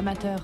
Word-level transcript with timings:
Amateur. 0.00 0.38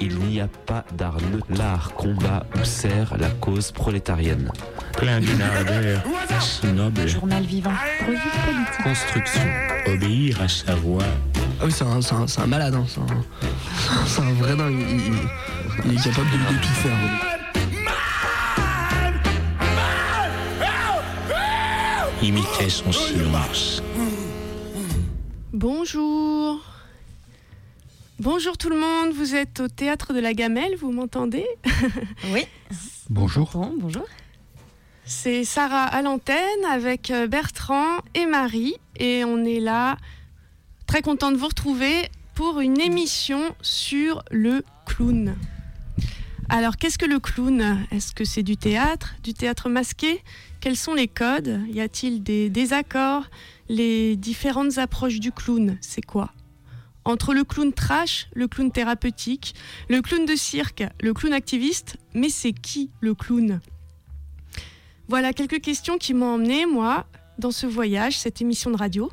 Il 0.00 0.16
n'y 0.20 0.40
a 0.40 0.46
pas 0.46 0.84
d'art 0.96 1.16
neutre. 1.32 1.44
L'art 1.50 1.92
combat 1.94 2.46
ou 2.54 2.64
sert 2.64 3.16
la 3.18 3.28
cause 3.28 3.72
prolétarienne. 3.72 4.52
Plein 4.92 5.18
d'une 5.18 5.42
noble. 6.76 7.08
Journal 7.08 7.42
vivant. 7.42 7.72
Revue 8.06 8.18
politique. 8.46 8.84
Construction. 8.84 9.40
Obéir 9.88 10.42
à 10.42 10.46
sa 10.46 10.76
voix. 10.76 11.02
Ah 11.60 11.64
oui, 11.64 11.72
c'est 11.72 11.82
un, 11.84 12.00
c'est 12.00 12.14
un- 12.14 12.28
c'est 12.28 12.40
un 12.40 12.46
malade, 12.46 12.74
hein, 12.76 12.84
c'est 12.86 13.00
un, 13.00 13.06
c'est 14.06 14.20
un 14.22 14.32
vrai 14.34 14.54
dingue. 14.54 14.78
Il, 14.78 15.06
il- 15.06 15.12
il 15.86 15.92
est 15.98 16.04
capable 16.04 16.30
de, 16.30 16.36
de 16.54 16.60
tout 16.62 16.74
faire. 16.84 16.92
Imiter 22.22 22.68
son 22.70 22.92
silence. 22.92 23.82
Bonjour. 25.52 26.60
Bonjour 28.20 28.56
tout 28.56 28.68
le 28.68 28.78
monde, 28.78 29.12
vous 29.12 29.34
êtes 29.34 29.58
au 29.58 29.66
théâtre 29.66 30.12
de 30.12 30.20
la 30.20 30.34
Gamelle, 30.34 30.76
vous 30.76 30.92
m'entendez? 30.92 31.44
Oui. 32.32 32.46
Bonjour. 33.10 33.50
Bon, 33.52 33.74
bonjour. 33.76 34.04
C'est 35.04 35.42
Sarah 35.42 35.82
à 35.82 36.00
l'antenne 36.00 36.64
avec 36.70 37.10
euh, 37.10 37.26
Bertrand 37.26 37.98
et 38.14 38.26
Marie 38.26 38.76
et 39.00 39.24
on 39.24 39.44
est 39.44 39.58
là 39.58 39.96
très 40.86 41.02
content 41.02 41.32
de 41.32 41.36
vous 41.36 41.48
retrouver 41.48 42.08
pour 42.34 42.60
une 42.60 42.80
émission 42.80 43.52
sur 43.62 44.22
le 44.30 44.64
clown. 44.86 45.34
Alors 46.48 46.76
qu'est-ce 46.76 46.98
que 46.98 47.06
le 47.06 47.18
clown? 47.18 47.84
Est-ce 47.90 48.14
que 48.14 48.24
c'est 48.24 48.44
du 48.44 48.56
théâtre, 48.56 49.16
du 49.24 49.34
théâtre 49.34 49.68
masqué? 49.68 50.22
Quels 50.60 50.76
sont 50.76 50.94
les 50.94 51.08
codes? 51.08 51.62
Y 51.68 51.80
a-t-il 51.80 52.22
des 52.22 52.48
désaccords? 52.48 53.24
Les 53.68 54.14
différentes 54.14 54.78
approches 54.78 55.18
du 55.18 55.32
clown, 55.32 55.76
c'est 55.80 56.02
quoi? 56.02 56.32
Entre 57.04 57.34
le 57.34 57.44
clown 57.44 57.72
trash, 57.72 58.28
le 58.34 58.48
clown 58.48 58.70
thérapeutique, 58.70 59.54
le 59.88 60.00
clown 60.00 60.24
de 60.26 60.34
cirque, 60.34 60.84
le 61.00 61.12
clown 61.12 61.32
activiste, 61.32 61.96
mais 62.14 62.28
c'est 62.28 62.52
qui 62.52 62.90
le 63.00 63.14
clown? 63.14 63.60
Voilà 65.08 65.32
quelques 65.32 65.60
questions 65.60 65.98
qui 65.98 66.14
m'ont 66.14 66.34
emmené, 66.34 66.66
moi, 66.66 67.06
dans 67.38 67.50
ce 67.50 67.66
voyage, 67.66 68.18
cette 68.18 68.40
émission 68.40 68.70
de 68.70 68.76
radio. 68.76 69.10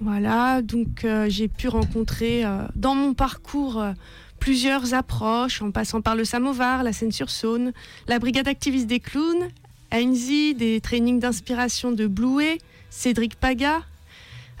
Voilà, 0.00 0.62
donc 0.62 1.04
euh, 1.04 1.26
j'ai 1.28 1.48
pu 1.48 1.68
rencontrer 1.68 2.44
euh, 2.44 2.66
dans 2.76 2.94
mon 2.94 3.14
parcours 3.14 3.80
euh, 3.80 3.92
plusieurs 4.38 4.92
approches, 4.92 5.62
en 5.62 5.70
passant 5.70 6.02
par 6.02 6.14
le 6.14 6.24
Samovar, 6.24 6.82
la 6.82 6.92
Seine-sur-Saône, 6.92 7.72
la 8.06 8.18
Brigade 8.18 8.46
activiste 8.46 8.86
des 8.86 9.00
clowns, 9.00 9.48
ANZI, 9.92 10.54
des 10.54 10.80
trainings 10.80 11.20
d'inspiration 11.20 11.90
de 11.92 12.06
Blouet, 12.06 12.58
Cédric 12.90 13.36
Paga, 13.36 13.80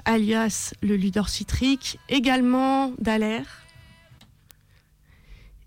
alias 0.04 0.74
le 0.82 0.96
Ludor 0.96 1.28
Citrique, 1.28 1.98
également 2.08 2.92
Dallaire. 2.98 3.64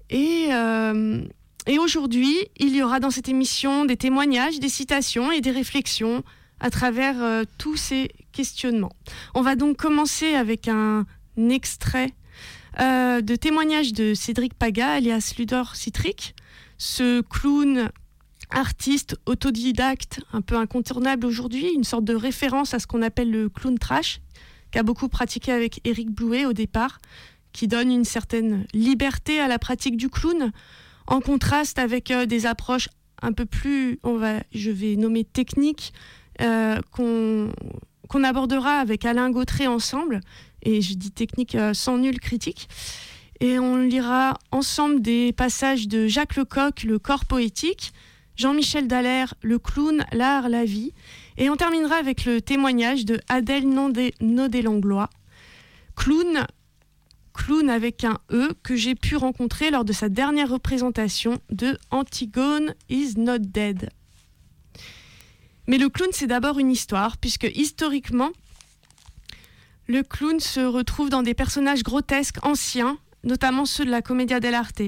Et, 0.09 0.47
euh, 0.51 1.21
et 1.65 1.79
aujourd'hui, 1.79 2.35
il 2.57 2.75
y 2.75 2.81
aura 2.81 2.99
dans 2.99 3.11
cette 3.11 3.29
émission 3.29 3.85
des 3.85 3.97
témoignages, 3.97 4.59
des 4.59 4.69
citations 4.69 5.31
et 5.31 5.41
des 5.41 5.51
réflexions 5.51 6.23
à 6.59 6.69
travers 6.69 7.21
euh, 7.21 7.43
tous 7.57 7.75
ces 7.75 8.09
questionnements. 8.31 8.93
On 9.35 9.41
va 9.41 9.55
donc 9.55 9.77
commencer 9.77 10.33
avec 10.33 10.67
un 10.67 11.05
extrait 11.49 12.13
euh, 12.79 13.21
de 13.21 13.35
témoignage 13.35 13.93
de 13.93 14.13
Cédric 14.13 14.53
Paga, 14.53 14.93
alias 14.93 15.33
Ludor 15.37 15.75
Citrique, 15.75 16.35
ce 16.77 17.21
clown 17.21 17.89
artiste 18.49 19.17
autodidacte 19.25 20.21
un 20.33 20.41
peu 20.41 20.55
incontournable 20.55 21.25
aujourd'hui, 21.25 21.71
une 21.73 21.83
sorte 21.83 22.05
de 22.05 22.15
référence 22.15 22.73
à 22.73 22.79
ce 22.79 22.87
qu'on 22.87 23.01
appelle 23.01 23.31
le 23.31 23.49
clown 23.49 23.77
trash, 23.77 24.21
qu'a 24.71 24.83
beaucoup 24.83 25.09
pratiqué 25.09 25.51
avec 25.51 25.81
Éric 25.85 26.09
Blouet 26.11 26.45
au 26.45 26.53
départ, 26.53 26.99
qui 27.53 27.67
donne 27.67 27.91
une 27.91 28.05
certaine 28.05 28.65
liberté 28.73 29.39
à 29.39 29.47
la 29.47 29.59
pratique 29.59 29.97
du 29.97 30.09
clown, 30.09 30.51
en 31.07 31.21
contraste 31.21 31.79
avec 31.79 32.11
euh, 32.11 32.25
des 32.25 32.45
approches 32.45 32.89
un 33.21 33.31
peu 33.31 33.45
plus, 33.45 33.99
on 34.03 34.15
va, 34.17 34.41
je 34.53 34.69
vais 34.71 34.95
nommer 34.95 35.23
techniques, 35.23 35.93
euh, 36.41 36.79
qu'on 36.91 38.23
abordera 38.23 38.75
avec 38.79 39.05
Alain 39.05 39.31
Gautret 39.31 39.67
ensemble, 39.67 40.21
et 40.61 40.81
je 40.81 40.93
dis 40.93 41.11
technique 41.11 41.55
euh, 41.55 41.73
sans 41.73 41.97
nulle 41.97 42.19
critique. 42.19 42.69
Et 43.39 43.59
on 43.59 43.77
lira 43.77 44.37
ensemble 44.51 45.01
des 45.01 45.31
passages 45.31 45.87
de 45.87 46.07
Jacques 46.07 46.35
Lecoq, 46.35 46.83
Le 46.83 46.99
corps 46.99 47.25
poétique, 47.25 47.93
Jean-Michel 48.37 48.87
Dallaire, 48.87 49.33
Le 49.41 49.59
clown, 49.59 50.05
l'art, 50.13 50.47
la 50.47 50.63
vie. 50.63 50.93
Et 51.37 51.49
on 51.49 51.55
terminera 51.55 51.95
avec 51.95 52.23
le 52.25 52.39
témoignage 52.39 53.03
de 53.03 53.19
Adèle 53.27 53.67
Nodé- 53.67 54.13
Naudet-Langlois, 54.21 55.09
clown, 55.95 56.45
clown 57.33 57.69
avec 57.69 58.03
un 58.03 58.19
E, 58.31 58.53
que 58.63 58.75
j'ai 58.75 58.95
pu 58.95 59.15
rencontrer 59.15 59.71
lors 59.71 59.85
de 59.85 59.93
sa 59.93 60.07
dernière 60.09 60.49
représentation 60.49 61.39
de 61.49 61.77
Antigone 61.91 62.73
is 62.89 63.13
not 63.17 63.39
dead. 63.39 63.89
Mais 65.67 65.77
le 65.77 65.89
clown, 65.89 66.09
c'est 66.13 66.27
d'abord 66.27 66.59
une 66.59 66.71
histoire, 66.71 67.17
puisque 67.17 67.49
historiquement, 67.55 68.29
le 69.87 70.03
clown 70.03 70.39
se 70.39 70.59
retrouve 70.59 71.09
dans 71.09 71.23
des 71.23 71.33
personnages 71.33 71.83
grotesques 71.83 72.43
anciens, 72.45 72.97
notamment 73.23 73.65
ceux 73.65 73.85
de 73.85 73.91
la 73.91 74.01
Commedia 74.01 74.39
dell'arte, 74.39 74.81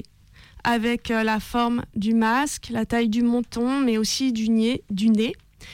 avec 0.63 1.11
euh, 1.11 1.23
la 1.23 1.39
forme 1.39 1.85
du 1.95 2.13
masque, 2.13 2.67
la 2.69 2.85
taille 2.85 3.09
du 3.09 3.21
menton, 3.21 3.79
mais 3.79 3.97
aussi 3.97 4.31
du 4.33 4.49
nez, 4.49 4.83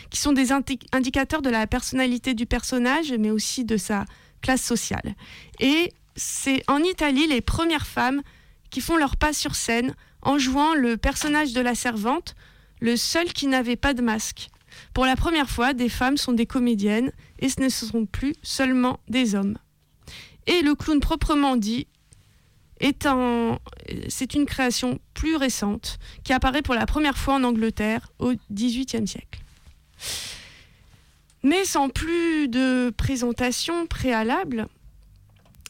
qui 0.09 0.19
sont 0.19 0.34
des 0.34 0.51
indi- 0.51 0.79
indicateurs 0.91 1.41
de 1.41 1.50
la 1.50 1.68
personnalité 1.68 2.34
du 2.34 2.46
personnage, 2.46 3.13
mais 3.19 3.31
aussi 3.31 3.66
de 3.66 3.78
sa 3.78 4.06
classe 4.41 4.63
sociale. 4.63 5.16
Et 5.59 5.94
c'est 6.16 6.63
en 6.68 6.79
Italie 6.84 7.28
les 7.28 7.41
premières 7.41 7.88
femmes 7.88 8.22
qui 8.69 8.81
font 8.81 8.97
leur 8.97 9.16
pas 9.16 9.34
sur 9.34 9.56
scène 9.56 9.95
en 10.22 10.38
jouant 10.38 10.74
le 10.74 10.97
personnage 10.97 11.53
de 11.53 11.62
la 11.62 11.75
servante, 11.75 12.35
le 12.81 12.97
seul 12.97 13.31
qui 13.31 13.47
n'avait 13.47 13.75
pas 13.75 13.94
de 13.94 14.01
masque. 14.01 14.50
Pour 14.94 15.06
la 15.06 15.16
première 15.16 15.50
fois, 15.50 15.74
des 15.74 15.90
femmes 15.90 16.18
sont 16.18 16.34
des 16.34 16.45
comédiennes 16.45 17.12
et 17.40 17.50
ce 17.50 17.62
ne 17.62 17.69
sont 17.69 18.06
plus 18.06 18.34
seulement 18.41 19.00
des 19.07 19.35
hommes. 19.35 19.57
Et 20.47 20.62
le 20.62 20.75
clown 20.75 21.00
proprement 21.00 21.56
dit 21.56 21.88
c'est 22.80 24.34
une 24.34 24.46
création 24.46 25.00
plus 25.13 25.36
récente 25.36 25.97
qui 26.24 26.34
apparaît 26.34 26.62
pour 26.62 26.75
la 26.75 26.86
première 26.86 27.18
fois 27.18 27.36
en 27.36 27.44
Angleterre 27.44 28.12
au 28.19 28.34
XVIIIe 28.52 29.08
siècle. 29.08 29.41
Mais 31.44 31.63
sans 31.63 31.90
plus 31.90 32.47
de 32.47 32.90
présentation 32.90 33.86
préalable, 33.86 34.68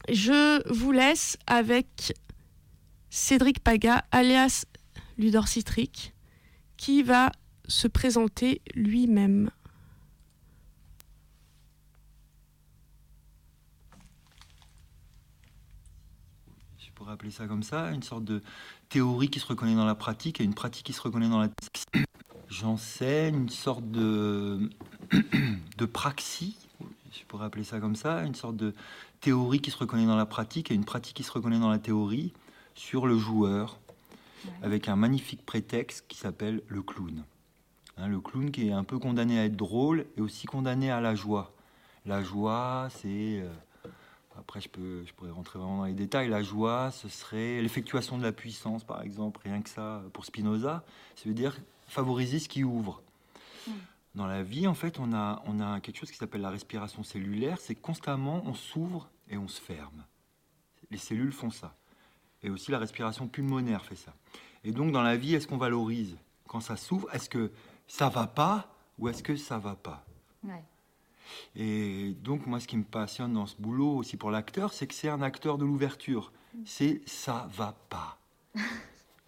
je 0.08 0.62
vous 0.72 0.92
laisse 0.92 1.36
avec 1.46 2.14
Cédric 3.10 3.60
Paga, 3.60 4.04
alias 4.10 4.64
Ludor 5.18 5.48
Citrique, 5.48 6.14
qui 6.76 7.02
va 7.02 7.30
se 7.68 7.88
présenter 7.88 8.62
lui-même. 8.74 9.50
Je 17.06 17.10
pourrais 17.10 17.14
appeler 17.14 17.30
ça 17.30 17.46
comme 17.46 17.62
ça, 17.62 17.92
une 17.92 18.02
sorte 18.02 18.24
de 18.24 18.42
théorie 18.88 19.28
qui 19.28 19.38
se 19.38 19.46
reconnaît 19.46 19.76
dans 19.76 19.84
la 19.84 19.94
pratique 19.94 20.40
et 20.40 20.44
une 20.44 20.54
pratique 20.54 20.86
qui 20.86 20.92
se 20.92 21.00
reconnaît 21.00 21.28
dans 21.28 21.38
la 21.38 21.48
J'enseigne 22.48 23.42
une 23.42 23.48
sorte 23.48 23.88
de, 23.92 24.68
de 25.78 25.84
praxis, 25.84 26.56
je 27.12 27.24
pourrais 27.28 27.46
appeler 27.46 27.62
ça 27.62 27.78
comme 27.78 27.94
ça, 27.94 28.22
une 28.22 28.34
sorte 28.34 28.56
de 28.56 28.74
théorie 29.20 29.60
qui 29.60 29.70
se 29.70 29.76
reconnaît 29.76 30.06
dans 30.06 30.16
la 30.16 30.26
pratique 30.26 30.72
et 30.72 30.74
une 30.74 30.84
pratique 30.84 31.14
qui 31.14 31.22
se 31.22 31.30
reconnaît 31.30 31.60
dans 31.60 31.70
la 31.70 31.78
théorie 31.78 32.32
sur 32.74 33.06
le 33.06 33.16
joueur, 33.16 33.78
avec 34.62 34.88
un 34.88 34.96
magnifique 34.96 35.46
prétexte 35.46 36.06
qui 36.08 36.18
s'appelle 36.18 36.60
le 36.66 36.82
clown. 36.82 37.22
Hein, 37.98 38.08
le 38.08 38.20
clown 38.20 38.50
qui 38.50 38.66
est 38.66 38.72
un 38.72 38.84
peu 38.84 38.98
condamné 38.98 39.38
à 39.38 39.44
être 39.44 39.56
drôle 39.56 40.06
et 40.16 40.20
aussi 40.20 40.48
condamné 40.48 40.90
à 40.90 41.00
la 41.00 41.14
joie. 41.14 41.52
La 42.04 42.24
joie, 42.24 42.88
c'est... 42.90 43.42
euh, 43.42 43.48
après, 44.38 44.60
je, 44.60 44.68
peux, 44.68 45.04
je 45.06 45.12
pourrais 45.12 45.30
rentrer 45.30 45.58
vraiment 45.58 45.78
dans 45.78 45.84
les 45.84 45.94
détails. 45.94 46.28
La 46.28 46.42
joie, 46.42 46.90
ce 46.90 47.08
serait 47.08 47.60
l'effectuation 47.62 48.18
de 48.18 48.22
la 48.22 48.32
puissance, 48.32 48.84
par 48.84 49.02
exemple, 49.02 49.40
rien 49.42 49.62
que 49.62 49.70
ça, 49.70 50.02
pour 50.12 50.24
Spinoza. 50.24 50.84
Ça 51.14 51.28
veut 51.28 51.34
dire 51.34 51.56
favoriser 51.86 52.38
ce 52.38 52.48
qui 52.48 52.64
ouvre. 52.64 53.02
Dans 54.14 54.26
la 54.26 54.42
vie, 54.42 54.66
en 54.66 54.74
fait, 54.74 54.98
on 54.98 55.12
a, 55.12 55.42
on 55.46 55.60
a 55.60 55.80
quelque 55.80 55.98
chose 55.98 56.10
qui 56.10 56.16
s'appelle 56.16 56.40
la 56.40 56.50
respiration 56.50 57.02
cellulaire. 57.02 57.58
C'est 57.60 57.74
constamment, 57.74 58.42
on 58.46 58.54
s'ouvre 58.54 59.08
et 59.28 59.36
on 59.36 59.48
se 59.48 59.60
ferme. 59.60 60.04
Les 60.90 60.98
cellules 60.98 61.32
font 61.32 61.50
ça. 61.50 61.74
Et 62.42 62.50
aussi 62.50 62.70
la 62.70 62.78
respiration 62.78 63.28
pulmonaire 63.28 63.84
fait 63.84 63.96
ça. 63.96 64.14
Et 64.64 64.72
donc, 64.72 64.92
dans 64.92 65.02
la 65.02 65.16
vie, 65.16 65.34
est-ce 65.34 65.46
qu'on 65.46 65.58
valorise? 65.58 66.16
Quand 66.46 66.60
ça 66.60 66.76
s'ouvre, 66.76 67.12
est-ce 67.12 67.28
que 67.28 67.50
ça 67.88 68.08
va 68.08 68.26
pas 68.26 68.72
ou 68.98 69.08
est-ce 69.08 69.22
que 69.22 69.36
ça 69.36 69.58
va 69.58 69.74
pas? 69.74 70.04
Et 71.54 72.14
donc, 72.22 72.46
moi, 72.46 72.60
ce 72.60 72.66
qui 72.66 72.76
me 72.76 72.84
passionne 72.84 73.32
dans 73.34 73.46
ce 73.46 73.56
boulot 73.58 73.96
aussi 73.96 74.16
pour 74.16 74.30
l'acteur, 74.30 74.72
c'est 74.72 74.86
que 74.86 74.94
c'est 74.94 75.08
un 75.08 75.22
acteur 75.22 75.58
de 75.58 75.64
l'ouverture. 75.64 76.32
C'est 76.64 77.02
ça 77.06 77.48
va 77.52 77.74
pas. 77.90 78.18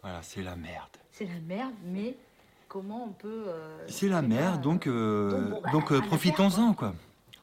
Voilà, 0.03 0.23
c'est 0.23 0.43
la 0.43 0.55
merde. 0.55 0.91
C'est 1.11 1.27
la 1.27 1.41
merde, 1.41 1.75
mais 1.85 2.17
comment 2.69 3.05
on 3.07 3.13
peut. 3.13 3.45
euh, 3.49 3.85
C'est 3.89 4.09
la 4.09 4.23
merde, 4.23 4.63
donc, 4.63 4.87
euh, 4.87 5.31
donc, 5.31 5.51
bon, 5.51 5.61
bah, 5.63 5.71
donc 5.73 5.93
euh, 5.93 6.01
profitons-en, 6.01 6.73
quoi. 6.73 6.95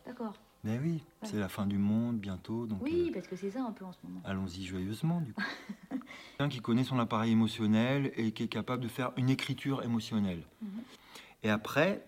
D'accord. 0.06 0.34
Ben 0.64 0.80
oui, 0.82 0.94
Ouais. 1.22 1.28
c'est 1.30 1.38
la 1.38 1.50
fin 1.50 1.66
du 1.68 1.78
monde 1.78 2.18
bientôt, 2.18 2.66
donc 2.66 2.82
Oui, 2.82 3.12
parce 3.14 3.28
que 3.28 3.36
c'est 3.36 3.52
ça 3.52 3.62
un 3.62 3.72
peu 3.74 3.84
en 3.86 3.92
ce 3.92 3.98
moment. 4.04 4.22
allons-y 4.24 4.66
joyeusement 4.66 5.20
du 5.22 5.34
coup. 5.34 5.44
Quelqu'un 6.38 6.50
qui 6.50 6.60
connaît 6.62 6.84
son 6.86 6.98
appareil 6.98 7.34
émotionnel 7.34 8.12
et 8.16 8.32
qui 8.32 8.44
est 8.44 8.48
capable 8.48 8.82
de 8.82 8.88
faire 8.88 9.12
une 9.18 9.30
écriture 9.30 9.84
émotionnelle. 9.84 10.42
Mhm. 10.62 10.70
Et 11.44 11.50
après, 11.52 12.04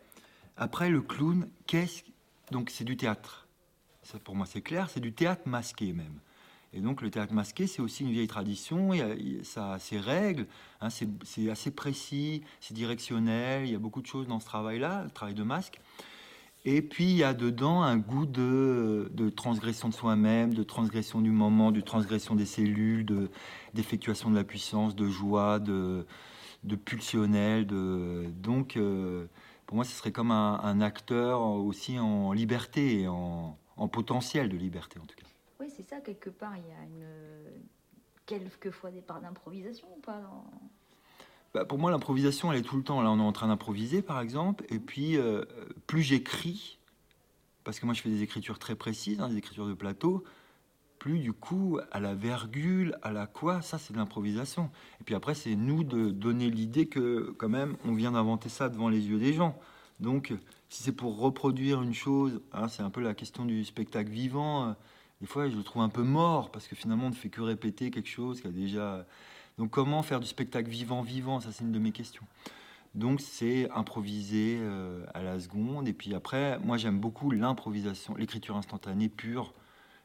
après 0.56 0.90
le 0.90 1.02
clown, 1.02 1.48
qu'est-ce 1.68 2.04
donc 2.52 2.70
c'est 2.70 2.84
du 2.84 2.98
théâtre. 2.98 3.48
Pour 4.24 4.36
moi 4.36 4.46
c'est 4.46 4.62
clair, 4.62 4.90
c'est 4.90 5.00
du 5.00 5.14
théâtre 5.14 5.44
masqué 5.46 5.94
même. 5.94 6.20
Et 6.74 6.82
donc 6.82 7.02
le 7.02 7.10
théâtre 7.10 7.34
masqué, 7.34 7.66
c'est 7.66 7.82
aussi 7.82 8.04
une 8.04 8.12
vieille 8.12 8.28
tradition, 8.28 8.92
ça 9.44 9.74
a 9.74 9.80
ses 9.80 10.00
règles, 10.00 10.46
hein, 10.82 10.90
c'est 10.90 11.50
assez 11.50 11.72
précis, 11.72 12.44
c'est 12.60 12.74
directionnel, 12.74 13.66
il 13.66 13.72
y 13.72 13.76
a 13.76 13.80
beaucoup 13.80 14.02
de 14.02 14.08
choses 14.08 14.28
dans 14.28 14.40
ce 14.40 14.46
travail-là, 14.46 15.04
le 15.04 15.10
travail 15.10 15.34
de 15.34 15.44
masque. 15.44 15.80
Et 16.66 16.82
puis 16.82 17.06
il 17.06 17.16
y 17.16 17.24
a 17.24 17.34
dedans 17.34 17.82
un 17.84 17.98
goût 17.98 18.26
de, 18.26 19.10
de 19.14 19.30
transgression 19.30 19.88
de 19.88 19.94
soi-même, 19.94 20.54
de 20.54 20.64
transgression 20.64 21.22
du 21.22 21.32
moment, 21.32 21.72
de 21.72 21.80
transgression 21.80 22.36
des 22.36 22.46
cellules, 22.46 23.06
de- 23.06 23.30
d'effectuation 23.74 24.30
de 24.30 24.36
la 24.36 24.44
puissance, 24.44 24.94
de 24.94 25.08
joie, 25.08 25.60
de, 25.60 26.06
de 26.66 26.76
pulsionnel. 26.76 27.66
De, 27.68 28.26
donc 28.44 28.76
euh, 28.76 29.28
pour 29.68 29.76
moi 29.76 29.86
ce 29.86 29.92
serait 29.92 30.12
comme 30.12 30.32
un, 30.32 30.60
un 30.64 30.82
acteur 30.82 31.42
aussi 31.42 32.00
en 32.00 32.34
liberté, 32.34 33.02
et 33.02 33.08
en, 33.08 33.58
en 33.76 33.88
potentiel 33.88 34.50
de 34.50 34.58
liberté 34.58 35.00
en 35.00 35.06
tout 35.06 35.16
cas. 35.16 35.28
Oui, 35.60 35.68
c'est 35.76 35.88
ça, 35.88 36.00
quelque 36.02 36.30
part, 36.32 36.54
il 36.58 36.64
y 36.64 36.72
a 36.72 36.84
une. 36.84 37.06
quelquefois 38.26 38.90
des 38.92 39.02
parts 39.02 39.22
d'improvisation 39.22 39.88
ou 39.96 40.00
pas 40.02 40.20
dans- 40.20 40.46
Bah, 41.54 41.66
pour 41.66 41.78
moi, 41.80 41.92
l'improvisation, 41.92 42.52
elle 42.52 42.60
est 42.60 42.64
tout 42.64 42.78
le 42.78 42.84
temps. 42.84 43.02
Là, 43.02 43.10
on 43.12 43.18
est 43.20 43.22
en 43.24 43.32
train 43.32 43.48
d'improviser, 43.48 44.02
par 44.02 44.20
exemple. 44.22 44.66
Et 44.70 44.80
puis, 44.80 45.18
euh, 45.18 45.44
plus 45.88 46.02
j'écris, 46.04 46.78
parce 47.64 47.80
que 47.80 47.86
moi, 47.86 47.96
je 47.96 48.02
fais 48.02 48.10
des 48.10 48.22
écritures 48.22 48.60
très 48.60 48.76
précises, 48.76 49.20
hein, 49.20 49.30
des 49.30 49.38
écritures 49.38 49.68
de 49.68 49.74
plateau, 49.74 50.24
plus, 51.00 51.20
du 51.20 51.34
coup, 51.34 51.80
à 51.92 52.00
la 52.00 52.14
virgule, 52.14 52.98
à 53.02 53.12
la 53.12 53.28
quoi, 53.28 53.62
ça, 53.62 53.78
c'est 53.78 53.94
de 53.94 53.98
l'improvisation. 53.98 54.70
Et 55.02 55.04
puis 55.04 55.16
après, 55.16 55.36
c'est 55.36 55.56
nous 55.56 55.84
de 55.84 56.12
donner 56.12 56.50
l'idée 56.50 56.88
que, 56.88 57.34
quand 57.38 57.50
même, 57.50 57.76
on 57.86 57.94
vient 57.94 58.12
d'inventer 58.12 58.50
ça 58.50 58.70
devant 58.70 58.90
les 58.90 59.08
yeux 59.08 59.20
des 59.20 59.34
gens. 59.34 59.58
Donc, 60.00 60.34
si 60.70 60.84
c'est 60.84 60.92
pour 60.92 61.20
reproduire 61.20 61.82
une 61.82 61.94
chose, 61.94 62.42
hein, 62.54 62.68
c'est 62.68 62.84
un 62.84 62.90
peu 62.90 63.02
la 63.02 63.14
question 63.14 63.46
du 63.46 63.64
spectacle 63.66 64.10
vivant. 64.10 64.70
euh, 64.70 64.74
Des 65.22 65.28
fois, 65.28 65.50
je 65.50 65.56
le 65.56 65.64
trouve 65.64 65.82
un 65.82 65.90
peu 65.90 66.04
mort, 66.04 66.52
parce 66.52 66.68
que 66.68 66.76
finalement, 66.76 67.08
on 67.08 67.10
ne 67.10 67.16
fait 67.16 67.30
que 67.30 67.42
répéter 67.42 67.90
quelque 67.92 68.10
chose 68.10 68.42
qui 68.42 68.48
a 68.48 68.52
déjà... 68.52 69.06
Donc 69.58 69.72
comment 69.72 70.04
faire 70.04 70.20
du 70.20 70.28
spectacle 70.28 70.70
vivant 70.70 71.02
vivant? 71.02 71.40
Ça 71.40 71.52
c'est 71.52 71.64
une 71.64 71.72
de 71.72 71.80
mes 71.80 71.92
questions. 71.92 72.24
Donc 72.94 73.20
c'est 73.20 73.68
improviser 73.72 74.60
euh, 74.62 75.04
à 75.16 75.24
la 75.24 75.40
seconde. 75.40 75.88
Et 75.88 75.94
puis 75.94 76.14
après, 76.14 76.60
moi 76.60 76.78
j'aime 76.78 77.00
beaucoup 77.00 77.32
l'improvisation, 77.32 78.14
l'écriture 78.14 78.56
instantanée 78.56 79.10
pure, 79.10 79.56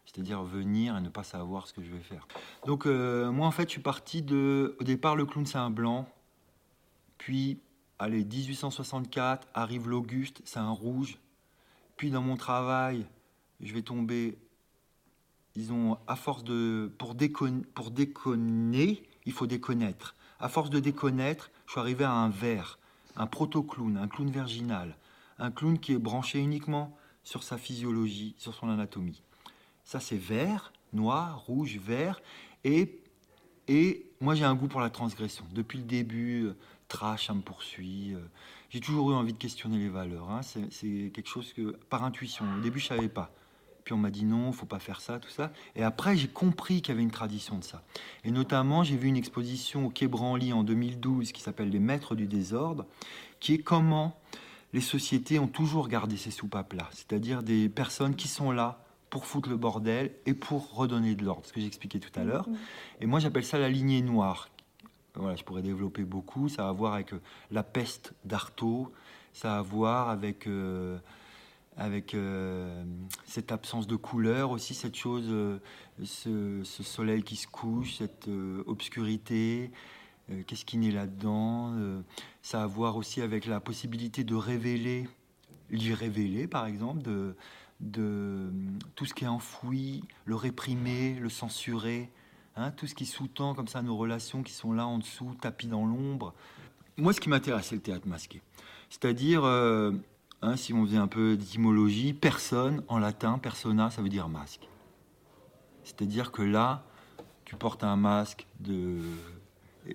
c'est-à-dire 0.04 0.42
venir 0.42 0.96
et 0.96 1.00
ne 1.00 1.08
pas 1.08 1.24
savoir 1.24 1.66
ce 1.66 1.72
que 1.72 1.82
je 1.82 1.90
vais 1.90 2.00
faire. 2.00 2.26
Donc 2.66 2.86
euh, 2.86 3.30
moi 3.30 3.46
en 3.46 3.50
fait 3.50 3.64
je 3.64 3.72
suis 3.72 3.80
parti 3.80 4.22
de... 4.22 4.76
Au 4.80 4.84
départ 4.84 5.16
le 5.16 5.26
clown 5.26 5.46
c'est 5.46 5.58
un 5.58 5.70
blanc. 5.70 6.08
Puis, 7.22 7.60
allez, 8.00 8.24
1864, 8.24 9.46
arrive 9.54 9.88
l'Auguste, 9.88 10.42
c'est 10.44 10.58
un 10.58 10.72
rouge. 10.72 11.18
Puis 11.96 12.10
dans 12.10 12.20
mon 12.20 12.36
travail, 12.36 13.06
je 13.60 13.72
vais 13.72 13.82
tomber, 13.82 14.36
disons, 15.54 15.96
à 16.08 16.16
force 16.16 16.42
de... 16.42 16.90
Pour, 16.98 17.14
décon- 17.14 17.62
pour 17.74 17.92
déconner, 17.92 19.04
il 19.24 19.32
faut 19.32 19.46
déconnaître. 19.46 20.16
À 20.40 20.48
force 20.48 20.68
de 20.68 20.80
déconnaître, 20.80 21.52
je 21.66 21.72
suis 21.72 21.80
arrivé 21.80 22.02
à 22.02 22.10
un 22.10 22.28
vert, 22.28 22.80
un 23.14 23.28
proto-clown, 23.28 23.96
un 23.96 24.08
clown 24.08 24.28
virginal, 24.28 24.96
un 25.38 25.52
clown 25.52 25.78
qui 25.78 25.92
est 25.92 25.98
branché 25.98 26.40
uniquement 26.40 26.98
sur 27.22 27.44
sa 27.44 27.56
physiologie, 27.56 28.34
sur 28.36 28.52
son 28.52 28.68
anatomie. 28.68 29.22
Ça, 29.92 30.00
c'est 30.00 30.16
vert, 30.16 30.72
noir, 30.94 31.44
rouge, 31.46 31.76
vert. 31.76 32.22
Et, 32.64 32.98
et 33.68 34.06
moi, 34.22 34.34
j'ai 34.34 34.44
un 34.46 34.54
goût 34.54 34.66
pour 34.66 34.80
la 34.80 34.88
transgression. 34.88 35.44
Depuis 35.52 35.76
le 35.76 35.84
début, 35.84 36.44
euh, 36.46 36.56
trash, 36.88 37.26
ça 37.26 37.34
me 37.34 37.42
poursuit. 37.42 38.14
euh, 38.14 38.20
J'ai 38.70 38.80
toujours 38.80 39.10
eu 39.10 39.14
envie 39.14 39.34
de 39.34 39.38
questionner 39.38 39.76
les 39.76 39.90
valeurs. 39.90 40.30
hein. 40.30 40.40
C'est 40.42 41.10
quelque 41.12 41.28
chose 41.28 41.52
que, 41.52 41.72
par 41.90 42.04
intuition, 42.04 42.46
au 42.56 42.62
début, 42.62 42.80
je 42.80 42.86
savais 42.86 43.10
pas. 43.10 43.34
Puis 43.84 43.92
on 43.92 43.98
m'a 43.98 44.10
dit 44.10 44.24
non, 44.24 44.50
faut 44.52 44.64
pas 44.64 44.78
faire 44.78 45.02
ça, 45.02 45.18
tout 45.18 45.28
ça. 45.28 45.52
Et 45.76 45.82
après, 45.82 46.16
j'ai 46.16 46.28
compris 46.28 46.80
qu'il 46.80 46.88
y 46.88 46.92
avait 46.92 47.02
une 47.02 47.10
tradition 47.10 47.58
de 47.58 47.64
ça. 47.64 47.82
Et 48.24 48.30
notamment, 48.30 48.84
j'ai 48.84 48.96
vu 48.96 49.08
une 49.08 49.18
exposition 49.18 49.84
au 49.84 49.90
Quai 49.90 50.06
Branly 50.06 50.54
en 50.54 50.64
2012 50.64 51.32
qui 51.32 51.42
s'appelle 51.42 51.68
Les 51.68 51.80
Maîtres 51.80 52.14
du 52.14 52.26
désordre, 52.26 52.86
qui 53.40 53.52
est 53.52 53.58
comment 53.62 54.18
les 54.72 54.80
sociétés 54.80 55.38
ont 55.38 55.48
toujours 55.48 55.88
gardé 55.88 56.16
ces 56.16 56.30
soupapes-là. 56.30 56.88
C'est-à-dire 56.92 57.42
des 57.42 57.68
personnes 57.68 58.16
qui 58.16 58.26
sont 58.28 58.52
là 58.52 58.81
pour 59.12 59.26
foutre 59.26 59.50
le 59.50 59.58
bordel 59.58 60.10
et 60.24 60.32
pour 60.32 60.74
redonner 60.74 61.14
de 61.14 61.22
l'ordre, 61.22 61.44
ce 61.44 61.52
que 61.52 61.60
j'expliquais 61.60 62.00
tout 62.00 62.18
à 62.18 62.24
l'heure. 62.24 62.48
Et 62.98 63.04
moi, 63.04 63.20
j'appelle 63.20 63.44
ça 63.44 63.58
la 63.58 63.68
lignée 63.68 64.00
noire. 64.00 64.48
Voilà, 65.16 65.36
je 65.36 65.44
pourrais 65.44 65.60
développer 65.60 66.02
beaucoup. 66.02 66.48
Ça 66.48 66.64
a 66.64 66.70
à 66.70 66.72
voir 66.72 66.94
avec 66.94 67.12
euh, 67.12 67.20
la 67.50 67.62
peste 67.62 68.14
d'Artaud, 68.24 68.90
ça 69.34 69.56
a 69.56 69.58
à 69.58 69.62
voir 69.62 70.08
avec, 70.08 70.46
euh, 70.46 70.96
avec 71.76 72.14
euh, 72.14 72.82
cette 73.26 73.52
absence 73.52 73.86
de 73.86 73.96
couleur 73.96 74.50
aussi, 74.50 74.72
cette 74.72 74.96
chose, 74.96 75.60
ce, 76.02 76.62
ce 76.64 76.82
soleil 76.82 77.22
qui 77.22 77.36
se 77.36 77.46
couche, 77.46 77.96
cette 77.96 78.30
obscurité. 78.66 79.72
Qu'est-ce 80.46 80.64
qui 80.64 80.78
naît 80.78 80.90
là-dedans 80.90 81.74
Ça 82.40 82.60
a 82.60 82.64
à 82.64 82.66
voir 82.66 82.96
aussi 82.96 83.20
avec 83.20 83.44
la 83.44 83.60
possibilité 83.60 84.24
de 84.24 84.34
révéler, 84.34 85.06
l'irrévélé 85.68 86.46
par 86.46 86.64
exemple, 86.64 87.02
de, 87.02 87.36
de 87.82 88.02
euh, 88.02 88.50
tout 88.94 89.04
ce 89.04 89.12
qui 89.12 89.24
est 89.24 89.28
enfoui, 89.28 90.04
le 90.24 90.36
réprimer, 90.36 91.14
le 91.20 91.28
censurer, 91.28 92.10
hein, 92.56 92.70
tout 92.70 92.86
ce 92.86 92.94
qui 92.94 93.06
sous-tend 93.06 93.54
comme 93.54 93.68
ça 93.68 93.82
nos 93.82 93.96
relations 93.96 94.42
qui 94.42 94.52
sont 94.52 94.72
là 94.72 94.86
en 94.86 94.98
dessous, 94.98 95.34
tapis 95.40 95.66
dans 95.66 95.84
l'ombre. 95.84 96.32
Moi, 96.96 97.12
ce 97.12 97.20
qui 97.20 97.28
m'intéresse, 97.28 97.66
c'est 97.66 97.74
le 97.74 97.82
théâtre 97.82 98.06
masqué. 98.06 98.40
C'est-à-dire, 98.88 99.44
euh, 99.44 99.92
hein, 100.42 100.56
si 100.56 100.72
on 100.72 100.84
faisait 100.86 100.98
un 100.98 101.08
peu 101.08 101.36
d'étymologie, 101.36 102.12
personne 102.12 102.82
en 102.88 102.98
latin, 102.98 103.38
persona, 103.38 103.90
ça 103.90 104.02
veut 104.02 104.08
dire 104.08 104.28
masque. 104.28 104.68
C'est-à-dire 105.84 106.30
que 106.30 106.42
là, 106.42 106.84
tu 107.44 107.56
portes 107.56 107.82
un 107.84 107.96
masque 107.96 108.46
de. 108.60 108.98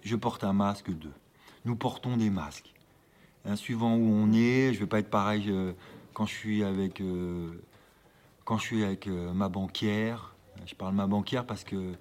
Je 0.04 0.16
porte 0.16 0.44
un 0.44 0.54
masque 0.54 0.89
de. 0.89 1.10
Nous 1.63 1.75
portons 1.75 2.18
des 2.18 2.30
masques. 2.30 2.74
Hein, 3.45 3.56
suivant 3.56 3.95
où 3.95 4.04
on 4.04 4.34
est, 4.34 4.74
je 4.74 4.80
vais 4.80 4.88
pas 4.88 5.00
être 5.00 5.10
pareil 5.10 5.45
euh, 5.48 5.72
quand 6.13 6.25
je 6.25 6.34
suis 6.34 6.63
avec, 6.63 7.01
quand 8.47 8.57
je 8.57 8.63
suis 8.63 8.83
avec 8.85 9.07
euh, 9.07 9.33
ma 9.33 9.49
banquière. 9.49 10.33
Je 10.65 10.73
parle 10.73 10.94
de 10.94 10.97
ma 10.97 11.05
banquière 11.07 11.45
parce 11.45 11.63
que 11.65 11.93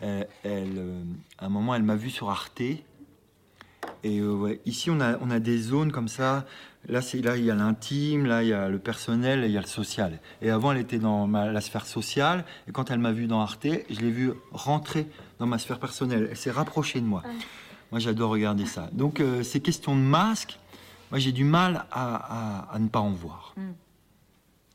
elle, 0.00 0.26
elle, 0.42 0.74
euh, 0.78 1.02
à 1.38 1.46
un 1.46 1.48
moment, 1.48 1.74
elle 1.76 1.84
m'a 1.84 1.94
vu 1.94 2.10
sur 2.10 2.28
Arte. 2.28 2.60
Et 2.60 4.18
euh, 4.18 4.32
ouais, 4.34 4.60
ici, 4.66 4.90
on 4.90 5.00
a, 5.00 5.16
on 5.20 5.30
a 5.30 5.38
des 5.38 5.58
zones 5.58 5.92
comme 5.92 6.08
ça. 6.08 6.44
Là, 6.88 7.00
c'est 7.02 7.22
là, 7.22 7.36
il 7.36 7.44
y 7.44 7.50
a 7.52 7.54
l'intime, 7.54 8.26
là, 8.26 8.42
il 8.42 8.48
y 8.48 8.52
a 8.52 8.68
le 8.68 8.80
personnel, 8.80 9.44
et 9.44 9.46
il 9.46 9.52
y 9.52 9.56
a 9.58 9.60
le 9.60 9.66
social. 9.68 10.18
Et 10.40 10.50
avant, 10.50 10.72
elle 10.72 10.78
était 10.78 10.98
dans 10.98 11.28
ma- 11.28 11.52
la 11.52 11.60
sphère 11.60 11.86
sociale. 11.86 12.44
Et 12.68 12.72
quand 12.72 12.90
elle 12.90 12.98
m'a 12.98 13.12
vu 13.12 13.26
dans 13.28 13.40
Arte, 13.40 13.66
je 13.88 14.00
l'ai 14.00 14.10
vue 14.10 14.32
rentrer 14.50 15.06
dans 15.38 15.46
ma 15.46 15.58
sphère 15.58 15.78
personnelle. 15.78 16.26
Elle 16.30 16.36
s'est 16.36 16.50
rapprochée 16.50 17.00
de 17.00 17.06
moi. 17.06 17.22
Moi, 17.92 18.00
j'adore 18.00 18.30
regarder 18.30 18.66
ça. 18.66 18.88
Donc, 18.92 19.20
euh, 19.20 19.44
ces 19.44 19.60
questions 19.60 19.94
de 19.94 20.00
masque, 20.00 20.58
moi, 21.12 21.20
j'ai 21.20 21.30
du 21.32 21.44
mal 21.44 21.86
à, 21.92 22.16
à- 22.70 22.74
à 22.74 22.78
ne 22.80 22.88
pas 22.88 23.00
en 23.00 23.10
voir. 23.10 23.54
Mm. 23.56 23.60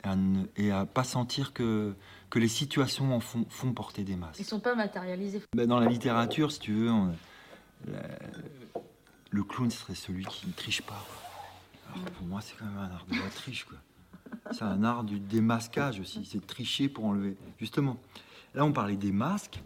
Et 0.04 0.08
à 0.08 0.16
ne- 0.16 0.46
et 0.58 0.72
à 0.72 0.86
pas 0.86 1.04
sentir 1.04 1.54
que, 1.54 1.94
que 2.30 2.40
les 2.40 2.48
situations 2.48 3.16
en 3.16 3.20
font, 3.20 3.46
font 3.50 3.74
porter 3.74 4.04
des 4.04 4.16
masques. 4.16 4.40
Ils 4.40 4.46
sont 4.46 4.60
pas 4.60 4.76
matérialisés. 4.76 5.42
Ben, 5.56 5.68
dans 5.68 5.80
la 5.80 5.88
littérature, 5.90 6.52
si 6.52 6.60
tu 6.60 6.74
veux, 6.74 6.92
on- 6.92 7.16
la- 7.88 8.02
le 9.32 9.44
clown 9.44 9.70
serait 9.72 9.96
celui 9.96 10.26
qui 10.26 10.48
ne 10.48 10.52
triche 10.54 10.82
pas. 10.82 11.04
Alors, 11.94 12.06
pour 12.12 12.28
moi, 12.28 12.42
c'est 12.42 12.56
quand 12.58 12.66
même 12.66 12.78
un 12.78 12.92
art 12.94 13.06
de 13.10 13.16
la 13.16 13.30
triche. 13.30 13.66
quoi. 13.66 13.78
C'est 14.52 14.64
un 14.64 14.84
art 14.84 15.04
du 15.04 15.20
démasquage 15.20 16.00
aussi. 16.00 16.28
C'est 16.30 16.46
tricher 16.46 16.90
pour 16.90 17.06
enlever. 17.06 17.36
Justement, 17.60 17.98
là, 18.54 18.66
on 18.66 18.72
parlait 18.74 18.98
des 18.98 19.12
masques. 19.12 19.60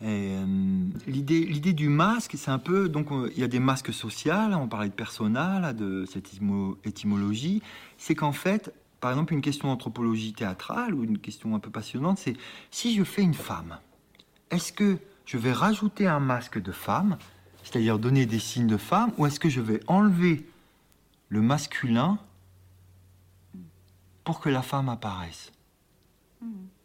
Et, 0.00 0.36
euh, 0.38 0.86
L'idée 1.06 1.44
l'idée 1.44 1.72
du 1.72 1.88
masque, 1.88 2.34
c'est 2.36 2.50
un 2.50 2.58
peu. 2.58 2.88
Donc, 2.88 3.10
on- 3.10 3.26
il 3.26 3.38
y 3.38 3.44
a 3.44 3.48
des 3.48 3.60
masques 3.60 3.92
sociaux. 3.92 4.32
on 4.34 4.68
parlait 4.68 4.88
de 4.88 4.94
persona, 4.94 5.60
là, 5.60 5.72
de 5.72 6.04
cette 6.06 6.32
étymo- 6.34 6.76
étymologie. 6.84 7.62
C'est 7.98 8.14
qu'en 8.14 8.32
fait, 8.32 8.72
par 9.04 9.10
exemple, 9.10 9.34
une 9.34 9.42
question 9.42 9.68
d'anthropologie 9.68 10.32
théâtrale 10.32 10.94
ou 10.94 11.04
une 11.04 11.18
question 11.18 11.54
un 11.54 11.58
peu 11.58 11.68
passionnante, 11.68 12.16
c'est 12.16 12.38
si 12.70 12.94
je 12.94 13.04
fais 13.04 13.20
une 13.20 13.34
femme, 13.34 13.76
est-ce 14.50 14.72
que 14.72 14.96
je 15.26 15.36
vais 15.36 15.52
rajouter 15.52 16.06
un 16.06 16.20
masque 16.20 16.58
de 16.58 16.72
femme, 16.72 17.18
c'est-à-dire 17.62 17.98
donner 17.98 18.24
des 18.24 18.38
signes 18.38 18.66
de 18.66 18.78
femme, 18.78 19.12
ou 19.18 19.26
est-ce 19.26 19.38
que 19.38 19.50
je 19.50 19.60
vais 19.60 19.80
enlever 19.88 20.48
le 21.28 21.42
masculin 21.42 22.18
pour 24.24 24.40
que 24.40 24.48
la 24.48 24.62
femme 24.62 24.88
apparaisse? 24.88 25.52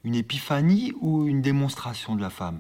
Une 0.04 0.16
épiphanie 0.16 0.92
ou 1.00 1.26
une 1.26 1.42
démonstration 1.42 2.18
de 2.18 2.22
la 2.22 2.30
femme? 2.30 2.60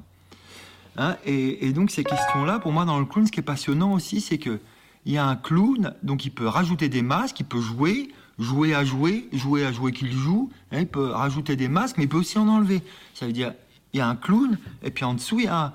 Hein, 0.96 1.18
et, 1.26 1.68
et 1.68 1.74
donc 1.74 1.92
ces 1.92 2.06
questions-là, 2.06 2.60
pour 2.60 2.72
moi, 2.72 2.86
dans 2.86 2.98
le 2.98 3.06
clown, 3.06 3.28
ce 3.28 3.32
qui 3.34 3.42
est 3.42 3.44
passionnant 3.44 3.92
aussi, 3.92 4.22
c'est 4.22 4.38
que 4.38 4.62
il 5.04 5.12
y 5.12 5.18
a 5.18 5.26
un 5.26 5.36
clown, 5.36 5.96
donc 6.02 6.26
il 6.26 6.30
peut 6.30 6.48
rajouter 6.48 6.88
des 6.88 7.02
masques, 7.02 7.42
il 7.42 7.46
peut 7.46 7.60
jouer, 7.60 8.14
jouer 8.40 8.74
à 8.74 8.84
jouer, 8.86 9.28
jouer 9.34 9.66
à 9.66 9.72
jouer 9.72 9.92
qu'il 9.92 10.12
joue. 10.12 10.50
hein, 10.72 10.80
il 10.80 10.88
peut 10.88 11.10
rajouter 11.10 11.56
des 11.56 11.68
masques, 11.68 11.98
mais 11.98 12.06
il 12.06 12.10
peut 12.10 12.18
aussi 12.18 12.38
en 12.38 12.48
enlever. 12.48 12.82
Ça 13.14 13.26
veut 13.26 13.34
dire, 13.34 13.54
il 13.94 13.98
y 13.98 14.02
a 14.02 14.08
un 14.08 14.16
clown, 14.16 14.58
et 14.84 14.92
puis 14.92 15.04
en 15.06 15.14
dessous, 15.14 15.40
il 15.40 15.46
y 15.46 15.48
a 15.48 15.74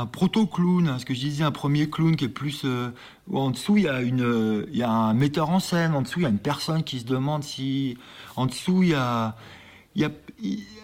un, 0.00 0.06
proto-clown. 0.06 0.88
hein, 0.88 0.98
Ce 0.98 1.04
que 1.04 1.14
je 1.14 1.20
disais, 1.20 1.44
un 1.44 1.50
premier 1.50 1.88
clown 1.90 2.14
qui 2.16 2.26
est 2.26 2.28
plus. 2.28 2.62
euh, 2.64 2.90
en 3.32 3.50
dessous, 3.50 3.76
il 3.76 3.84
y, 3.84 3.88
a 3.88 4.00
une, 4.00 4.22
euh, 4.22 4.66
il 4.70 4.78
y 4.78 4.82
a 4.82 4.90
un 4.90 5.14
metteur 5.14 5.50
en 5.50 5.60
scène. 5.60 5.94
En 5.94 6.02
dessous, 6.02 6.20
il 6.20 6.22
y 6.22 6.26
a 6.26 6.30
une 6.30 6.38
personne 6.38 6.84
qui 6.84 7.00
se 7.00 7.04
demande 7.04 7.42
si. 7.42 7.96
En 8.36 8.46
dessous, 8.46 8.82
il 8.82 8.90
y 8.90 8.94
a. 8.94 9.34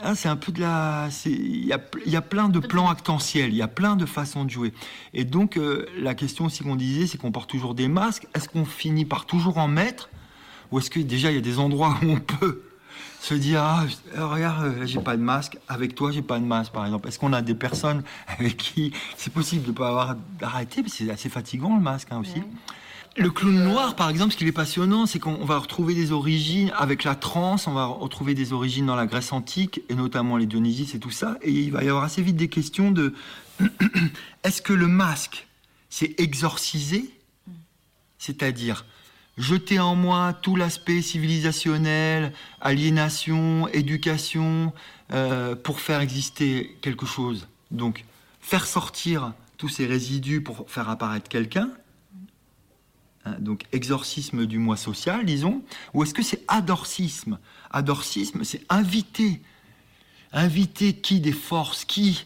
Ah, 0.03 0.15
c'est 0.15 0.29
un 0.31 0.37
peu 0.37 0.53
de 0.53 0.61
la. 0.61 1.09
Il 1.27 1.67
y, 1.67 1.73
a, 1.75 1.81
y 2.07 2.17
a 2.17 2.23
plein 2.23 2.49
de 2.49 2.59
plans 2.59 2.89
actentiels, 2.89 3.51
il 3.51 3.57
y 3.57 3.63
a 3.63 3.69
plein 3.69 3.95
de 3.95 4.07
façons 4.07 4.45
de 4.47 4.51
jouer. 4.51 4.73
Et 5.13 5.25
donc, 5.25 5.59
euh, 5.59 5.85
la 5.99 6.15
question 6.15 6.47
aussi 6.47 6.65
qu'on 6.65 6.77
disait, 6.77 7.07
c'est 7.07 7.19
qu'on 7.19 7.31
porte 7.31 7.51
toujours 7.51 7.75
des 7.75 7.89
masques. 7.89 8.27
Est-ce 8.35 8.49
qu'on 8.49 8.65
finit 8.65 9.05
par 9.05 9.27
toujours 9.27 9.59
en 9.59 9.69
mettre 9.69 10.09
Ou 10.73 10.79
est-ce 10.79 10.91
que 10.91 11.01
déjà, 11.01 11.31
il 11.31 11.35
y 11.35 11.39
a 11.39 11.43
des 11.43 11.59
endroits 11.59 11.97
où 12.03 12.07
on 12.07 12.19
peut 12.19 12.63
se 13.23 13.35
dire 13.35 13.63
ah, 13.63 13.85
euh, 14.17 14.27
regarde 14.27 14.65
euh, 14.65 14.81
là, 14.81 14.87
j'ai 14.87 14.99
pas 14.99 15.17
de 15.17 15.23
masque. 15.23 15.57
Avec 15.69 15.95
toi 15.95 16.11
j'ai 16.11 16.23
pas 16.23 16.41
de 16.41 16.45
masque 16.45 16.73
par 16.73 16.85
exemple. 16.85 17.07
Est-ce 17.07 17.21
qu'on 17.21 17.33
a 17.33 17.41
des 17.41 17.55
personnes 17.55 18.03
avec 18.27 18.57
qui 18.57 18.93
c'est 19.17 19.33
possible 19.33 19.65
de 19.65 19.73
pas 19.73 19.89
avoir 19.89 20.17
que 20.17 20.89
c'est 20.89 21.09
assez 21.11 21.29
fatigant 21.29 21.77
le 21.77 21.83
masque 21.83 22.09
hein, 22.11 22.19
aussi. 22.21 22.43
Le 23.17 23.31
clown 23.31 23.63
noir 23.63 23.95
par 23.95 24.09
exemple 24.11 24.33
ce 24.33 24.37
qui 24.37 24.47
est 24.47 24.53
passionnant 24.53 25.07
c'est 25.07 25.21
qu'on 25.21 25.45
va 25.45 25.59
retrouver 25.59 25.95
des 25.95 26.11
origines 26.11 26.73
avec 26.77 27.05
la 27.05 27.15
trance 27.15 27.69
on 27.69 27.75
va 27.75 27.85
retrouver 27.87 28.35
des 28.35 28.53
origines 28.53 28.87
dans 28.87 28.97
la 28.97 29.07
Grèce 29.07 29.33
antique 29.33 29.83
et 29.89 29.95
notamment 29.95 30.37
les 30.37 30.47
Dionysis 30.47 30.95
et 30.95 30.99
tout 30.99 31.11
ça. 31.13 31.37
Et 31.43 31.53
il 31.53 31.71
va 31.71 31.85
y 31.85 31.89
avoir 31.89 32.03
assez 32.03 32.23
vite 32.23 32.37
des 32.37 32.49
questions 32.49 32.91
de 32.91 33.15
est-ce 34.43 34.61
que 34.63 34.73
le 34.73 34.89
masque 34.89 35.47
c'est 35.91 36.19
exorcisé? 36.19 37.09
C'est-à-dire 38.19 38.85
jeter 39.39 39.79
en 39.79 39.95
moi 39.95 40.33
tout 40.33 40.57
l'aspect 40.57 41.03
civilisationnel, 41.03 42.33
aliénation, 42.61 43.69
éducation, 43.69 44.73
euh, 45.13 45.55
pour 45.55 45.81
faire 45.81 46.01
exister 46.01 46.77
quelque 46.81 47.07
chose. 47.07 47.49
Donc, 47.71 48.05
faire 48.41 48.67
sortir 48.67 49.33
tous 49.57 49.69
ces 49.69 49.87
résidus 49.87 50.43
pour 50.43 50.69
faire 50.69 50.89
apparaître 50.89 51.29
quelqu'un. 51.29 51.71
Hein, 53.25 53.37
donc, 53.39 53.65
exorcisme 53.73 54.47
du 54.47 54.59
moi 54.59 54.77
social, 54.77 55.25
disons. 55.25 55.63
Ou 55.95 56.03
est-ce 56.03 56.15
que 56.15 56.23
c'est 56.23 56.43
adorcisme? 56.49 57.39
Adorcisme, 57.71 58.45
c'est 58.45 58.65
inviter. 58.69 59.41
Inviter 60.33 60.95
qui 60.95 61.21
des 61.21 61.33
forces, 61.33 61.85
qui 61.85 62.25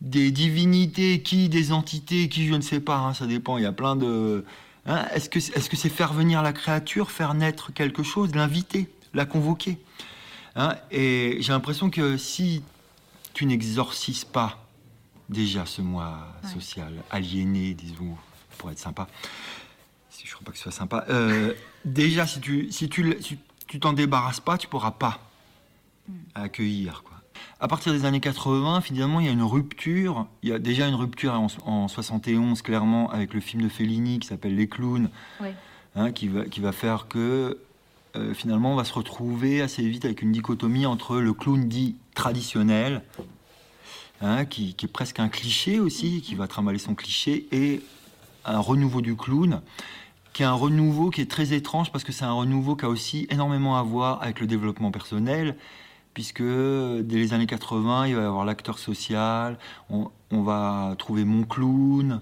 des 0.00 0.30
divinités, 0.30 1.22
qui 1.22 1.48
des 1.48 1.72
entités, 1.72 2.28
qui 2.28 2.46
je 2.46 2.54
ne 2.54 2.62
sais 2.62 2.80
pas, 2.80 2.96
hein, 2.96 3.12
ça 3.12 3.26
dépend, 3.26 3.58
il 3.58 3.64
y 3.64 3.66
a 3.66 3.72
plein 3.72 3.96
de... 3.96 4.44
Hein, 4.86 5.06
est-ce 5.14 5.28
que 5.30 5.76
c'est 5.76 5.88
faire 5.90 6.12
venir 6.12 6.42
la 6.42 6.52
créature, 6.52 7.10
faire 7.10 7.34
naître 7.34 7.72
quelque 7.72 8.02
chose, 8.02 8.34
l'inviter, 8.34 8.88
la 9.14 9.26
convoquer 9.26 9.78
Hein, 10.56 10.74
Et 10.90 11.36
j'ai 11.40 11.52
l'impression 11.52 11.90
que 11.90 12.16
si 12.16 12.62
tu 13.34 13.46
n'exorcises 13.46 14.24
pas 14.24 14.66
déjà 15.28 15.64
ce 15.66 15.80
moi 15.82 16.18
Ouais. 16.42 16.50
social, 16.50 16.92
aliéné, 17.10 17.74
disons, 17.74 18.16
pour 18.58 18.70
être 18.70 18.78
sympa, 18.78 19.06
si 20.10 20.26
je 20.26 20.30
ne 20.30 20.34
crois 20.34 20.46
pas 20.46 20.50
que 20.52 20.56
ce 20.56 20.64
soit 20.64 20.72
sympa, 20.72 21.04
euh, 21.08 21.54
déjà 21.84 22.26
si 22.26 22.40
tu 22.40 22.72
si 22.72 22.88
tu 22.88 23.14
si 23.70 23.78
t'en 23.78 23.92
débarrasses 23.92 24.40
pas, 24.40 24.58
tu 24.58 24.66
pourras 24.66 24.90
pas 24.90 25.20
accueillir 26.34 27.02
quoi. 27.04 27.09
À 27.62 27.68
partir 27.68 27.92
des 27.92 28.06
années 28.06 28.20
80, 28.20 28.80
finalement, 28.80 29.20
il 29.20 29.26
y 29.26 29.28
a 29.28 29.32
une 29.32 29.42
rupture. 29.42 30.26
Il 30.42 30.48
y 30.48 30.52
a 30.52 30.58
déjà 30.58 30.88
une 30.88 30.94
rupture 30.94 31.34
en, 31.34 31.48
en 31.66 31.88
71, 31.88 32.62
clairement, 32.62 33.10
avec 33.10 33.34
le 33.34 33.40
film 33.40 33.62
de 33.62 33.68
Fellini 33.68 34.18
qui 34.18 34.28
s'appelle 34.28 34.56
Les 34.56 34.66
Clowns, 34.66 35.10
Ouais. 35.40 35.54
hein, 35.94 36.10
qui, 36.10 36.28
va, 36.28 36.44
qui 36.46 36.60
va 36.60 36.72
faire 36.72 37.06
que, 37.06 37.58
euh, 38.16 38.32
finalement, 38.32 38.72
on 38.72 38.76
va 38.76 38.84
se 38.84 38.94
retrouver 38.94 39.60
assez 39.60 39.86
vite 39.86 40.06
avec 40.06 40.22
une 40.22 40.32
dichotomie 40.32 40.86
entre 40.86 41.18
le 41.18 41.34
clown 41.34 41.68
dit 41.68 41.96
traditionnel, 42.14 43.02
hein, 44.22 44.46
qui, 44.46 44.72
qui 44.72 44.86
est 44.86 44.92
presque 44.92 45.20
un 45.20 45.28
cliché 45.28 45.80
aussi, 45.80 46.22
qui 46.22 46.34
va 46.36 46.48
trimballer 46.48 46.78
son 46.78 46.94
cliché, 46.94 47.46
et 47.52 47.82
un 48.46 48.58
renouveau 48.58 49.02
du 49.02 49.16
clown, 49.16 49.60
qui 50.32 50.44
est 50.44 50.46
un 50.46 50.54
renouveau 50.54 51.10
qui 51.10 51.20
est 51.20 51.30
très 51.30 51.52
étrange 51.52 51.92
parce 51.92 52.04
que 52.04 52.12
c'est 52.12 52.24
un 52.24 52.32
renouveau 52.32 52.74
qui 52.74 52.86
a 52.86 52.88
aussi 52.88 53.26
énormément 53.28 53.76
à 53.76 53.82
voir 53.82 54.22
avec 54.22 54.40
le 54.40 54.46
développement 54.46 54.90
personnel, 54.90 55.56
puisque 56.20 56.42
dès 56.42 57.16
les 57.16 57.32
années 57.32 57.46
80, 57.46 58.08
il 58.08 58.14
va 58.14 58.20
y 58.20 58.24
avoir 58.26 58.44
l'acteur 58.44 58.78
social, 58.78 59.58
on, 59.88 60.10
on 60.30 60.42
va 60.42 60.94
trouver 60.98 61.24
mon 61.24 61.44
clown. 61.44 62.20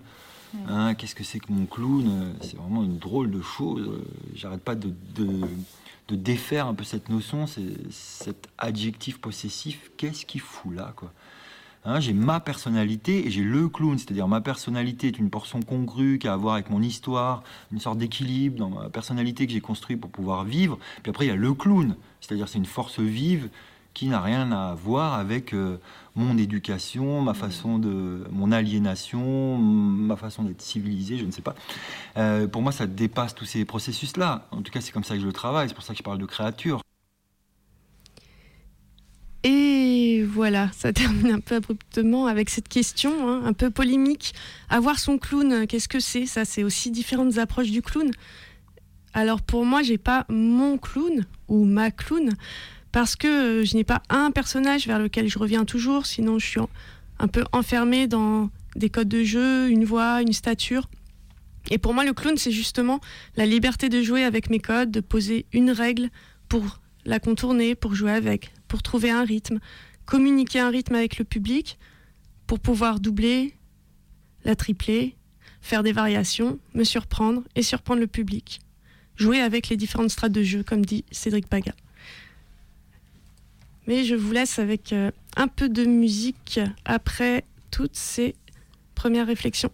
Hein, 0.69 0.95
Qu'est-ce 0.95 1.17
que 1.17 1.25
c'est 1.25 1.41
que 1.41 1.53
mon 1.53 1.67
clown? 1.67 2.33
C'est 2.41 2.57
vraiment 2.57 2.85
une 2.85 2.99
drôle 2.99 3.29
de 3.33 3.43
chose. 3.43 3.91
J'arrête 4.37 4.63
pas 4.63 4.77
de, 4.77 4.95
de- 5.17 5.49
de 6.07 6.15
défaire 6.15 6.69
un 6.69 6.75
peu 6.75 6.85
cette 6.85 7.09
notion, 7.09 7.47
cet 7.91 8.49
adjectif 8.57 9.19
possessif. 9.19 9.91
Qu'est-ce 9.97 10.25
qu'il 10.25 10.41
fout 10.43 10.73
là 10.77 10.93
quoi? 10.95 11.13
Hein, 11.85 11.99
j'ai 12.01 12.13
ma 12.13 12.39
personnalité 12.39 13.27
et 13.27 13.31
j'ai 13.31 13.43
le 13.43 13.69
clown, 13.69 13.99
c'est-à-dire 13.99 14.29
ma 14.29 14.41
personnalité 14.41 15.09
est 15.09 15.19
une 15.19 15.29
portion 15.31 15.61
congrue 15.63 16.19
qui 16.21 16.29
a 16.29 16.35
à 16.35 16.37
voir 16.37 16.55
avec 16.55 16.71
mon 16.71 16.83
histoire, 16.83 17.43
une 17.73 17.81
sorte 17.81 17.99
d'équilibre 17.99 18.59
dans 18.59 18.71
ma 18.71 18.89
personnalité 18.91 19.47
que 19.47 19.53
j'ai 19.53 19.61
construit 19.61 19.97
pour 19.97 20.11
pouvoir 20.11 20.45
vivre. 20.45 20.79
Puis 21.03 21.11
après, 21.11 21.25
il 21.27 21.29
y 21.29 21.33
a 21.33 21.37
le 21.37 21.53
clown, 21.53 21.97
c'est-à-dire 22.21 22.49
c'est 22.49 22.59
une 22.59 22.65
force 22.67 23.01
vive 23.01 23.49
qui 23.99 24.07
n'a 24.07 24.21
rien 24.21 24.53
à 24.53 24.75
voir 24.75 25.15
avec 25.15 25.53
euh, 25.53 25.77
mon 26.15 26.39
éducation, 26.39 27.21
ma 27.21 27.35
façon 27.35 27.81
de, 27.81 28.23
mon 28.31 28.53
aliénation, 28.53 29.59
ma 29.59 30.15
façon 30.15 30.45
d'être 30.45 30.63
civilisé, 30.63 31.19
je 31.19 31.25
ne 31.25 31.33
sais 31.33 31.43
pas. 31.43 31.57
Euh, 32.17 32.47
pour 32.47 32.63
moi, 32.63 32.71
ça 32.71 32.87
dépasse 32.87 33.35
tous 33.35 33.45
ces 33.45 33.65
processus-là. 33.65 34.47
En 34.53 34.63
tout 34.63 34.71
cas, 34.71 34.81
c'est 34.81 34.93
comme 34.93 35.03
ça 35.03 35.17
que 35.17 35.21
je 35.21 35.27
le 35.27 35.33
travaille. 35.33 35.67
C'est 35.67 35.75
pour 35.75 35.83
ça 35.83 35.95
que 35.95 35.99
je 35.99 36.05
parle 36.05 36.19
de 36.19 36.27
créature. 36.27 36.81
Et 39.43 40.23
voilà, 40.23 40.71
ça 40.71 40.93
termine 40.93 41.33
un 41.33 41.41
peu 41.41 41.57
abruptement 41.57 42.29
avec 42.29 42.51
cette 42.51 42.69
question, 42.69 43.29
hein, 43.29 43.43
un 43.47 43.53
peu 43.53 43.69
polémique. 43.69 44.33
Avoir 44.69 45.01
son 45.01 45.19
clown, 45.19 45.67
qu'est-ce 45.67 45.89
que 45.89 45.99
c'est? 45.99 46.27
Ça, 46.27 46.45
c'est 46.45 46.63
aussi 46.63 46.93
différentes 46.93 47.39
approches 47.39 47.73
du 47.73 47.83
clown. 47.83 48.13
Alors 49.13 49.43
pour 49.43 49.65
moi, 49.65 49.83
j'ai 49.83 49.99
pas 49.99 50.25
mon 50.29 50.79
clown 50.79 51.27
ou 51.49 51.65
ma 51.65 51.91
clown 51.91 52.37
parce 52.93 53.17
que 53.17 53.27
euh, 53.61 53.65
je 53.65 53.77
n'ai 53.77 53.85
pas 53.85 54.03
un 54.09 54.31
personnage 54.31 54.87
vers 54.87 54.99
lequel 54.99 55.29
je 55.29 55.39
reviens 55.39 55.65
toujours, 55.65 56.07
sinon 56.07 56.39
je 56.39 56.47
suis 56.47 56.61
un 57.19 57.29
peu 57.29 57.45
enfermée 57.53 58.07
dans 58.07 58.51
des 58.77 58.91
codes 58.91 59.09
de 59.09 59.25
jeu, 59.25 59.69
une 59.69 59.85
voix, 59.85 60.23
une 60.23 60.33
stature. 60.33 60.89
Et 61.71 61.79
pour 61.79 61.93
moi, 61.93 62.05
le 62.05 62.13
clown, 62.13 62.37
c'est 62.37 62.53
justement 62.53 63.01
la 63.37 63.45
liberté 63.45 63.89
de 63.89 64.03
jouer 64.03 64.25
avec 64.25 64.49
mes 64.51 64.61
codes, 64.61 64.91
de 64.91 65.01
poser 65.01 65.47
une 65.53 65.71
règle 65.71 66.09
pour 66.49 66.81
la 67.05 67.21
contourner, 67.21 67.75
pour 67.75 67.95
jouer 67.95 68.13
avec, 68.13 68.53
pour 68.69 68.83
trouver 68.83 69.11
un 69.11 69.25
rythme, 69.25 69.59
communiquer 70.07 70.61
un 70.61 70.71
rythme 70.71 70.95
avec 70.95 71.19
le 71.19 71.25
public, 71.25 71.79
pour 72.47 72.61
pouvoir 72.61 73.01
doubler, 73.01 73.55
la 74.45 74.57
tripler, 74.57 75.17
faire 75.61 75.83
des 75.83 75.93
variations, 75.93 76.59
me 76.75 76.85
surprendre 76.85 77.43
et 77.55 77.63
surprendre 77.63 78.01
le 78.01 78.07
public. 78.07 78.61
Jouer 79.17 79.41
avec 79.41 79.69
les 79.69 79.77
différentes 79.77 80.11
strates 80.11 80.33
de 80.33 80.43
jeu, 80.43 80.63
comme 80.63 80.85
dit 80.87 81.05
Cédric 81.11 81.47
Paga. 81.49 81.73
Mais 83.89 84.05
je 84.05 84.15
vous 84.15 84.33
laisse 84.33 84.59
avec 84.59 84.93
euh, 84.93 85.11
un 85.35 85.49
peu 85.49 85.71
de 85.71 85.87
musique 85.87 86.61
après 86.85 87.45
toutes 87.71 87.97
ces 87.97 88.37
premières 88.95 89.27
réflexions. 89.27 89.71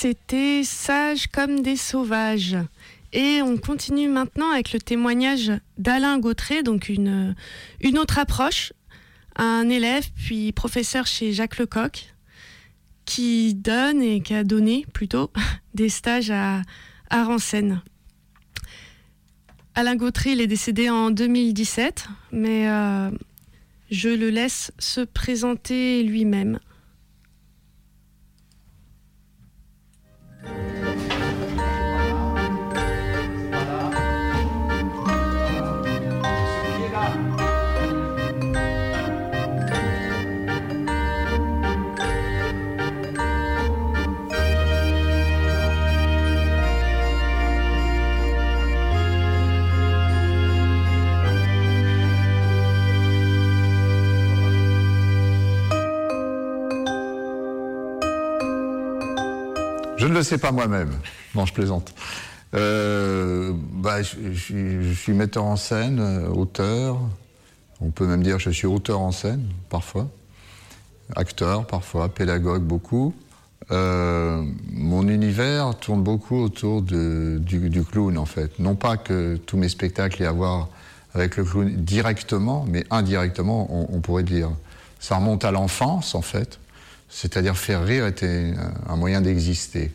C'était 0.00 0.62
Sages 0.62 1.26
comme 1.26 1.60
des 1.60 1.74
sauvages. 1.74 2.56
Et 3.12 3.42
on 3.42 3.56
continue 3.56 4.06
maintenant 4.06 4.52
avec 4.52 4.72
le 4.72 4.78
témoignage 4.78 5.50
d'Alain 5.76 6.20
Gautré, 6.20 6.62
donc 6.62 6.88
une, 6.88 7.34
autre 7.96 8.20
approche, 8.20 8.72
un 9.34 9.68
élève 9.68 10.08
puis 10.14 10.52
professeur 10.52 11.08
chez 11.08 11.32
Jacques 11.32 11.58
Lecoq, 11.58 12.14
qui 13.06 13.54
donne 13.54 14.00
et 14.00 14.22
qui 14.22 14.34
a 14.34 14.44
donné 14.44 14.86
plutôt 14.92 15.32
des 15.74 15.88
stages 15.88 16.30
à, 16.30 16.62
à. 17.10 17.26
Alain 19.74 19.96
Gautré, 19.96 20.30
il 20.30 20.40
est 20.40 20.46
décédé 20.46 20.90
en 20.90 21.10
2017, 21.10 22.06
mais 22.30 22.68
euh, 22.68 23.10
je 23.90 24.10
le 24.10 24.30
laisse 24.30 24.70
se 24.78 25.00
présenter 25.00 26.04
lui-même. 26.04 26.60
Je 59.98 60.06
ne 60.06 60.14
le 60.14 60.22
sais 60.22 60.38
pas 60.38 60.52
moi-même. 60.52 60.92
Non, 61.34 61.44
je 61.44 61.52
plaisante. 61.52 61.92
Euh, 62.54 63.52
bah, 63.72 64.00
je, 64.02 64.92
suis- 64.94 65.12
metteur 65.12 65.44
en 65.44 65.56
scène, 65.56 65.98
euh, 66.00 66.28
auteur. 66.28 66.98
On 67.80 67.90
peut 67.90 68.06
même 68.06 68.22
dire 68.22 68.36
que 68.36 68.42
je 68.42 68.50
suis 68.50 68.66
auteur 68.66 69.00
en 69.00 69.12
scène, 69.12 69.44
parfois. 69.68 70.08
Acteur, 71.16 71.66
parfois. 71.66 72.08
Pédagogue, 72.08 72.62
beaucoup. 72.62 73.12
Euh, 73.70 74.42
mon 74.72 75.08
univers 75.08 75.74
tourne 75.74 76.02
beaucoup 76.02 76.36
autour 76.36 76.80
du, 76.80 77.84
clown, 77.90 78.16
en 78.16 78.24
fait. 78.24 78.58
Non 78.60 78.76
pas 78.76 78.96
que 78.96 79.36
tous 79.36 79.56
mes 79.56 79.68
spectacles 79.68 80.22
aient 80.22 80.26
à 80.26 80.32
voir 80.32 80.68
avec 81.12 81.36
le 81.36 81.44
clown 81.44 81.68
directement, 81.70 82.64
mais 82.68 82.84
indirectement, 82.90 83.66
on 83.92 84.00
pourrait 84.00 84.22
dire. 84.22 84.50
Ça 85.00 85.16
remonte 85.16 85.44
à 85.44 85.50
l'enfance, 85.50 86.14
en 86.14 86.22
fait. 86.22 86.58
C'est-à-dire 87.08 87.56
faire 87.56 87.84
rire 87.84 88.06
était 88.06 88.52
un- 88.86 88.96
moyen 88.96 89.20
d'exister. 89.20 89.90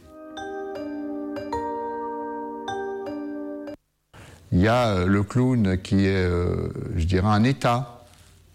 Il 4.51 4.59
y 4.59 4.67
a 4.67 4.87
euh, 4.89 5.05
le 5.07 5.23
clown 5.23 5.77
qui 5.81 6.05
est, 6.05 6.15
euh, 6.15 6.67
je 6.95 7.05
dirais, 7.05 7.27
un 7.27 7.43
état, 7.43 8.03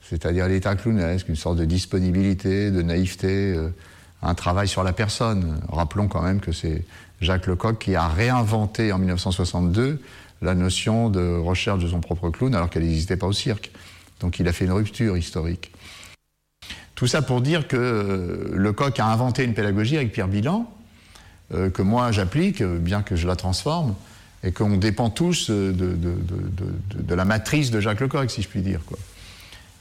c'est-à-dire 0.02 0.46
l'état 0.48 0.76
clownesque, 0.76 1.28
une 1.28 1.36
sorte 1.36 1.56
de 1.58 1.64
disponibilité, 1.64 2.70
de 2.70 2.82
naïveté, 2.82 3.54
euh, 3.54 3.68
un 4.22 4.34
travail 4.34 4.68
sur 4.68 4.84
la 4.84 4.92
personne. 4.92 5.60
Rappelons 5.68 6.08
quand 6.08 6.22
même 6.22 6.40
que 6.40 6.52
c'est 6.52 6.84
Jacques 7.20 7.46
Lecoq 7.46 7.78
qui 7.78 7.94
a 7.96 8.06
réinventé 8.08 8.92
en 8.92 8.98
1962 8.98 10.00
la 10.40 10.54
notion 10.54 11.10
de 11.10 11.36
recherche 11.36 11.82
de 11.82 11.88
son 11.88 12.00
propre 12.00 12.30
clown 12.30 12.54
alors 12.54 12.70
qu'elle 12.70 12.84
n'existait 12.84 13.16
pas 13.16 13.26
au 13.26 13.32
cirque. 13.32 13.72
Donc 14.20 14.38
il 14.38 14.46
a 14.48 14.52
fait 14.52 14.64
une 14.66 14.72
rupture 14.72 15.16
historique. 15.16 15.72
Tout 16.98 17.06
ça 17.06 17.22
pour 17.22 17.40
dire 17.42 17.68
que 17.68 17.76
euh, 17.76 18.56
Lecoq 18.56 18.98
a 18.98 19.06
inventé 19.06 19.44
une 19.44 19.54
pédagogie 19.54 19.96
avec 19.96 20.10
Pierre 20.10 20.26
Bilan, 20.26 20.68
euh, 21.54 21.70
que 21.70 21.80
moi 21.80 22.10
j'applique, 22.10 22.60
euh, 22.60 22.76
bien 22.76 23.02
que 23.02 23.14
je 23.14 23.28
la 23.28 23.36
transforme, 23.36 23.94
et 24.42 24.50
qu'on 24.50 24.76
dépend 24.76 25.08
tous 25.08 25.48
de, 25.48 25.94
la 27.08 27.24
matrice 27.24 27.70
de 27.70 27.78
Jacques 27.78 28.00
Lecoq, 28.00 28.28
si 28.28 28.42
je 28.42 28.48
puis 28.48 28.62
dire. 28.62 28.80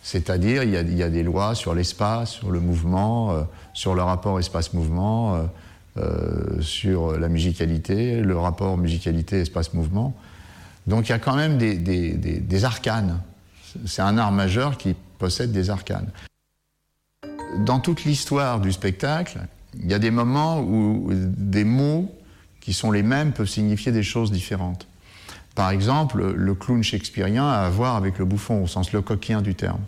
C'est-à-dire, 0.03 0.62
il 0.62 0.69
y, 0.69 1.01
a, 1.01 1.10
des 1.10 1.23
lois 1.23 1.56
sur 1.56 1.73
l'espace, 1.73 2.34
sur 2.34 2.51
le 2.51 2.60
mouvement, 2.60 3.47
sur 3.73 3.95
le 3.95 4.03
rapport 4.03 4.38
espace-mouvement, 4.38 5.49
sur 6.60 7.17
la 7.17 7.30
musicalité, 7.30 8.21
le 8.21 8.38
rapport 8.38 8.77
musicalité-espace-mouvement. 8.77 10.15
Donc 10.86 11.10
il 11.10 11.12
y 11.12 11.15
a 11.15 11.19
quand 11.19 11.36
même 11.36 11.58
des 11.58 12.63
arcanes. 12.63 13.19
C'est 13.86 14.03
un 14.03 14.17
art 14.19 14.32
majeur 14.32 14.77
qui 14.77 14.95
possède 15.17 15.51
des 15.51 15.71
arcanes. 15.71 16.10
Dans 17.65 17.80
toute 17.80 18.06
l'histoire 18.06 18.60
du 18.60 18.72
spectacle, 18.72 19.39
il 19.80 19.89
y 19.89 19.93
a 19.93 20.00
des 20.00 20.12
moments 20.12 20.62
où 20.62 21.10
des 21.12 21.63
mots 21.63 22.13
qui 22.62 22.74
sont 22.74 22.91
les 22.91 23.04
mêmes 23.04 23.32
peuvent 23.32 23.50
signifier 23.50 23.91
des 23.91 24.04
choses 24.04 24.32
différentes. 24.32 24.88
Par 25.56 25.72
exemple, 25.72 26.34
le 26.34 26.54
clown 26.54 26.84
shakespearien 26.84 27.48
a 27.48 27.65
à 27.65 27.70
voir 27.70 27.96
avec 27.96 28.20
le 28.20 28.26
bouffon 28.26 28.63
au 28.63 28.67
sens 28.67 28.91
lecoquien 28.91 29.41
du 29.41 29.56
terme. 29.56 29.82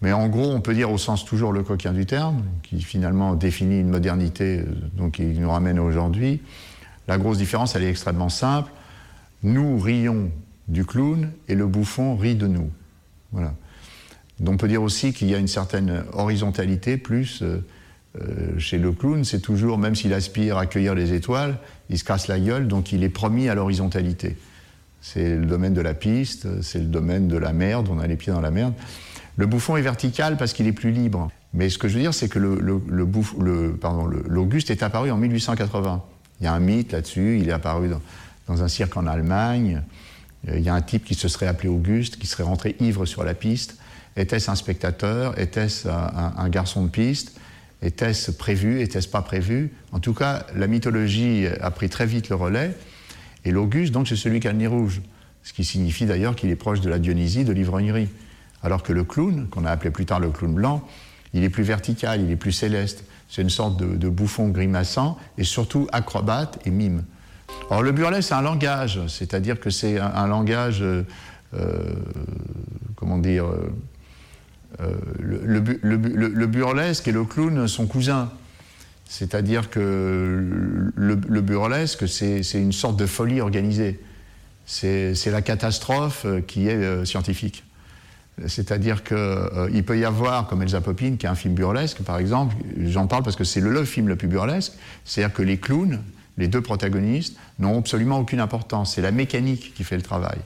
Mais 0.00 0.12
en 0.12 0.28
gros, 0.28 0.50
on 0.50 0.60
peut 0.60 0.74
dire 0.74 0.90
au 0.90 0.98
sens 0.98 1.24
toujours 1.24 1.52
lecoquien 1.52 1.92
du 1.92 2.06
terme, 2.06 2.42
qui 2.62 2.80
finalement 2.80 3.34
définit 3.34 3.80
une 3.80 3.90
modernité, 3.90 4.60
euh, 4.60 4.64
donc 4.96 5.14
qui 5.14 5.24
nous 5.24 5.50
ramène 5.50 5.78
aujourd'hui. 5.78 6.40
La 7.08 7.18
grosse 7.18 7.38
différence, 7.38 7.74
elle 7.74 7.82
est 7.82 7.90
extrêmement 7.90 8.28
simple. 8.28 8.70
Nous 9.42 9.78
rions 9.78 10.30
du 10.68 10.84
clown 10.84 11.32
et 11.48 11.54
le 11.54 11.66
bouffon 11.66 12.16
rit 12.16 12.36
de 12.36 12.46
nous. 12.46 12.70
Voilà. 13.32 13.54
On 14.46 14.56
peut 14.56 14.68
dire 14.68 14.82
aussi 14.82 15.12
qu'il 15.12 15.28
y 15.30 15.34
a 15.34 15.38
une 15.38 15.48
certaine 15.48 16.04
horizontalité, 16.12 16.96
plus 16.96 17.42
euh, 17.42 17.58
euh, 18.20 18.58
chez 18.58 18.78
le 18.78 18.92
clown, 18.92 19.24
c'est 19.24 19.40
toujours, 19.40 19.78
même 19.78 19.94
s'il 19.94 20.12
aspire 20.14 20.56
à 20.58 20.66
cueillir 20.66 20.94
les 20.94 21.12
étoiles, 21.12 21.58
il 21.90 21.98
se 21.98 22.04
casse 22.04 22.28
la 22.28 22.38
gueule, 22.38 22.68
donc 22.68 22.92
il 22.92 23.02
est 23.02 23.08
promis 23.08 23.48
à 23.48 23.54
l'horizontalité. 23.54 24.36
C'est 25.00 25.36
le 25.36 25.46
domaine 25.46 25.74
de 25.74 25.80
la 25.80 25.94
piste, 25.94 26.62
c'est 26.62 26.78
le 26.78 26.86
domaine 26.86 27.28
de 27.28 27.36
la 27.36 27.52
merde, 27.52 27.88
on 27.90 27.98
a 27.98 28.06
les 28.06 28.16
pieds 28.16 28.32
dans 28.32 28.40
la 28.40 28.50
merde. 28.50 28.74
Le 29.36 29.46
bouffon 29.46 29.76
est 29.76 29.82
vertical 29.82 30.36
parce 30.36 30.52
qu'il 30.52 30.66
est 30.66 30.72
plus 30.72 30.90
libre. 30.90 31.30
Mais 31.54 31.68
ce 31.70 31.78
que 31.78 31.88
je 31.88 31.94
veux 31.94 32.00
dire, 32.00 32.12
c'est 32.14 32.28
que 32.28 32.38
le, 32.38 32.58
le- 32.60 32.80
l'Auguste 34.28 34.70
est 34.70 34.82
apparu 34.82 35.10
en 35.10 35.16
1880. 35.16 36.02
Il 36.40 36.44
y 36.44 36.46
a 36.46 36.52
un 36.52 36.60
mythe 36.60 36.92
là-dessus, 36.92 37.38
il 37.40 37.48
est 37.48 37.52
apparu 37.52 37.88
dans, 37.88 38.00
dans 38.48 38.62
un 38.62 38.68
cirque 38.68 38.96
en 38.96 39.06
Allemagne. 39.06 39.82
Euh, 40.48 40.58
Il 40.58 40.62
y 40.64 40.68
a 40.68 40.74
un 40.74 40.82
type 40.82 41.04
qui 41.04 41.14
se 41.14 41.28
serait 41.28 41.46
appelé 41.46 41.68
Auguste, 41.68 42.16
qui 42.18 42.26
serait 42.26 42.42
rentré 42.42 42.76
ivre 42.80 43.06
sur 43.06 43.24
la 43.24 43.34
piste. 43.34 43.77
Était-ce 44.18 44.50
un 44.50 44.56
spectateur? 44.56 45.38
Était-ce 45.38 45.88
un, 45.88 46.48
garçon 46.48 46.84
de 46.84 46.90
piste? 46.90 47.38
Était-ce 47.82 48.32
prévu? 48.32 48.80
Était-ce 48.80 49.08
pas 49.08 49.22
prévu? 49.22 49.72
En 49.92 50.00
tout 50.00 50.12
cas, 50.12 50.44
la 50.56 50.66
mythologie 50.66 51.46
a 51.60 51.70
pris 51.70 51.88
très 51.88 52.04
vite 52.04 52.28
le 52.28 52.34
relais. 52.34 52.74
Et 53.44 53.52
l'Auguste, 53.52 53.92
donc, 53.92 54.08
c'est 54.08 54.16
celui 54.16 54.40
qui 54.40 54.48
a 54.48 54.52
le 54.52 54.58
nez 54.58 54.66
rouge. 54.66 55.00
Ce 55.44 55.52
qui 55.52 55.64
signifie 55.64 56.04
d'ailleurs 56.04 56.34
qu'il 56.34 56.50
est 56.50 56.56
proche 56.56 56.80
de 56.80 56.90
la 56.90 56.98
Dionysie, 56.98 57.44
de 57.44 57.52
l'ivrognerie. 57.52 58.08
Alors 58.62 58.82
que 58.82 58.92
le 58.92 59.04
clown, 59.04 59.46
qu'on 59.48 59.64
a 59.64 59.70
appelé 59.70 59.90
plus 59.90 60.04
tard 60.04 60.18
le 60.18 60.30
clown 60.30 60.52
blanc, 60.52 60.86
il 61.32 61.44
est 61.44 61.50
plus 61.50 61.62
vertical, 61.62 62.20
il 62.20 62.30
est 62.30 62.36
plus 62.36 62.52
céleste. 62.52 63.04
C'est 63.28 63.42
une 63.42 63.50
sorte 63.50 63.76
de, 63.76 64.08
bouffon 64.08 64.48
grimaçant 64.48 65.16
et 65.36 65.44
surtout 65.44 65.86
acrobate 65.92 66.58
et 66.66 66.70
mime. 66.70 67.04
Alors 67.70 67.82
le 67.82 67.92
burlesque, 67.92 68.28
c'est 68.28 68.34
un 68.34 68.42
langage, 68.42 69.00
c'est-à-dire 69.06 69.60
que 69.60 69.70
c'est 69.70 69.98
un, 69.98 70.26
langage 70.26 70.82
euh, 70.82 71.04
euh, 71.54 71.94
comment 72.96 73.18
dire, 73.18 73.46
euh, 73.46 73.70
le, 74.78 75.40
le 75.44 75.60
bu- 75.60 75.78
le 75.82 75.96
bu- 75.96 76.12
le- 76.16 76.28
le 76.28 76.46
burlesque 76.46 77.08
et 77.08 77.12
le 77.12 77.24
clown 77.24 77.66
sont 77.68 77.86
cousins. 77.86 78.30
C'est-à-dire 79.06 79.70
que 79.70 79.80
le, 80.94 81.18
le 81.28 81.40
burlesque, 81.40 82.06
c'est 82.08 82.42
une 82.54 82.72
sorte 82.72 82.96
de 82.98 83.06
folie 83.06 83.40
organisée. 83.40 83.98
C'est 84.66 85.14
c'est 85.14 85.30
la 85.30 85.40
catastrophe 85.40 86.24
euh, 86.26 86.42
qui 86.42 86.68
est 86.68 86.74
euh, 86.74 87.04
scientifique. 87.06 87.64
C'est-à-dire 88.46 89.02
qu'il 89.02 89.82
peut 89.84 89.98
y 89.98 90.04
avoir, 90.04 90.46
comme 90.46 90.62
Elsa 90.62 90.80
Poppin, 90.80 91.16
qui 91.18 91.26
est 91.26 91.28
un 91.28 91.34
film 91.34 91.54
burlesque, 91.54 92.02
par 92.02 92.18
exemple, 92.18 92.54
j'en 92.84 93.08
parle 93.08 93.24
parce 93.24 93.34
que 93.34 93.42
c'est 93.44 93.60
le, 93.60 93.72
le 93.72 93.84
film 93.84 94.06
le 94.06 94.14
plus 94.14 94.28
burlesque, 94.28 94.74
c'est-à-dire 95.04 95.34
que 95.34 95.42
les 95.42 95.56
clowns, 95.56 96.00
les 96.36 96.46
deux 96.46 96.60
protagonistes, 96.60 97.36
n'ont 97.58 97.78
absolument 97.78 98.20
aucune 98.20 98.38
importance. 98.38 98.94
C'est 98.94 99.02
la 99.02 99.10
mécanique 99.10 99.72
qui 99.74 99.82
fait 99.82 99.96
le 99.96 100.02
travail. 100.02 100.38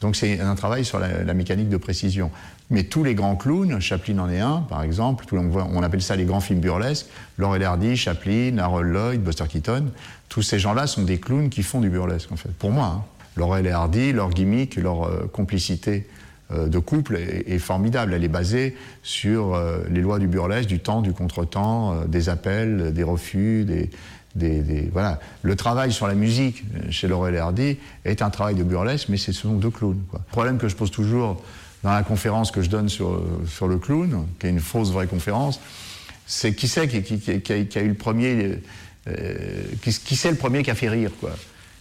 Donc 0.00 0.14
c'est 0.16 0.40
un 0.40 0.54
travail 0.54 0.84
sur 0.84 0.98
la, 0.98 1.34
mécanique 1.34 1.68
de 1.68 1.76
précision. 1.76 2.30
Mais 2.70 2.84
tous 2.84 3.02
les 3.02 3.14
grands 3.14 3.36
clowns, 3.36 3.80
Chaplin 3.80 4.18
en 4.18 4.30
est 4.30 4.40
un, 4.40 4.64
par 4.68 4.82
exemple, 4.82 5.24
tout- 5.26 5.36
on, 5.36 5.82
appelle 5.82 6.02
ça 6.02 6.14
les 6.16 6.24
grands 6.24 6.40
films 6.40 6.60
burlesques, 6.60 7.06
Laurel 7.36 7.64
Hardy, 7.64 7.96
Chaplin, 7.96 8.58
Harold 8.58 8.92
Lloyd, 8.92 9.22
Buster 9.22 9.44
Keaton, 9.48 9.86
tous 10.28 10.42
ces 10.42 10.58
gens-là 10.58 10.86
sont 10.86 11.02
des 11.02 11.18
clowns 11.18 11.48
qui 11.48 11.62
font 11.62 11.80
du 11.80 11.88
burlesque, 11.90 12.30
en 12.30 12.36
fait, 12.36 12.52
pour 12.52 12.70
moi. 12.70 12.96
hein. 12.98 13.04
Laurel 13.36 13.66
et 13.66 13.70
Hardy, 13.70 14.12
leur 14.12 14.30
gimmick, 14.30 14.76
leur 14.76 15.04
euh, 15.04 15.30
complicité 15.32 16.06
euh, 16.50 16.66
de 16.66 16.78
couple 16.78 17.16
est, 17.16 17.58
formidable. 17.58 18.12
Elle 18.12 18.24
est 18.24 18.28
basée 18.28 18.76
sur 19.02 19.54
euh, 19.54 19.84
les 19.90 20.00
lois 20.00 20.18
du 20.18 20.26
burlesque, 20.26 20.68
du 20.68 20.80
temps, 20.80 21.02
du 21.02 21.12
contretemps, 21.12 22.02
des 22.06 22.28
appels, 22.28 22.92
des 22.92 23.04
refus, 23.04 23.64
des, 23.64 23.90
voilà. 24.92 25.20
Le 25.42 25.56
travail 25.56 25.92
sur 25.92 26.06
la 26.06 26.14
musique 26.14 26.64
euh, 26.76 26.90
chez 26.90 27.08
Laurel 27.08 27.34
et 27.34 27.38
Hardy 27.38 27.76
est 28.04 28.22
un 28.22 28.30
travail 28.30 28.54
de 28.54 28.62
burlesque, 28.62 29.08
mais 29.08 29.16
ce 29.16 29.32
sont 29.32 29.54
deux 29.54 29.70
clowns. 29.70 30.02
Le 30.12 30.18
problème 30.30 30.58
que 30.58 30.68
je 30.68 30.76
pose 30.76 30.90
toujours 30.90 31.42
dans 31.82 31.92
la 31.92 32.02
conférence 32.02 32.50
que 32.50 32.62
je 32.62 32.70
donne 32.70 32.88
sur, 32.88 33.10
euh, 33.10 33.44
sur 33.46 33.68
le 33.68 33.78
clown, 33.78 34.26
qui 34.38 34.46
est 34.46 34.50
une 34.50 34.60
fausse 34.60 34.90
vraie 34.90 35.06
conférence, 35.06 35.60
c'est 36.26 36.54
qui 36.54 36.68
c'est 36.68 36.88
qui, 36.88 37.52
a, 37.78 37.82
eu 37.82 37.88
le 37.88 37.94
premier, 37.94 38.58
euh, 39.08 39.62
qui, 39.82 39.92
c'est 39.92 40.30
le 40.30 40.36
premier 40.36 40.62
qui 40.62 40.70
a 40.70 40.74
fait 40.74 40.88
rire 40.88 41.10
quoi? 41.20 41.30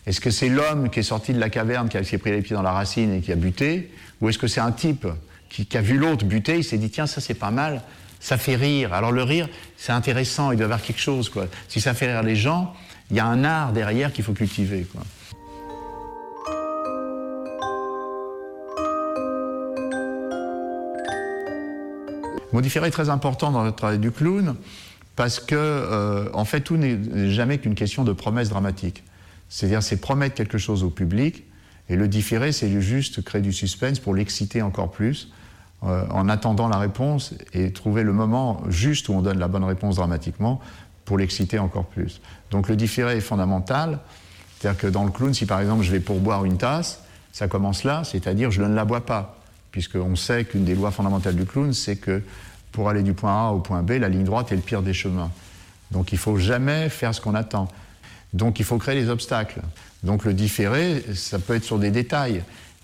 Est-ce 0.06 0.22
que 0.22 0.30
c'est 0.30 0.48
l'homme 0.48 0.90
qui 0.90 1.00
est 1.00 1.04
sorti 1.04 1.34
de 1.34 1.40
la 1.40 1.50
caverne, 1.50 1.90
qui 1.90 2.04
s'est 2.06 2.18
pris 2.18 2.32
les 2.32 2.42
pieds 2.42 2.56
dans 2.56 2.62
la 2.62 2.72
racine 2.72 3.14
et 3.14 3.20
qui 3.20 3.34
a 3.34 3.36
buté, 3.36 3.92
ou 4.22 4.30
est-ce 4.30 4.38
que 4.38 4.48
c'est 4.48 4.62
un 4.62 4.72
type 4.72 5.06
qui, 5.50 5.66
qui 5.66 5.78
a 5.78 5.82
vu 5.82 5.98
l'autre 5.98 6.26
buter, 6.26 6.58
il 6.58 6.64
s'est 6.64 6.78
dit 6.78 6.90
tiens 6.90 7.08
ça 7.08 7.20
c'est 7.20 7.34
pas 7.34 7.52
mal, 7.52 7.82
ça 8.20 8.38
fait 8.38 8.56
rire. 8.56 8.94
Alors 8.94 9.12
le 9.12 9.24
rire 9.24 9.48
c'est 9.78 9.92
intéressant, 9.92 10.52
il 10.52 10.58
doit 10.58 10.64
y 10.64 10.66
avoir 10.66 10.82
quelque 10.82 11.02
chose 11.02 11.30
quoi. 11.30 11.48
Si 11.68 11.82
ça 11.82 11.94
fait 11.94 12.12
rire 12.12 12.24
les 12.24 12.36
gens, 12.36 12.74
il 13.12 13.18
y 13.18 13.20
a 13.20 13.26
un 13.26 13.44
art 13.44 13.74
derrière 13.74 14.12
qu'il 14.12 14.24
faut 14.24 14.34
cultiver 14.34 14.86
quoi. 14.92 15.04
Différé 22.62 22.88
est 22.88 22.92
très 22.92 23.10
important 23.10 23.52
dans 23.52 23.64
le 23.64 23.72
travail 23.72 24.00
du 24.00 24.12
clown 24.12 24.56
parce 25.16 25.40
que, 25.40 25.56
euh, 25.56 26.30
en 26.34 26.46
fait, 26.46 26.62
tout 26.62 26.78
n'est 26.78 27.32
jamais 27.32 27.58
qu'une 27.58 27.76
question 27.76 28.04
de 28.04 28.14
promesse 28.14 28.50
dramatique. 28.50 29.04
C'est-à-dire, 29.50 29.82
c'est 29.82 29.98
promettre 29.98 30.36
quelque 30.36 30.58
chose 30.58 30.84
au 30.84 30.90
public, 30.90 31.46
et 31.90 31.96
le 31.96 32.08
différé, 32.08 32.52
c'est 32.52 32.82
juste 32.82 33.24
créer 33.24 33.42
du 33.42 33.54
suspense 33.54 34.00
pour 34.00 34.14
l'exciter 34.14 34.62
encore 34.62 34.92
plus, 34.92 35.32
euh, 35.84 36.06
en 36.10 36.28
attendant 36.30 36.68
la 36.68 36.78
réponse 36.78 37.34
et 37.54 37.72
trouver 37.72 38.04
le 38.04 38.14
moment 38.14 38.62
juste 38.68 39.10
où 39.10 39.14
on 39.14 39.22
donne 39.22 39.40
la 39.40 39.48
bonne 39.48 39.64
réponse 39.64 39.98
dramatiquement 39.98 40.60
pour 41.06 41.18
l'exciter 41.18 41.60
encore 41.60 41.86
plus. 41.86 42.22
Donc, 42.52 42.68
le 42.68 42.76
différé 42.76 43.18
est 43.18 43.22
fondamental. 43.22 44.00
C'est-à-dire 44.60 44.80
que 44.80 44.88
dans 44.88 45.04
le 45.04 45.12
clown, 45.12 45.34
si 45.34 45.46
par 45.46 45.60
exemple 45.62 45.84
je 45.84 45.92
vais 45.92 46.00
pourboire 46.00 46.46
une 46.46 46.58
tasse, 46.58 47.02
ça 47.32 47.48
commence 47.48 47.84
là, 47.84 48.04
c'est-à-dire 48.04 48.50
je 48.50 48.62
ne 48.64 48.74
la 48.74 48.86
bois 48.86 49.06
pas, 49.06 49.38
puisqu'on 49.72 50.16
sait 50.16 50.46
qu'une 50.46 50.66
des 50.66 50.74
lois 50.74 50.90
fondamentales 50.90 51.36
du 51.36 51.46
clown, 51.46 51.74
c'est 51.74 51.98
que 51.98 52.24
pour 52.72 52.90
aller 52.90 53.04
du 53.04 53.14
point 53.14 53.50
A 53.50 53.52
au 53.52 53.60
point 53.60 53.84
B, 53.84 53.92
la 53.92 54.10
ligne 54.10 54.24
droite 54.24 54.52
est 54.52 54.56
le 54.56 54.62
pire 54.62 54.82
des 54.82 54.94
chemins. 54.94 55.30
Donc 55.92 56.12
il 56.12 56.18
faut 56.18 56.38
jamais 56.38 56.90
faire 56.90 57.14
ce 57.14 57.22
qu'on 57.22 57.36
attend. 57.36 57.68
Donc 58.34 58.60
il 58.60 58.66
faut 58.66 58.78
créer 58.78 59.00
des 59.00 59.10
obstacles. 59.10 59.62
Donc 60.04 60.26
le 60.26 60.34
différé, 60.34 61.04
ça 61.14 61.38
peut 61.38 61.56
être 61.56 61.64
sur 61.64 61.80
des 61.80 61.92
détails, 61.92 62.44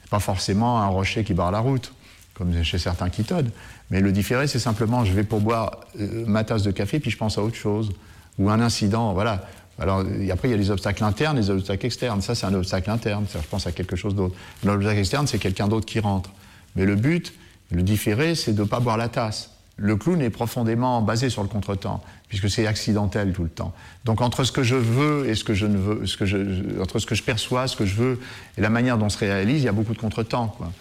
pas 0.09 0.19
forcément 0.19 0.79
un 0.81 0.87
rocher 0.87 1.23
qui 1.23 1.33
barre 1.33 1.51
la 1.51 1.59
route, 1.59 1.93
comme 2.33 2.63
chez 2.63 2.77
certains 2.77 3.09
quittodent. 3.09 3.51
Mais 3.91 4.01
le 4.01 4.11
différé, 4.11 4.47
c'est 4.47 4.59
simplement 4.59 5.05
je 5.05 5.13
vais 5.13 5.23
pour 5.23 5.39
boire 5.39 5.81
euh, 5.99 6.23
ma 6.25 6.43
tasse 6.43 6.63
de 6.63 6.71
café, 6.71 6.99
puis 6.99 7.11
je 7.11 7.17
pense 7.17 7.37
à 7.37 7.43
autre 7.43 7.55
chose, 7.55 7.91
ou 8.39 8.49
un 8.49 8.59
incident, 8.59 9.13
voilà. 9.13 9.45
Alors 9.79 10.03
après, 10.31 10.49
il 10.49 10.51
y 10.51 10.53
a 10.53 10.57
les 10.57 10.69
obstacles 10.69 11.03
internes, 11.03 11.37
les 11.37 11.49
obstacles 11.49 11.87
externes. 11.87 12.21
Ça, 12.21 12.35
c'est 12.35 12.45
un 12.45 12.53
obstacle 12.53 12.91
interne, 12.91 13.25
je 13.31 13.47
pense 13.49 13.65
à 13.65 13.71
quelque 13.71 13.95
chose 13.95 14.13
d'autre. 14.13 14.35
L'obstacle 14.63 14.99
externe, 14.99 15.27
c'est 15.27 15.39
quelqu'un 15.39 15.67
d'autre 15.67 15.85
qui 15.85 15.99
rentre. 15.99 16.29
Mais 16.75 16.85
le 16.85 16.95
but, 16.95 17.33
le 17.71 17.81
différé, 17.81 18.35
c'est 18.35 18.53
de 18.53 18.61
ne 18.61 18.67
pas 18.67 18.79
boire 18.79 18.97
la 18.97 19.09
tasse. 19.09 19.49
Le 19.77 19.95
clown 19.95 20.21
est 20.21 20.29
profondément 20.29 21.01
basé 21.01 21.31
sur 21.31 21.41
le 21.41 21.49
contretemps, 21.49 22.03
puisque 22.27 22.47
c'est 22.49 22.67
accidentel 22.67 23.33
tout 23.33 23.41
le 23.41 23.49
temps. 23.49 23.73
Donc 24.05 24.21
entre 24.21 24.43
ce 24.43 24.51
que 24.51 24.61
je 24.61 24.75
veux 24.75 25.27
et 25.27 25.33
ce 25.33 25.43
que 25.43 25.55
je 25.55 25.65
ne 25.65 25.77
veux, 25.77 26.05
ce 26.05 26.15
que 26.15 26.25
je, 26.25 26.79
entre 26.79 26.99
ce 26.99 27.07
que 27.07 27.15
je 27.15 27.23
perçois, 27.23 27.67
ce 27.67 27.75
que 27.75 27.85
je 27.85 27.95
veux 27.95 28.19
et 28.57 28.61
la 28.61 28.69
manière 28.69 28.99
dont 28.99 29.09
se 29.09 29.17
réalise, 29.17 29.63
il 29.63 29.65
y 29.65 29.69
a 29.69 29.71
beaucoup 29.71 29.93
de 29.93 29.99
contretemps. 29.99 30.49
Quoi. 30.49 30.71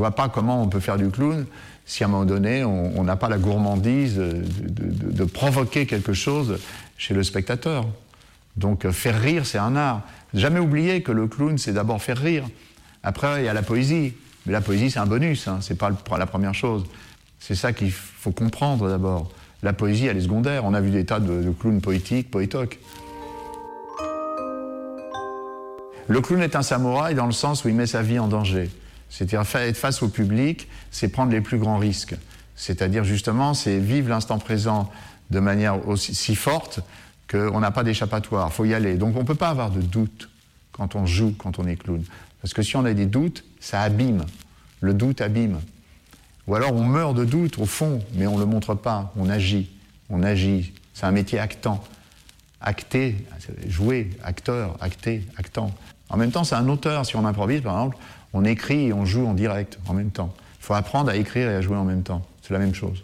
Vois 0.00 0.10
pas 0.12 0.28
comment 0.28 0.62
on 0.62 0.68
peut 0.68 0.80
faire 0.80 0.96
du 0.96 1.08
clown 1.10 1.46
si 1.86 2.02
à 2.04 2.06
un 2.06 2.10
moment 2.10 2.24
donné 2.24 2.64
on 2.64 3.04
n'a 3.04 3.16
pas 3.16 3.28
la 3.28 3.38
gourmandise 3.38 4.16
de, 4.16 5.24
provoquer 5.24 5.86
quelque 5.86 6.12
chose 6.12 6.58
chez 6.96 7.14
le 7.14 7.22
spectateur. 7.22 7.86
Donc 8.56 8.84
euh, 8.84 8.92
faire 8.92 9.20
rire, 9.20 9.46
c'est 9.46 9.58
un 9.58 9.76
art. 9.76 10.02
Jamais 10.34 10.60
oublier 10.60 11.02
que 11.02 11.12
le 11.12 11.26
clown, 11.26 11.58
c'est 11.58 11.72
d'abord 11.72 12.02
faire 12.02 12.18
rire. 12.18 12.44
Après, 13.02 13.42
il 13.42 13.44
y 13.44 13.48
a 13.48 13.52
la 13.52 13.62
poésie. 13.62 14.14
Mais 14.46 14.52
la 14.52 14.60
poésie, 14.60 14.90
c'est 14.90 14.98
un 14.98 15.06
bonus, 15.06 15.48
hein, 15.48 15.58
c'est 15.60 15.76
pas 15.76 15.90
la 16.18 16.26
première 16.26 16.54
chose. 16.54 16.84
C'est 17.38 17.54
ça 17.54 17.72
qu'il 17.72 17.92
faut 17.92 18.32
comprendre 18.32 18.88
d'abord. 18.88 19.30
La 19.62 19.72
poésie, 19.72 20.06
elle 20.06 20.16
est 20.16 20.22
secondaire. 20.22 20.64
On 20.64 20.74
a 20.74 20.80
vu 20.80 20.90
des 20.90 21.04
tas 21.04 21.20
de 21.20 21.50
clowns 21.58 21.80
poétiques, 21.80 22.30
poétoques. 22.30 22.78
Le 26.08 26.20
clown 26.20 26.42
est 26.42 26.56
un 26.56 26.62
samouraï 26.62 27.14
dans 27.14 27.26
le 27.26 27.32
sens 27.32 27.64
où 27.64 27.68
il 27.68 27.74
met 27.74 27.86
sa 27.86 28.02
vie 28.02 28.18
en 28.18 28.26
danger. 28.26 28.68
C'est-à-dire 29.10 29.44
être 29.56 29.76
face 29.76 30.02
au 30.02 30.08
public, 30.08 30.68
c'est 30.90 31.08
prendre 31.08 31.32
les 31.32 31.40
plus 31.40 31.58
grands 31.58 31.78
risques. 31.78 32.14
C'est-à-dire 32.56 33.04
justement, 33.04 33.54
c'est 33.54 33.78
vivre 33.78 34.08
l'instant 34.08 34.38
présent 34.38 34.90
de 35.30 35.40
manière 35.40 35.86
aussi 35.88 36.14
si 36.14 36.34
forte 36.34 36.80
qu'on 37.30 37.60
n'a 37.60 37.70
pas 37.70 37.84
d'échappatoire. 37.84 38.48
Il 38.50 38.54
faut 38.54 38.64
y 38.64 38.74
aller. 38.74 38.94
Donc 38.94 39.16
on 39.16 39.20
ne 39.20 39.26
peut 39.26 39.34
pas 39.34 39.50
avoir 39.50 39.70
de 39.70 39.80
doute 39.80 40.30
quand 40.72 40.94
on 40.94 41.06
joue, 41.06 41.34
quand 41.36 41.58
on 41.58 41.66
est 41.66 41.76
clown. 41.76 42.02
Parce 42.40 42.54
que 42.54 42.62
si 42.62 42.76
on 42.76 42.84
a 42.84 42.92
des 42.94 43.06
doutes, 43.06 43.44
ça 43.60 43.82
abîme. 43.82 44.24
Le 44.80 44.94
doute 44.94 45.20
abîme. 45.20 45.60
Ou 46.46 46.54
alors 46.54 46.72
on 46.72 46.84
meurt 46.84 47.14
de 47.14 47.24
doute 47.24 47.58
au 47.58 47.66
fond, 47.66 48.02
mais 48.14 48.26
on 48.26 48.34
ne 48.34 48.40
le 48.40 48.46
montre 48.46 48.74
pas. 48.74 49.12
On 49.16 49.28
agit. 49.28 49.70
On 50.08 50.22
agit. 50.22 50.72
C'est 50.94 51.06
un 51.06 51.12
métier 51.12 51.38
actant. 51.38 51.82
Acter, 52.60 53.16
jouer, 53.66 54.10
acteur, 54.22 54.76
acter, 54.80 55.24
actant. 55.36 55.72
En 56.10 56.16
même 56.16 56.30
temps, 56.30 56.44
c'est 56.44 56.56
un 56.56 56.68
auteur. 56.68 57.06
Si 57.06 57.16
on 57.16 57.24
improvise, 57.24 57.62
par 57.62 57.74
exemple, 57.76 57.96
on 58.32 58.44
écrit 58.44 58.86
et 58.86 58.92
on 58.92 59.04
joue 59.04 59.26
en 59.26 59.34
direct 59.34 59.78
en 59.86 59.94
même 59.94 60.10
temps. 60.10 60.34
Il 60.60 60.64
faut 60.64 60.74
apprendre 60.74 61.10
à 61.10 61.16
écrire 61.16 61.50
et 61.50 61.54
à 61.54 61.60
jouer 61.60 61.76
en 61.76 61.84
même 61.84 62.02
temps. 62.02 62.24
C'est 62.42 62.52
la 62.52 62.60
même 62.60 62.74
chose. 62.74 63.02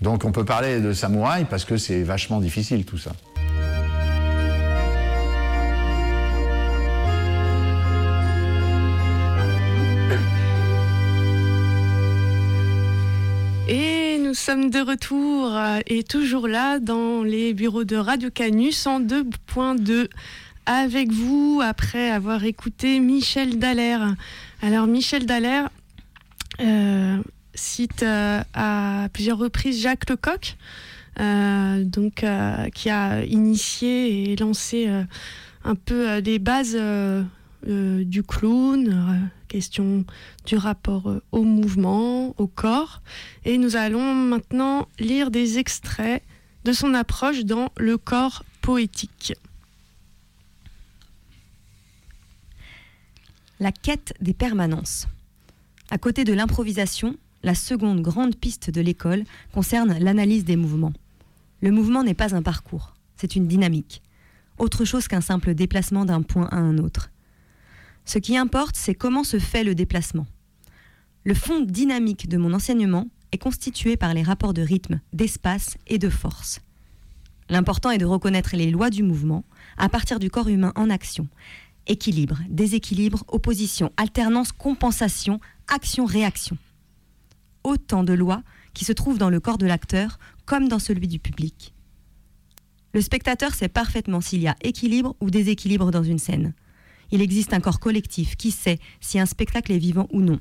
Donc 0.00 0.24
on 0.24 0.32
peut 0.32 0.44
parler 0.44 0.80
de 0.80 0.92
samouraï 0.92 1.44
parce 1.44 1.64
que 1.64 1.76
c'est 1.76 2.02
vachement 2.02 2.40
difficile 2.40 2.84
tout 2.84 2.98
ça. 2.98 3.12
Et 13.70 14.18
nous 14.18 14.32
sommes 14.32 14.70
de 14.70 14.80
retour 14.80 15.54
euh, 15.54 15.80
et 15.86 16.02
toujours 16.02 16.48
là 16.48 16.78
dans 16.78 17.22
les 17.22 17.52
bureaux 17.52 17.84
de 17.84 17.96
Radio 17.96 18.30
Canus 18.30 18.86
en 18.86 19.00
2.2 19.00 20.08
avec 20.68 21.10
vous 21.10 21.62
après 21.64 22.10
avoir 22.10 22.44
écouté 22.44 23.00
Michel 23.00 23.58
Dallaire. 23.58 24.14
Alors 24.60 24.86
Michel 24.86 25.24
Dallaire 25.24 25.70
euh, 26.60 27.22
cite 27.54 28.02
euh, 28.02 28.42
à 28.52 29.08
plusieurs 29.14 29.38
reprises 29.38 29.80
Jacques 29.80 30.10
Lecoq, 30.10 30.56
euh, 31.20 31.82
donc, 31.84 32.22
qui 32.74 32.90
a 32.90 33.24
initié 33.24 34.30
et 34.30 34.36
lancé 34.36 34.90
un 35.64 35.74
peu 35.74 36.18
les 36.18 36.38
bases 36.38 36.78
du 37.66 38.22
clown, 38.22 39.30
question 39.48 40.04
du 40.44 40.56
rapport 40.56 41.10
au 41.32 41.44
mouvement, 41.44 42.34
au 42.36 42.46
corps. 42.46 43.00
Et 43.46 43.56
nous 43.56 43.76
allons 43.76 44.14
maintenant 44.14 44.86
lire 44.98 45.30
des 45.30 45.58
extraits 45.58 46.22
de 46.66 46.72
son 46.72 46.92
approche 46.92 47.44
dans 47.46 47.70
Le 47.78 47.96
corps 47.96 48.44
poétique. 48.60 49.32
La 53.60 53.72
quête 53.72 54.14
des 54.20 54.34
permanences. 54.34 55.08
À 55.90 55.98
côté 55.98 56.22
de 56.22 56.32
l'improvisation, 56.32 57.16
la 57.42 57.56
seconde 57.56 58.02
grande 58.02 58.36
piste 58.36 58.70
de 58.70 58.80
l'école 58.80 59.24
concerne 59.52 59.98
l'analyse 59.98 60.44
des 60.44 60.54
mouvements. 60.54 60.92
Le 61.60 61.72
mouvement 61.72 62.04
n'est 62.04 62.14
pas 62.14 62.36
un 62.36 62.42
parcours, 62.42 62.94
c'est 63.16 63.34
une 63.34 63.48
dynamique, 63.48 64.00
autre 64.58 64.84
chose 64.84 65.08
qu'un 65.08 65.20
simple 65.20 65.54
déplacement 65.54 66.04
d'un 66.04 66.22
point 66.22 66.46
à 66.52 66.56
un 66.56 66.78
autre. 66.78 67.10
Ce 68.04 68.20
qui 68.20 68.36
importe, 68.36 68.76
c'est 68.76 68.94
comment 68.94 69.24
se 69.24 69.40
fait 69.40 69.64
le 69.64 69.74
déplacement. 69.74 70.26
Le 71.24 71.34
fond 71.34 71.60
dynamique 71.60 72.28
de 72.28 72.38
mon 72.38 72.54
enseignement 72.54 73.08
est 73.32 73.38
constitué 73.38 73.96
par 73.96 74.14
les 74.14 74.22
rapports 74.22 74.54
de 74.54 74.62
rythme, 74.62 75.00
d'espace 75.12 75.78
et 75.88 75.98
de 75.98 76.08
force. 76.08 76.60
L'important 77.50 77.90
est 77.90 77.98
de 77.98 78.04
reconnaître 78.04 78.54
les 78.54 78.70
lois 78.70 78.90
du 78.90 79.02
mouvement 79.02 79.44
à 79.78 79.88
partir 79.88 80.20
du 80.20 80.30
corps 80.30 80.48
humain 80.48 80.72
en 80.76 80.90
action. 80.90 81.26
Équilibre, 81.88 82.38
déséquilibre, 82.48 83.24
opposition, 83.28 83.90
alternance, 83.96 84.52
compensation, 84.52 85.40
action-réaction. 85.68 86.58
Autant 87.64 88.04
de 88.04 88.12
lois 88.12 88.42
qui 88.74 88.84
se 88.84 88.92
trouvent 88.92 89.18
dans 89.18 89.30
le 89.30 89.40
corps 89.40 89.58
de 89.58 89.66
l'acteur 89.66 90.18
comme 90.44 90.68
dans 90.68 90.78
celui 90.78 91.08
du 91.08 91.18
public. 91.18 91.74
Le 92.92 93.00
spectateur 93.00 93.54
sait 93.54 93.68
parfaitement 93.68 94.20
s'il 94.20 94.40
y 94.40 94.48
a 94.48 94.56
équilibre 94.62 95.16
ou 95.20 95.30
déséquilibre 95.30 95.90
dans 95.90 96.02
une 96.02 96.18
scène. 96.18 96.54
Il 97.10 97.22
existe 97.22 97.52
un 97.52 97.60
corps 97.60 97.80
collectif 97.80 98.36
qui 98.36 98.50
sait 98.50 98.78
si 99.00 99.18
un 99.18 99.26
spectacle 99.26 99.72
est 99.72 99.78
vivant 99.78 100.08
ou 100.12 100.20
non. 100.20 100.40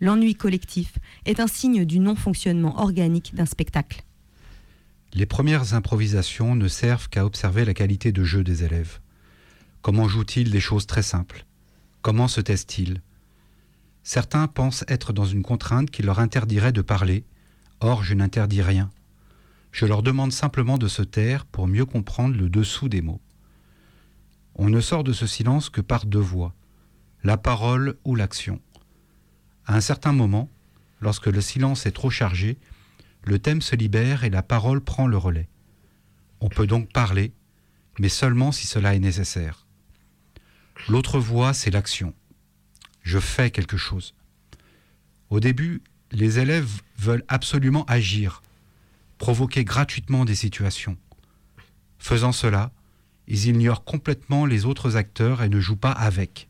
L'ennui 0.00 0.34
collectif 0.34 0.98
est 1.26 1.40
un 1.40 1.46
signe 1.46 1.84
du 1.84 1.98
non-fonctionnement 1.98 2.80
organique 2.80 3.34
d'un 3.34 3.46
spectacle. 3.46 4.02
Les 5.12 5.26
premières 5.26 5.74
improvisations 5.74 6.54
ne 6.54 6.68
servent 6.68 7.08
qu'à 7.08 7.26
observer 7.26 7.64
la 7.64 7.74
qualité 7.74 8.12
de 8.12 8.24
jeu 8.24 8.42
des 8.42 8.64
élèves. 8.64 9.00
Comment 9.82 10.08
jouent-ils 10.08 10.50
des 10.50 10.60
choses 10.60 10.86
très 10.86 11.02
simples? 11.02 11.46
Comment 12.02 12.28
se 12.28 12.42
taisent-ils? 12.42 13.00
Certains 14.02 14.46
pensent 14.46 14.84
être 14.88 15.14
dans 15.14 15.24
une 15.24 15.42
contrainte 15.42 15.90
qui 15.90 16.02
leur 16.02 16.18
interdirait 16.18 16.72
de 16.72 16.82
parler, 16.82 17.24
or 17.80 18.04
je 18.04 18.12
n'interdis 18.12 18.60
rien. 18.60 18.90
Je 19.72 19.86
leur 19.86 20.02
demande 20.02 20.32
simplement 20.32 20.76
de 20.76 20.86
se 20.86 21.00
taire 21.00 21.46
pour 21.46 21.66
mieux 21.66 21.86
comprendre 21.86 22.36
le 22.36 22.50
dessous 22.50 22.90
des 22.90 23.00
mots. 23.00 23.22
On 24.54 24.68
ne 24.68 24.80
sort 24.82 25.02
de 25.02 25.14
ce 25.14 25.26
silence 25.26 25.70
que 25.70 25.80
par 25.80 26.04
deux 26.04 26.18
voies, 26.18 26.54
la 27.24 27.38
parole 27.38 27.96
ou 28.04 28.14
l'action. 28.14 28.60
À 29.64 29.76
un 29.76 29.80
certain 29.80 30.12
moment, 30.12 30.50
lorsque 31.00 31.26
le 31.26 31.40
silence 31.40 31.86
est 31.86 31.92
trop 31.92 32.10
chargé, 32.10 32.58
le 33.24 33.38
thème 33.38 33.62
se 33.62 33.76
libère 33.76 34.24
et 34.24 34.30
la 34.30 34.42
parole 34.42 34.82
prend 34.82 35.06
le 35.06 35.16
relais. 35.16 35.48
On 36.40 36.48
peut 36.50 36.66
donc 36.66 36.92
parler, 36.92 37.32
mais 37.98 38.10
seulement 38.10 38.52
si 38.52 38.66
cela 38.66 38.94
est 38.94 39.00
nécessaire. 39.00 39.66
L'autre 40.88 41.18
voie, 41.18 41.52
c'est 41.52 41.70
l'action. 41.70 42.14
Je 43.02 43.18
fais 43.18 43.50
quelque 43.50 43.76
chose. 43.76 44.14
Au 45.30 45.40
début, 45.40 45.82
les 46.12 46.38
élèves 46.38 46.80
veulent 46.98 47.24
absolument 47.28 47.84
agir, 47.84 48.42
provoquer 49.18 49.64
gratuitement 49.64 50.24
des 50.24 50.34
situations. 50.34 50.96
Faisant 51.98 52.32
cela, 52.32 52.72
ils 53.28 53.46
ignorent 53.46 53.84
complètement 53.84 54.44
les 54.44 54.66
autres 54.66 54.96
acteurs 54.96 55.42
et 55.42 55.48
ne 55.48 55.60
jouent 55.60 55.76
pas 55.76 55.92
avec. 55.92 56.48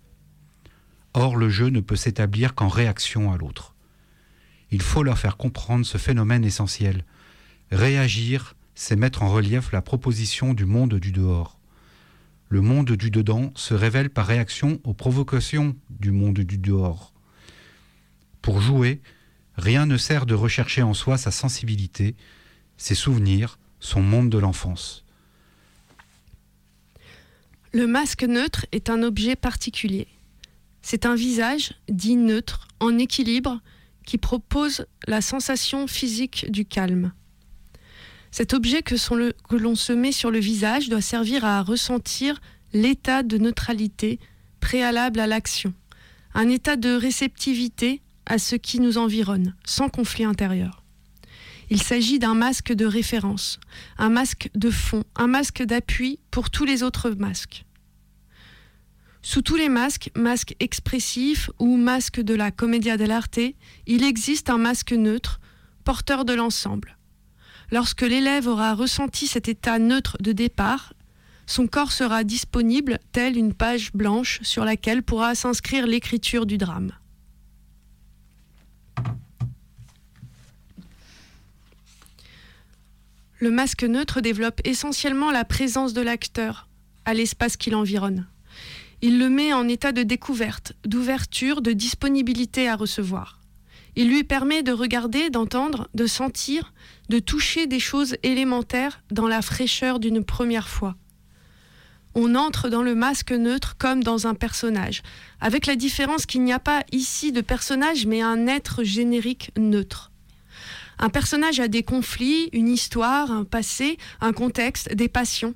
Or, 1.13 1.37
le 1.37 1.51
jeu 1.51 1.69
ne 1.69 1.81
peut 1.81 1.97
s'établir 1.97 2.55
qu'en 2.55 2.69
réaction 2.69 3.33
à 3.33 3.37
l'autre. 3.37 3.75
Il 4.71 4.81
faut 4.81 5.03
leur 5.03 5.19
faire 5.19 5.37
comprendre 5.37 5.85
ce 5.85 5.99
phénomène 5.99 6.45
essentiel. 6.45 7.05
Réagir, 7.71 8.55
c'est 8.75 8.97
mettre 8.97 9.23
en 9.23 9.29
relief 9.29 9.73
la 9.73 9.83
proposition 9.83 10.55
du 10.55 10.65
monde 10.65 10.95
du 10.95 11.13
dehors. 11.13 11.60
Le 12.53 12.61
monde 12.61 12.91
du 12.91 13.13
dedans 13.13 13.53
se 13.55 13.75
révèle 13.75 14.11
par 14.11 14.27
réaction 14.27 14.81
aux 14.83 14.93
provocations 14.93 15.77
du 15.89 16.11
monde 16.11 16.41
du 16.41 16.59
dehors. 16.59 17.15
Pour 18.43 18.61
jouer, 18.61 19.01
rien 19.57 19.87
ne 19.87 19.97
sert 19.97 20.27
de 20.27 20.35
rechercher 20.35 20.83
en 20.83 20.93
soi 20.93 21.17
sa 21.17 21.31
sensibilité, 21.31 22.17
ses 22.77 22.97
souvenirs, 22.97 23.61
son 23.79 24.03
monde 24.03 24.31
de 24.31 24.39
l'enfance. 24.39 25.05
Le 27.73 27.87
masque 27.87 28.25
neutre 28.25 28.67
est 28.73 28.91
un 28.91 29.05
objet 29.05 29.37
particulier. 29.37 30.09
C'est 30.83 31.07
un 31.07 31.15
visage 31.15 31.75
dit 31.89 32.17
neutre, 32.17 32.67
en 32.81 32.99
équilibre, 32.99 33.61
qui 34.05 34.19
propose 34.19 34.87
la 35.07 35.21
sensation 35.21 35.87
physique 35.87 36.51
du 36.51 36.65
calme. 36.65 37.13
Cet 38.31 38.55
objet 38.55 38.83
que, 38.83 38.95
l'on 39.57 39.75
se 39.75 39.93
met 39.93 40.13
sur 40.13 40.31
le 40.31 40.39
visage 40.39 40.89
doit 40.89 41.01
servir 41.01 41.45
à 41.45 41.63
ressentir 41.63 42.41
l'état 42.73 43.23
de 43.23 43.39
neutralité 43.39 44.21
préalable 44.61 45.19
à 45.19 45.27
l'action, 45.27 45.75
un 46.35 46.49
état 46.49 46.77
de 46.77 46.91
réceptivité 46.91 48.03
à 48.27 48.39
ce 48.39 48.55
qui 48.55 48.79
nous 48.79 48.99
environne, 48.99 49.55
sans 49.65 49.89
conflit 49.89 50.25
intérieur. 50.25 50.85
Il 51.71 51.83
s'agit 51.83 52.19
d'un 52.19 52.35
masque 52.35 52.73
de 52.73 52.85
référence, 52.85 53.59
un 53.99 54.11
masque 54.11 54.51
de 54.55 54.71
fond, 54.71 55.05
un 55.17 55.27
masque 55.27 55.63
d'appui 55.63 56.19
pour 56.31 56.51
tous 56.51 56.65
les 56.65 56.83
autres 56.83 57.11
masques. 57.11 57.65
Sous 59.23 59.43
tous 59.43 59.57
les 59.57 59.69
masques, 59.69 60.11
masque 60.17 60.57
expressif 60.61 61.51
ou 61.59 61.77
masque 61.77 62.21
de 62.21 62.35
la 62.35 62.51
commedia 62.51 62.97
dell'arte, 62.97 63.41
il 63.87 64.03
existe 64.03 64.51
un 64.51 64.59
masque 64.59 64.93
neutre, 64.93 65.41
porteur 65.85 66.25
de 66.25 66.33
l'ensemble. 66.33 66.97
Lorsque 67.73 68.03
l'élève 68.03 68.49
aura 68.49 68.75
ressenti 68.75 69.27
cet 69.27 69.49
état 69.49 69.79
neutre 69.79 70.17
de 70.21 70.33
départ, 70.33 70.93
son 71.47 71.67
corps 71.67 71.93
sera 71.93 72.25
disponible 72.25 72.99
telle 73.13 73.37
une 73.37 73.55
page 73.55 73.93
blanche 73.93 74.41
sur 74.43 74.65
laquelle 74.65 75.03
pourra 75.03 75.35
s'inscrire 75.35 75.87
l'écriture 75.87 76.47
du 76.47 76.59
drame. 76.59 76.93
Le 83.39 83.51
masque 83.51 83.85
neutre 83.85 84.21
développe 84.21 84.61
essentiellement 84.65 85.31
la 85.31 85.45
présence 85.45 85.95
de 85.95 86.03
l'acteur 86.03 86.69
à 87.05 87.15
l'espace 87.15 87.57
qui 87.57 87.71
l'environne. 87.71 88.27
Il 89.01 89.19
le 89.19 89.31
met 89.31 89.55
en 89.55 89.67
état 89.67 89.93
de 89.93 90.03
découverte, 90.03 90.75
d'ouverture, 90.85 91.63
de 91.63 91.73
disponibilité 91.73 92.69
à 92.69 92.77
recevoir. 92.77 93.40
Il 93.97 94.09
lui 94.09 94.25
permet 94.25 94.63
de 94.63 94.73
regarder, 94.73 95.31
d'entendre, 95.31 95.89
de 95.95 96.07
sentir, 96.07 96.73
de 97.09 97.19
toucher 97.19 97.67
des 97.67 97.81
choses 97.81 98.17
élémentaires 98.23 99.03
dans 99.11 99.27
la 99.27 99.43
fraîcheur 99.43 99.99
d'une 99.99 100.25
première 100.25 100.69
fois. 100.69 100.97
On 102.15 102.35
entre 102.35 102.69
dans 102.69 102.83
le 102.83 102.95
masque 102.95 103.33
neutre 103.33 103.77
comme 103.79 104.03
dans 104.03 104.27
un 104.27 104.35
personnage, 104.35 105.03
avec 105.41 105.67
la 105.67 105.77
différence 105.77 106.27
qu'il 106.27 106.43
n'y 106.43 106.53
a 106.53 106.59
pas 106.59 106.83
ici 106.93 107.31
de 107.31 107.41
personnage 107.41 108.07
mais 108.07 108.21
un 108.21 108.47
être 108.47 108.83
générique 108.83 109.53
neutre. 109.57 110.11
Un 110.99 111.09
personnage 111.09 111.61
a 111.61 111.69
des 111.69 111.83
conflits, 111.83 112.51
une 112.53 112.69
histoire, 112.69 113.31
un 113.31 113.45
passé, 113.45 113.97
un 114.21 114.33
contexte, 114.33 114.93
des 114.95 115.09
passions. 115.09 115.55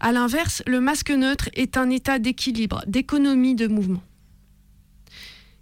À 0.00 0.12
l'inverse, 0.12 0.62
le 0.66 0.80
masque 0.80 1.10
neutre 1.10 1.50
est 1.54 1.76
un 1.76 1.90
état 1.90 2.18
d'équilibre, 2.18 2.82
d'économie 2.86 3.54
de 3.54 3.68
mouvement. 3.68 4.02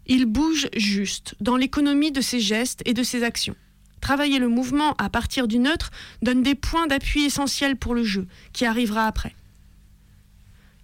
Il 0.09 0.25
bouge 0.25 0.69
juste 0.75 1.35
dans 1.41 1.57
l'économie 1.57 2.13
de 2.13 2.23
ses 2.23 2.41
gestes 2.41 2.81
et 2.87 2.95
de 2.95 3.03
ses 3.03 3.23
actions. 3.23 3.55
Travailler 4.01 4.39
le 4.39 4.49
mouvement 4.49 4.95
à 4.97 5.11
partir 5.11 5.49
du 5.49 5.59
neutre 5.59 5.91
donne 6.23 6.43
des 6.43 6.55
points 6.55 6.87
d'appui 6.87 7.25
essentiels 7.25 7.77
pour 7.77 7.95
le 7.95 8.05
jeu, 8.05 8.27
qui 8.55 8.65
arrivera 8.65 9.07
après. 9.07 9.35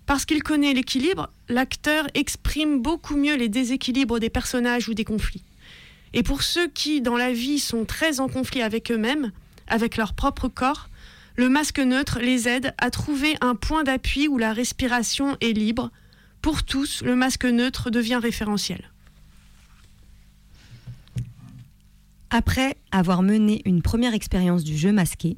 Parce 0.05 0.27
qu'il 0.27 0.43
connaît 0.43 0.75
l'équilibre, 0.75 1.31
l'acteur 1.49 2.07
exprime 2.13 2.83
beaucoup 2.83 3.17
mieux 3.17 3.37
les 3.37 3.49
déséquilibres 3.49 4.21
des 4.21 4.29
personnages 4.29 4.91
ou 4.91 4.95
des 4.95 5.05
conflits. 5.05 5.45
Et 6.13 6.23
pour 6.23 6.43
ceux 6.43 6.69
qui, 6.69 7.01
dans 7.01 7.17
la 7.17 7.33
vie, 7.33 7.59
sont 7.59 7.87
très 7.87 8.21
en 8.21 8.29
conflit 8.29 8.61
avec 8.61 8.91
eux-mêmes, 8.91 9.33
avec 9.67 9.97
leur 9.97 10.13
propre 10.13 10.49
corps, 10.49 10.91
le 11.37 11.49
masque 11.49 11.79
neutre 11.81 12.19
les 12.21 12.47
aide 12.47 12.75
à 12.79 12.91
trouver 12.91 13.37
un 13.41 13.55
point 13.55 13.85
d'appui 13.85 14.29
où 14.29 14.37
la 14.37 14.53
respiration 14.53 15.37
est 15.41 15.53
libre. 15.53 15.91
Pour 16.43 16.63
tous, 16.63 17.03
le 17.03 17.17
masque 17.17 17.47
neutre 17.47 17.91
devient 17.91 18.21
référentiel. 18.23 18.91
Après 22.37 22.77
avoir 22.91 23.23
mené 23.23 23.63
une 23.65 23.81
première 23.81 24.13
expérience 24.13 24.65
du 24.65 24.77
jeu 24.77 24.91
masqué, 24.91 25.37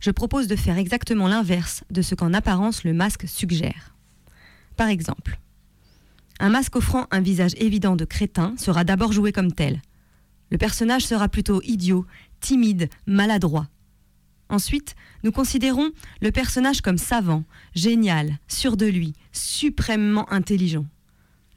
je 0.00 0.10
propose 0.10 0.46
de 0.46 0.56
faire 0.56 0.78
exactement 0.78 1.28
l'inverse 1.28 1.84
de 1.90 2.00
ce 2.00 2.14
qu'en 2.14 2.32
apparence 2.32 2.82
le 2.82 2.94
masque 2.94 3.28
suggère. 3.28 3.94
Par 4.74 4.88
exemple, 4.88 5.38
un 6.40 6.48
masque 6.48 6.76
offrant 6.76 7.08
un 7.10 7.20
visage 7.20 7.52
évident 7.58 7.94
de 7.94 8.06
crétin 8.06 8.54
sera 8.56 8.84
d'abord 8.84 9.12
joué 9.12 9.32
comme 9.32 9.52
tel. 9.52 9.82
Le 10.50 10.56
personnage 10.56 11.04
sera 11.04 11.28
plutôt 11.28 11.60
idiot, 11.60 12.06
timide, 12.40 12.88
maladroit. 13.06 13.68
Ensuite, 14.48 14.94
nous 15.24 15.30
considérons 15.30 15.90
le 16.22 16.30
personnage 16.30 16.80
comme 16.80 16.96
savant, 16.96 17.44
génial, 17.74 18.38
sûr 18.48 18.78
de 18.78 18.86
lui, 18.86 19.12
suprêmement 19.32 20.32
intelligent. 20.32 20.86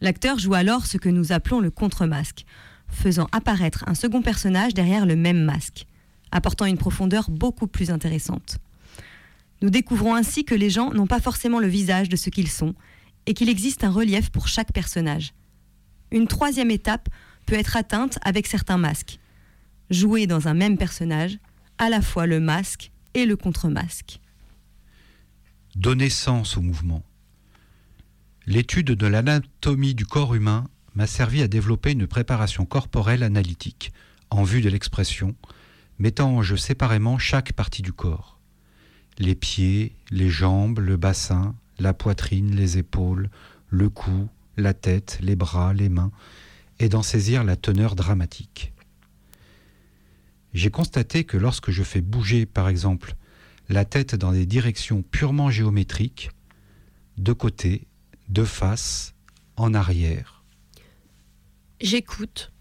L'acteur 0.01 0.38
joue 0.38 0.56
alors 0.56 0.88
ce 0.88 0.97
que 0.97 1.08
nous 1.08 1.32
appelons 1.32 1.62
le 1.62 1.71
contre-masque, 1.71 2.45
faisant 2.89 3.28
apparaître 3.32 3.84
un 3.88 3.95
second 3.95 4.21
personnage 4.21 4.73
derrière 4.73 5.06
le 5.06 5.15
même 5.15 5.43
masque, 5.43 5.86
apportant 6.32 6.65
une 6.65 6.78
profondeur 6.78 7.30
beaucoup 7.30 7.67
plus 7.67 7.91
intéressante. 7.91 8.58
Nous 9.62 9.69
découvrons 9.69 10.15
ainsi 10.15 10.45
que 10.45 10.56
les 10.56 10.69
gens 10.69 10.91
n'ont 10.91 11.08
pas 11.08 11.19
forcément 11.19 11.60
le 11.60 11.67
visage 11.67 12.10
de 12.10 12.15
ce 12.15 12.30
qu'ils 12.30 12.50
sont, 12.50 12.76
et 13.28 13.34
qu'il 13.34 13.50
existe 13.50 13.84
un 13.84 13.91
relief 13.91 14.30
pour 14.32 14.47
chaque 14.47 14.71
personnage. 14.71 15.34
Une 16.12 16.28
troisième 16.28 16.71
étape 16.71 17.10
peut 17.45 17.56
être 17.56 17.76
atteinte 17.76 18.17
avec 18.23 18.47
certains 18.47 18.78
masques. 18.78 19.19
Jouer 19.89 20.28
dans 20.28 20.47
un 20.47 20.54
même 20.54 20.78
personnage, 20.78 21.38
à 21.78 21.89
la 21.89 22.02
fois 22.02 22.26
le 22.26 22.39
masque 22.39 22.91
et 23.13 23.26
le 23.26 23.36
contre-masque. 23.36 24.19
Donner 25.76 26.10
sens 26.10 26.58
au 26.58 26.62
mouvement. 26.62 27.04
L'étude 28.45 28.91
de 28.91 29.08
l'anatomie 29.08 29.93
du 29.93 30.06
corps 30.06 30.34
humain 30.34 30.69
m'a 30.98 31.06
servi 31.06 31.44
à 31.44 31.48
développer 31.48 31.92
une 31.92 32.08
préparation 32.08 32.66
corporelle 32.66 33.22
analytique 33.22 33.94
en 34.32 34.42
vue 34.42 34.62
de 34.62 34.70
l'expression, 34.70 35.36
mettant 36.00 36.36
en 36.36 36.42
jeu 36.42 36.58
séparément 36.58 37.20
chaque 37.20 37.54
partie 37.54 37.84
du 37.84 37.94
corps. 37.94 38.40
Les 39.20 39.36
pieds, 39.36 39.96
les 40.10 40.32
jambes, 40.32 40.80
le 40.80 40.98
bassin, 40.98 41.54
la 41.78 41.94
poitrine, 41.94 42.56
les 42.56 42.80
épaules, 42.80 43.30
le 43.70 43.90
cou, 43.90 44.28
la 44.58 44.74
tête, 44.74 45.20
les 45.22 45.36
bras, 45.36 45.72
les 45.72 45.88
mains, 45.88 46.10
et 46.80 46.90
d'en 46.90 47.04
saisir 47.04 47.44
la 47.44 47.56
teneur 47.56 47.96
dramatique. 47.96 48.74
J'ai 50.56 50.72
constaté 50.72 51.26
que 51.26 51.38
lorsque 51.38 51.70
je 51.70 51.84
fais 51.84 52.02
bouger, 52.02 52.48
par 52.48 52.70
exemple, 52.70 53.14
la 53.70 53.86
tête 53.86 54.16
dans 54.16 54.32
des 54.32 54.48
directions 54.48 55.04
purement 55.04 55.52
géométriques, 55.52 56.32
de 57.20 57.34
côté, 57.34 57.86
de 58.30 58.44
face, 58.44 59.14
en 59.58 59.76
arrière, 59.76 60.37
J'écoute, 61.80 62.52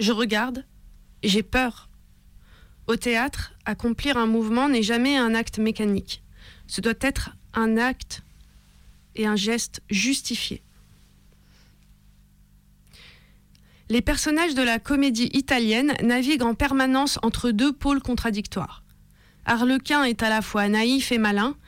je 0.00 0.12
regarde, 0.12 0.64
j'ai 1.22 1.42
peur. 1.42 1.90
Au 2.86 2.96
théâtre, 2.96 3.52
accomplir 3.66 4.16
un 4.16 4.24
mouvement 4.24 4.70
n'est 4.70 4.82
jamais 4.82 5.14
un 5.14 5.34
acte 5.34 5.58
mécanique. 5.58 6.22
Ce 6.66 6.80
doit 6.80 6.94
être 7.02 7.36
un 7.52 7.76
acte 7.76 8.22
et 9.14 9.26
un 9.26 9.36
geste 9.36 9.82
justifié. 9.90 10.62
Les 13.90 14.00
personnages 14.00 14.54
de 14.54 14.62
la 14.62 14.78
comédie 14.78 15.30
italienne 15.34 15.94
naviguent 16.02 16.42
en 16.42 16.54
permanence 16.54 17.18
entre 17.22 17.50
deux 17.50 17.74
pôles 17.74 18.00
contradictoires. 18.00 18.82
Harlequin 19.44 20.04
est 20.04 20.22
à 20.22 20.30
la 20.30 20.40
fois 20.40 20.66
naïf 20.68 21.12
et 21.12 21.18
malin, 21.18 21.58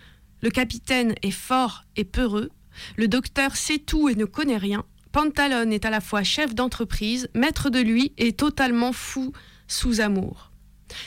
le 0.40 0.48
capitaine 0.48 1.14
est 1.20 1.32
fort 1.32 1.84
et 1.96 2.04
peureux, 2.04 2.50
le 2.96 3.08
docteur 3.08 3.56
sait 3.56 3.78
tout 3.78 4.08
et 4.08 4.14
ne 4.14 4.24
connaît 4.24 4.56
rien, 4.56 4.86
Pantalone 5.18 5.72
est 5.72 5.84
à 5.84 5.90
la 5.90 6.00
fois 6.00 6.22
chef 6.22 6.54
d'entreprise, 6.54 7.28
maître 7.34 7.70
de 7.70 7.80
lui 7.80 8.12
et 8.18 8.34
totalement 8.34 8.92
fou 8.92 9.32
sous 9.66 10.00
amour. 10.00 10.52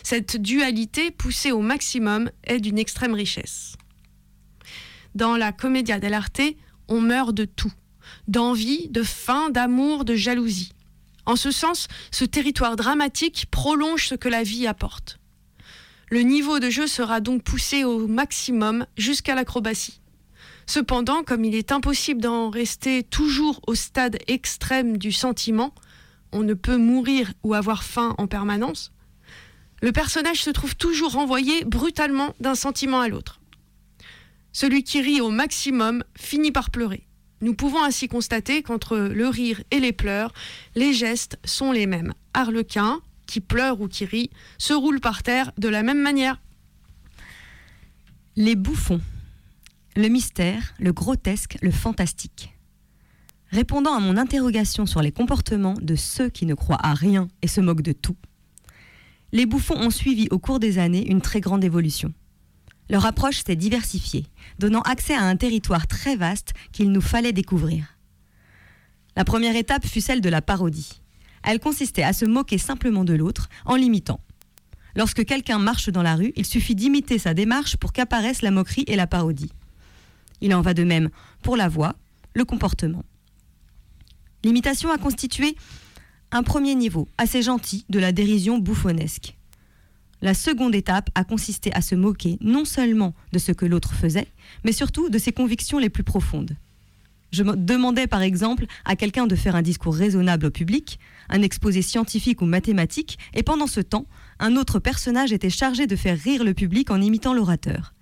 Cette 0.04 0.36
dualité 0.36 1.12
poussée 1.12 1.54
au 1.54 1.62
maximum 1.62 2.30
est 2.44 2.60
d'une 2.60 2.78
extrême 2.78 3.14
richesse. 3.14 3.78
Dans 5.16 5.38
la 5.38 5.54
Commedia 5.54 5.98
dell'arte, 5.98 6.42
on 6.90 7.00
meurt 7.00 7.34
de 7.34 7.46
tout, 7.46 7.72
d'envie, 8.28 8.90
de 8.90 9.02
faim, 9.02 9.50
d'amour, 9.50 10.04
de 10.04 10.16
jalousie. 10.16 10.74
En 11.26 11.38
ce 11.38 11.50
sens, 11.50 11.88
ce 12.12 12.26
territoire 12.26 12.76
dramatique 12.76 13.46
prolonge 13.50 14.10
ce 14.10 14.16
que 14.16 14.28
la 14.28 14.44
vie 14.44 14.68
apporte. 14.68 15.20
Le 16.10 16.24
niveau 16.24 16.60
de 16.60 16.70
jeu 16.70 16.86
sera 16.86 17.22
donc 17.22 17.44
poussé 17.44 17.86
au 17.86 18.08
maximum 18.08 18.86
jusqu'à 18.98 19.36
l'acrobatie. 19.36 20.01
Cependant, 20.66 21.24
comme 21.24 21.44
il 21.44 21.56
est 21.56 21.72
impossible 21.72 22.22
d'en 22.22 22.50
rester 22.50 23.04
toujours 23.04 23.60
au 23.68 23.76
stade 23.76 24.18
extrême 24.28 24.98
du 24.98 25.12
sentiment, 25.12 25.74
on 26.32 26.44
ne 26.44 26.54
peut 26.54 26.78
mourir 26.78 27.32
ou 27.44 27.54
avoir 27.54 27.84
faim 27.84 28.16
en 28.18 28.28
permanence, 28.28 28.92
le 29.82 29.92
personnage 29.92 30.44
se 30.44 30.50
trouve 30.50 30.76
toujours 30.76 31.14
renvoyé 31.14 31.66
brutalement 31.66 32.36
d'un 32.40 32.56
sentiment 32.56 33.02
à 33.02 33.08
l'autre. 33.08 33.42
Celui 34.54 34.84
qui 34.84 35.02
rit 35.02 35.22
au 35.22 35.30
maximum 35.30 36.04
finit 36.16 36.52
par 36.52 36.70
pleurer. 36.70 37.08
Nous 37.42 37.56
pouvons 37.56 37.84
ainsi 37.84 38.08
constater 38.08 38.62
qu'entre 38.62 38.98
le 38.98 39.28
rire 39.28 39.64
et 39.72 39.80
les 39.80 39.94
pleurs, 39.94 40.32
les 40.76 40.94
gestes 40.94 41.40
sont 41.44 41.72
les 41.72 41.88
mêmes. 41.88 42.14
Harlequin, 42.34 43.02
qui 43.26 43.40
pleure 43.40 43.82
ou 43.82 43.88
qui 43.88 44.06
rit, 44.06 44.30
se 44.60 44.74
roule 44.74 45.00
par 45.00 45.24
terre 45.24 45.52
de 45.58 45.68
la 45.68 45.82
même 45.82 46.02
manière. 46.02 46.40
Les 48.36 48.56
bouffons. 48.56 49.02
Le 49.98 50.08
mystère, 50.08 50.74
le 50.80 50.94
grotesque, 50.94 51.58
le 51.62 51.70
fantastique. 51.70 52.54
Répondant 53.50 53.94
à 53.94 54.00
mon 54.00 54.16
interrogation 54.16 54.86
sur 54.86 55.02
les 55.02 55.12
comportements 55.12 55.74
de 55.82 55.96
ceux 55.96 56.30
qui 56.30 56.46
ne 56.46 56.54
croient 56.54 56.80
à 56.82 56.94
rien 56.94 57.28
et 57.42 57.48
se 57.48 57.60
moquent 57.60 57.82
de 57.82 57.92
tout, 57.92 58.16
les 59.34 59.46
bouffons 59.46 59.76
ont 59.76 59.90
suivi 59.90 60.30
au 60.32 60.40
cours 60.40 60.60
des 60.60 60.78
années 60.78 61.06
une 61.10 61.20
très 61.20 61.42
grande 61.42 61.66
évolution. 61.66 62.14
Leur 62.90 63.06
approche 63.06 63.44
s'est 63.44 63.58
diversifiée, 63.58 64.28
donnant 64.60 64.82
accès 64.82 65.14
à 65.14 65.24
un 65.24 65.36
territoire 65.36 65.88
très 65.88 66.16
vaste 66.16 66.54
qu'il 66.72 66.94
nous 66.94 67.02
fallait 67.02 67.34
découvrir. 67.34 67.98
La 69.18 69.26
première 69.26 69.58
étape 69.58 69.86
fut 69.86 70.00
celle 70.00 70.22
de 70.22 70.30
la 70.30 70.42
parodie. 70.42 71.02
Elle 71.44 71.60
consistait 71.60 72.04
à 72.04 72.14
se 72.14 72.24
moquer 72.24 72.58
simplement 72.58 73.04
de 73.04 73.14
l'autre 73.14 73.50
en 73.66 73.76
l'imitant. 73.76 74.22
Lorsque 74.96 75.26
quelqu'un 75.26 75.60
marche 75.60 75.90
dans 75.90 76.04
la 76.04 76.16
rue, 76.16 76.32
il 76.38 76.46
suffit 76.46 76.76
d'imiter 76.76 77.18
sa 77.18 77.34
démarche 77.34 77.76
pour 77.76 77.92
qu'apparaissent 77.92 78.42
la 78.42 78.52
moquerie 78.52 78.86
et 78.88 78.96
la 78.96 79.08
parodie. 79.08 79.52
Il 80.42 80.54
en 80.54 80.62
va 80.62 80.74
de 80.74 80.84
même 80.84 81.10
pour 81.44 81.56
la 81.56 81.70
voix, 81.70 81.96
le 82.34 82.46
comportement. 82.46 83.04
L'imitation 84.44 84.92
a 84.92 84.98
constitué 84.98 85.56
un 86.32 86.44
premier 86.44 86.76
niveau 86.76 87.08
assez 87.18 87.42
gentil 87.42 87.86
de 87.90 88.00
la 88.00 88.12
dérision 88.12 88.58
bouffonnesque. 88.58 89.38
La 90.22 90.34
seconde 90.34 90.76
étape 90.76 91.10
a 91.16 91.24
consisté 91.24 91.74
à 91.74 91.82
se 91.82 91.96
moquer 91.96 92.38
non 92.42 92.66
seulement 92.66 93.14
de 93.34 93.40
ce 93.40 93.52
que 93.52 93.66
l'autre 93.66 93.94
faisait, 93.94 94.28
mais 94.64 94.72
surtout 94.72 95.10
de 95.10 95.18
ses 95.18 95.32
convictions 95.32 95.80
les 95.80 95.90
plus 95.90 96.04
profondes. 96.04 96.56
Je 97.32 97.44
demandais 97.44 98.08
par 98.08 98.22
exemple 98.22 98.66
à 98.86 98.96
quelqu'un 98.96 99.26
de 99.26 99.36
faire 99.36 99.56
un 99.56 99.62
discours 99.62 99.96
raisonnable 99.96 100.48
au 100.48 100.52
public, 100.52 101.00
un 101.30 101.42
exposé 101.42 101.82
scientifique 101.82 102.42
ou 102.42 102.46
mathématique, 102.46 103.18
et 103.34 103.42
pendant 103.42 103.68
ce 103.68 103.80
temps, 103.80 104.06
un 104.40 104.58
autre 104.58 104.80
personnage 104.80 105.32
était 105.32 105.50
chargé 105.50 105.88
de 105.88 105.96
faire 105.96 106.20
rire 106.20 106.44
le 106.44 106.54
public 106.54 106.92
en 106.92 107.02
imitant 107.02 107.34
l'orateur. 107.34 107.94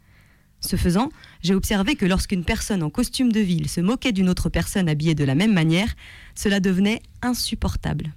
Ce 0.62 0.75
faisant, 0.75 1.10
j'ai 1.41 1.54
observé 1.54 1.95
que 1.95 2.06
lorsqu'une 2.06 2.43
personne 2.43 2.84
en 2.84 2.89
costume 2.89 3.32
de 3.32 3.39
ville 3.39 3.69
se 3.69 3.82
moquait 3.82 4.12
d'une 4.12 4.30
autre 4.30 4.49
personne 4.49 4.89
habillée 4.89 5.15
de 5.15 5.23
la 5.23 5.36
même 5.36 5.54
manière, 5.54 5.95
cela 6.36 6.60
devenait 6.60 7.02
insupportable. 7.21 8.13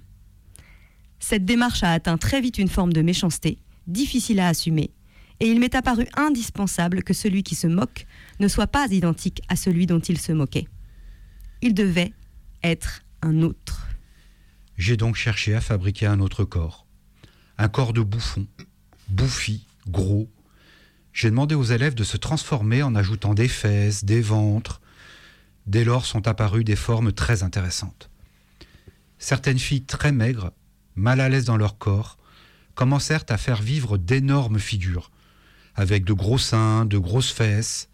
Cette 1.19 1.45
démarche 1.45 1.83
a 1.83 1.93
atteint 1.93 2.17
très 2.17 2.41
vite 2.41 2.57
une 2.57 2.67
forme 2.67 2.91
de 2.91 3.01
méchanceté, 3.01 3.57
difficile 3.87 4.41
à 4.41 4.49
assumer, 4.49 4.91
et 5.39 5.47
il 5.47 5.59
m'est 5.59 5.75
apparu 5.75 6.05
indispensable 6.15 7.03
que 7.03 7.13
celui 7.13 7.43
qui 7.43 7.55
se 7.55 7.67
moque 7.67 8.05
ne 8.39 8.47
soit 8.47 8.67
pas 8.67 8.87
identique 8.91 9.41
à 9.47 9.55
celui 9.55 9.85
dont 9.85 9.99
il 9.99 10.19
se 10.19 10.31
moquait. 10.31 10.67
Il 11.61 11.73
devait 11.73 12.13
être 12.61 13.03
un 13.21 13.41
autre. 13.41 13.87
J'ai 14.77 14.97
donc 14.97 15.15
cherché 15.15 15.55
à 15.55 15.61
fabriquer 15.61 16.07
un 16.07 16.19
autre 16.19 16.43
corps. 16.43 16.85
Un 17.57 17.69
corps 17.69 17.93
de 17.93 18.01
bouffon, 18.01 18.47
bouffi, 19.07 19.65
gros. 19.87 20.29
J'ai 21.13 21.29
demandé 21.29 21.53
aux 21.53 21.63
élèves 21.63 21.93
de 21.93 22.03
se 22.03 22.17
transformer 22.17 22.81
en 22.81 22.95
ajoutant 22.95 23.35
des 23.35 23.47
fesses, 23.47 24.03
des 24.03 24.21
ventres. 24.21 24.81
Dès 25.67 25.83
lors 25.83 26.05
sont 26.07 26.27
apparues 26.27 26.63
des 26.63 26.75
formes 26.75 27.13
très 27.13 27.43
intéressantes. 27.43 28.09
Certaines 29.19 29.59
filles 29.59 29.83
très 29.83 30.11
maigres, 30.11 30.51
mal 30.95 31.21
à 31.21 31.29
l'aise 31.29 31.45
dans 31.45 31.55
leur 31.55 31.77
corps, 31.77 32.17
commencèrent 32.73 33.25
à 33.29 33.37
faire 33.37 33.61
vivre 33.61 33.97
d'énormes 33.97 34.59
figures, 34.59 35.11
avec 35.75 36.03
de 36.03 36.13
gros 36.13 36.39
seins, 36.39 36.85
de 36.85 36.97
grosses 36.97 37.31
fesses. 37.31 37.89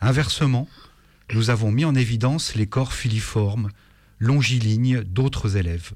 Inversement, 0.00 0.66
nous 1.34 1.50
avons 1.50 1.70
mis 1.70 1.84
en 1.84 1.94
évidence 1.94 2.54
les 2.54 2.66
corps 2.66 2.94
filiformes, 2.94 3.68
longilignes 4.18 5.02
d'autres 5.02 5.58
élèves. 5.58 5.92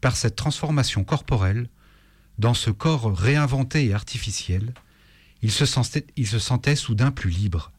Par 0.00 0.16
cette 0.16 0.36
transformation 0.36 1.02
corporelle, 1.02 1.68
dans 2.38 2.54
ce 2.54 2.70
corps 2.70 3.12
réinventé 3.16 3.86
et 3.86 3.94
artificiel, 3.94 4.72
ils 5.42 5.52
se 5.52 5.66
sentaient, 5.66 6.76
soudain 6.76 7.10
plus 7.10 7.30
libres. 7.30 7.72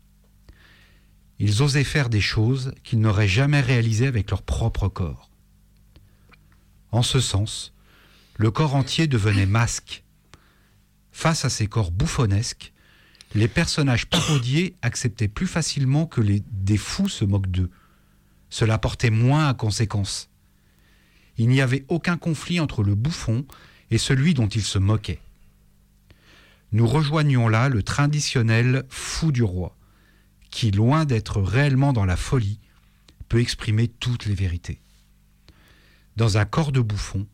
Ils 1.39 1.61
osaient 1.61 1.83
faire 1.83 2.09
des 2.09 2.21
choses 2.21 2.73
qu'ils 2.83 2.99
n'auraient 2.99 3.27
jamais 3.27 3.61
réalisées 3.61 4.07
avec 4.07 4.29
leur 4.29 4.41
propre 4.41 4.87
corps. 4.87 5.29
En 6.91 7.03
ce 7.03 7.19
sens, 7.19 7.73
le 8.37 8.51
corps 8.51 8.75
entier 8.75 9.07
devenait 9.07 9.45
masque. 9.45 10.03
Face 11.11 11.45
à 11.45 11.49
ces 11.49 11.67
corps 11.67 11.91
bouffonnesques, 11.91 12.73
les 13.35 13.47
personnages 13.47 14.07
parodiés 14.07 14.75
acceptaient 14.81 15.27
plus 15.27 15.47
facilement 15.47 16.05
que 16.05 16.21
des 16.21 16.77
fous 16.77 17.09
se 17.09 17.25
moquent 17.25 17.51
d'eux. 17.51 17.69
Cela 18.49 18.77
portait 18.77 19.11
moins 19.11 19.47
à 19.47 19.53
conséquence. 19.53 20.29
Il 21.37 21.47
n'y 21.49 21.61
avait 21.61 21.85
aucun 21.87 22.17
conflit 22.17 22.59
entre 22.59 22.83
le 22.83 22.95
bouffon 22.95 23.45
et 23.91 23.97
celui 23.97 24.33
dont 24.33 24.47
il 24.47 24.63
se 24.63 24.79
moquait. 24.79 25.21
Nous 26.71 26.85
rejoignions 26.85 27.47
là 27.47 27.67
le 27.67 27.81
traditionnel 27.81 28.83
fou 28.89 29.31
du 29.31 29.43
roi, 29.43 29.75
qui, 30.51 30.69
loin 30.71 31.05
d'être 31.05 31.41
réellement 31.41 31.93
dans 31.93 32.05
la 32.05 32.15
folie, 32.15 32.59
peut 33.27 33.39
exprimer 33.39 33.87
toutes 33.87 34.25
les 34.25 34.35
vérités. 34.35 34.79
Dans 36.15 36.37
un 36.37 36.45
corps 36.45 36.71
de 36.71 36.81
bouffon, 36.81 37.25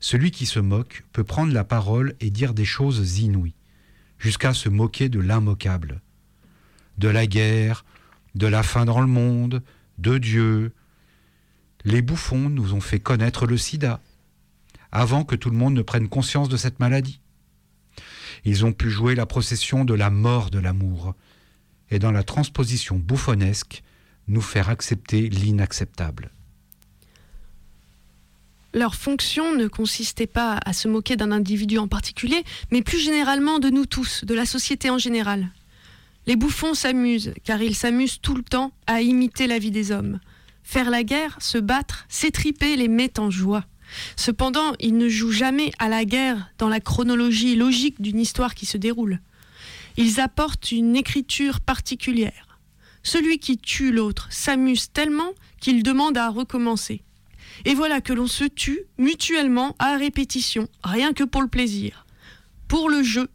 celui 0.00 0.30
qui 0.30 0.46
se 0.46 0.58
moque 0.58 1.04
peut 1.12 1.24
prendre 1.24 1.52
la 1.52 1.64
parole 1.64 2.16
et 2.20 2.30
dire 2.30 2.52
des 2.52 2.64
choses 2.64 3.18
inouïes, 3.20 3.54
jusqu'à 4.18 4.52
se 4.52 4.68
moquer 4.68 5.08
de 5.08 5.20
l'immoquable, 5.20 6.02
de 6.98 7.08
la 7.08 7.26
guerre, 7.26 7.84
de 8.34 8.46
la 8.46 8.62
faim 8.62 8.84
dans 8.84 9.00
le 9.00 9.06
monde, 9.06 9.62
de 9.98 10.18
Dieu. 10.18 10.74
Les 11.84 12.02
bouffons 12.02 12.50
nous 12.50 12.74
ont 12.74 12.80
fait 12.80 13.00
connaître 13.00 13.46
le 13.46 13.56
sida, 13.56 14.02
avant 14.92 15.24
que 15.24 15.36
tout 15.36 15.50
le 15.50 15.56
monde 15.56 15.74
ne 15.74 15.82
prenne 15.82 16.08
conscience 16.08 16.48
de 16.48 16.56
cette 16.56 16.80
maladie. 16.80 17.20
Ils 18.46 18.64
ont 18.64 18.72
pu 18.72 18.90
jouer 18.90 19.16
la 19.16 19.26
procession 19.26 19.84
de 19.84 19.92
la 19.92 20.08
mort 20.08 20.50
de 20.50 20.60
l'amour, 20.60 21.16
et 21.90 21.98
dans 21.98 22.12
la 22.12 22.22
transposition 22.22 22.96
bouffonnesque, 22.96 23.82
nous 24.28 24.40
faire 24.40 24.68
accepter 24.68 25.28
l'inacceptable. 25.28 26.30
Leur 28.72 28.94
fonction 28.94 29.56
ne 29.56 29.66
consistait 29.66 30.28
pas 30.28 30.60
à 30.64 30.72
se 30.72 30.86
moquer 30.86 31.16
d'un 31.16 31.32
individu 31.32 31.78
en 31.78 31.88
particulier, 31.88 32.44
mais 32.70 32.82
plus 32.82 33.00
généralement 33.00 33.58
de 33.58 33.68
nous 33.68 33.86
tous, 33.86 34.24
de 34.24 34.34
la 34.34 34.46
société 34.46 34.90
en 34.90 34.98
général. 34.98 35.50
Les 36.26 36.36
bouffons 36.36 36.74
s'amusent, 36.74 37.34
car 37.42 37.60
ils 37.62 37.74
s'amusent 37.74 38.20
tout 38.20 38.36
le 38.36 38.44
temps 38.44 38.70
à 38.86 39.00
imiter 39.00 39.48
la 39.48 39.58
vie 39.58 39.72
des 39.72 39.90
hommes. 39.90 40.20
Faire 40.62 40.90
la 40.90 41.02
guerre, 41.02 41.36
se 41.40 41.58
battre, 41.58 42.04
s'étriper 42.08 42.76
les 42.76 42.88
met 42.88 43.18
en 43.18 43.28
joie. 43.30 43.64
Cependant, 44.16 44.74
ils 44.80 44.96
ne 44.96 45.08
jouent 45.08 45.32
jamais 45.32 45.72
à 45.78 45.88
la 45.88 46.04
guerre 46.04 46.50
dans 46.58 46.68
la 46.68 46.80
chronologie 46.80 47.56
logique 47.56 48.00
d'une 48.00 48.20
histoire 48.20 48.54
qui 48.54 48.66
se 48.66 48.76
déroule. 48.76 49.20
Ils 49.96 50.20
apportent 50.20 50.72
une 50.72 50.96
écriture 50.96 51.60
particulière. 51.60 52.58
Celui 53.02 53.38
qui 53.38 53.56
tue 53.56 53.92
l'autre 53.92 54.26
s'amuse 54.30 54.92
tellement 54.92 55.32
qu'il 55.60 55.82
demande 55.82 56.18
à 56.18 56.28
recommencer. 56.28 57.02
Et 57.64 57.74
voilà 57.74 58.00
que 58.00 58.12
l'on 58.12 58.26
se 58.26 58.44
tue 58.44 58.80
mutuellement 58.98 59.74
à 59.78 59.96
répétition, 59.96 60.68
rien 60.82 61.12
que 61.12 61.24
pour 61.24 61.40
le 61.40 61.48
plaisir. 61.48 62.04
Pour 62.68 62.90
le 62.90 63.02
jeu, 63.02 63.28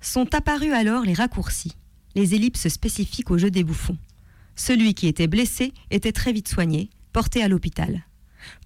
Sont 0.00 0.32
apparus 0.34 0.72
alors 0.72 1.02
les 1.02 1.14
raccourcis, 1.14 1.74
les 2.14 2.34
ellipses 2.34 2.68
spécifiques 2.68 3.30
au 3.30 3.38
jeu 3.38 3.50
des 3.50 3.64
bouffons. 3.64 3.98
Celui 4.54 4.94
qui 4.94 5.08
était 5.08 5.26
blessé 5.26 5.72
était 5.90 6.12
très 6.12 6.32
vite 6.32 6.48
soigné, 6.48 6.88
porté 7.12 7.42
à 7.42 7.48
l'hôpital. 7.48 8.04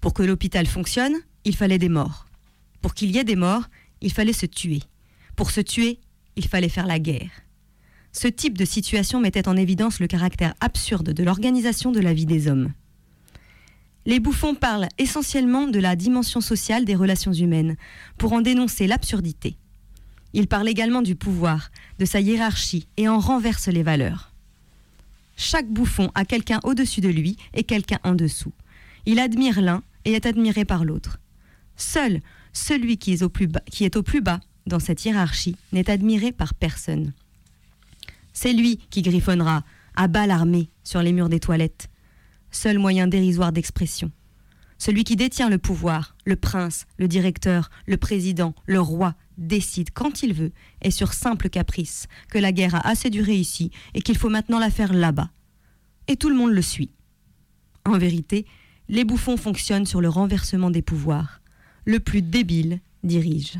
Pour 0.01 0.13
que 0.13 0.23
l'hôpital 0.23 0.65
fonctionne, 0.65 1.15
il 1.45 1.55
fallait 1.55 1.77
des 1.77 1.89
morts. 1.89 2.27
Pour 2.81 2.93
qu'il 2.93 3.11
y 3.11 3.17
ait 3.17 3.23
des 3.23 3.35
morts, 3.35 3.69
il 4.01 4.11
fallait 4.11 4.33
se 4.33 4.45
tuer. 4.45 4.81
Pour 5.35 5.51
se 5.51 5.61
tuer, 5.61 5.99
il 6.35 6.47
fallait 6.47 6.69
faire 6.69 6.87
la 6.87 6.99
guerre. 6.99 7.31
Ce 8.11 8.27
type 8.27 8.57
de 8.57 8.65
situation 8.65 9.19
mettait 9.19 9.47
en 9.47 9.57
évidence 9.57 9.99
le 9.99 10.07
caractère 10.07 10.53
absurde 10.59 11.11
de 11.11 11.23
l'organisation 11.23 11.91
de 11.91 11.99
la 11.99 12.13
vie 12.13 12.27
des 12.27 12.47
hommes. 12.47 12.71
Les 14.05 14.19
bouffons 14.19 14.53
parlent 14.53 14.89
essentiellement 14.97 15.67
de 15.67 15.79
la 15.79 15.95
dimension 15.95 16.41
sociale 16.41 16.85
des 16.85 16.95
relations 16.95 17.33
humaines, 17.33 17.77
pour 18.17 18.33
en 18.33 18.41
dénoncer 18.41 18.85
l'absurdité. 18.85 19.55
Ils 20.33 20.47
parlent 20.47 20.67
également 20.67 21.01
du 21.01 21.15
pouvoir, 21.15 21.71
de 21.99 22.05
sa 22.05 22.19
hiérarchie 22.19 22.87
et 22.97 23.07
en 23.07 23.19
renversent 23.19 23.67
les 23.67 23.83
valeurs. 23.83 24.33
Chaque 25.37 25.69
bouffon 25.69 26.11
a 26.15 26.25
quelqu'un 26.25 26.59
au-dessus 26.63 27.01
de 27.01 27.09
lui 27.09 27.37
et 27.53 27.63
quelqu'un 27.63 27.99
en 28.03 28.13
dessous. 28.13 28.53
Il 29.05 29.19
admire 29.19 29.61
l'un 29.61 29.83
et 30.05 30.13
est 30.13 30.25
admiré 30.25 30.65
par 30.65 30.85
l'autre. 30.85 31.19
Seul 31.75 32.21
celui 32.53 32.97
qui 32.97 33.13
est, 33.13 33.23
au 33.23 33.29
plus 33.29 33.47
bas, 33.47 33.63
qui 33.71 33.83
est 33.83 33.95
au 33.95 34.03
plus 34.03 34.21
bas 34.21 34.39
dans 34.67 34.79
cette 34.79 35.03
hiérarchie 35.03 35.57
n'est 35.71 35.89
admiré 35.89 36.31
par 36.31 36.53
personne. 36.53 37.13
C'est 38.31 38.53
lui 38.53 38.77
qui 38.89 39.01
griffonnera 39.01 39.63
à 39.95 40.07
bas 40.07 40.27
l'armée 40.27 40.69
sur 40.83 41.01
les 41.01 41.11
murs 41.11 41.29
des 41.29 41.39
toilettes. 41.39 41.89
Seul 42.51 42.77
moyen 42.77 43.07
dérisoire 43.07 43.51
d'expression. 43.51 44.11
Celui 44.77 45.03
qui 45.03 45.15
détient 45.15 45.49
le 45.49 45.57
pouvoir, 45.57 46.15
le 46.25 46.35
prince, 46.35 46.85
le 46.97 47.07
directeur, 47.07 47.69
le 47.87 47.97
président, 47.97 48.53
le 48.65 48.79
roi, 48.79 49.15
décide 49.37 49.91
quand 49.91 50.23
il 50.23 50.33
veut, 50.33 50.51
et 50.81 50.91
sur 50.91 51.13
simple 51.13 51.49
caprice, 51.49 52.07
que 52.29 52.37
la 52.37 52.51
guerre 52.51 52.75
a 52.75 52.87
assez 52.87 53.09
duré 53.09 53.33
ici 53.33 53.71
et 53.93 54.01
qu'il 54.01 54.17
faut 54.17 54.29
maintenant 54.29 54.59
la 54.59 54.69
faire 54.69 54.93
là-bas. 54.93 55.29
Et 56.07 56.17
tout 56.17 56.29
le 56.29 56.35
monde 56.35 56.51
le 56.51 56.61
suit. 56.61 56.91
En 57.85 57.97
vérité, 57.97 58.45
les 58.89 59.05
bouffons 59.05 59.37
fonctionnent 59.37 59.85
sur 59.85 60.01
le 60.01 60.09
renversement 60.09 60.69
des 60.69 60.81
pouvoirs. 60.81 61.41
Le 61.85 61.99
plus 61.99 62.21
débile 62.21 62.79
dirige. 63.03 63.57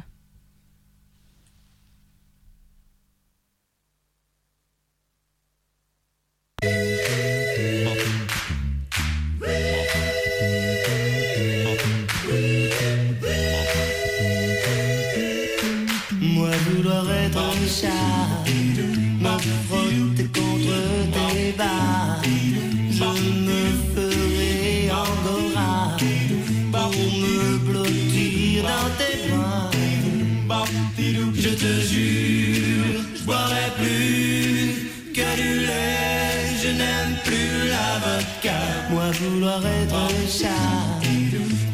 Vouloir 39.44 39.66
être 39.66 39.94
un 39.94 40.28
chat, 40.30 41.02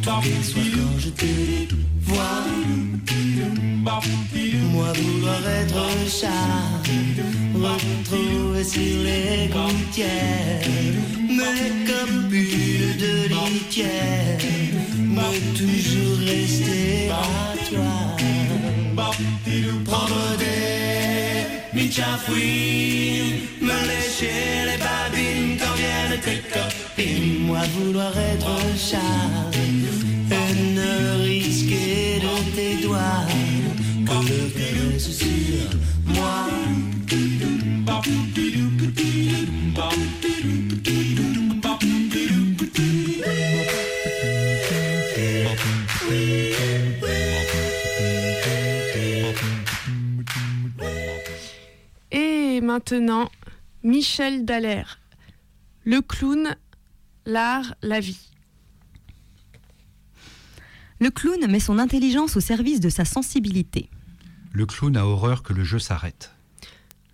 tous 0.02 0.22
les 0.24 0.44
soirs 0.44 0.66
quand 0.74 1.00
je 1.00 1.10
te 1.10 1.26
vois. 2.02 2.44
Moi 4.72 4.94
vouloir 4.94 5.48
être 5.48 5.78
un 5.78 6.10
chat, 6.10 6.30
retrouvé 7.54 8.64
sur 8.64 9.04
les 9.04 9.50
gouttières, 9.54 10.68
mais 11.38 11.70
comme 11.88 12.28
bulle 12.30 12.98
de 12.98 13.14
litière, 13.30 14.40
mais 14.98 15.40
toujours 15.56 16.18
rester 16.26 17.10
à 17.12 17.14
toi. 17.70 17.94
Prendre 19.86 20.38
des 20.38 21.78
michafouines, 21.78 23.42
me 23.62 23.78
lécher 23.90 24.66
les 24.66 24.79
Moi 27.60 27.68
vouloir 27.78 28.18
être 28.18 28.78
chat, 28.78 29.52
et 29.52 30.54
ne 30.74 31.24
risquer 31.26 32.22
de 32.22 32.56
tes 32.56 32.76
doigts 32.82 33.26
que 34.06 34.18
le 34.30 34.42
caresse 34.58 35.12
sur 35.12 35.68
moi. 36.06 36.48
Et 52.12 52.62
maintenant, 52.62 53.30
Michel 53.84 54.46
Dallaire. 54.46 55.00
Le 55.84 56.02
clown, 56.02 56.56
l'art, 57.30 57.76
la 57.82 58.00
vie. 58.00 58.30
Le 61.00 61.10
clown 61.12 61.50
met 61.50 61.62
son 61.62 61.80
intelligence 61.80 62.36
au 62.36 62.42
service 62.42 62.82
de 62.82 62.90
sa 62.90 63.06
sensibilité. 63.06 63.90
Le 64.52 64.66
clown 64.66 64.98
a 64.98 65.06
horreur 65.06 65.44
que 65.44 65.54
le 65.54 65.64
jeu 65.64 65.80
s'arrête. 65.80 66.34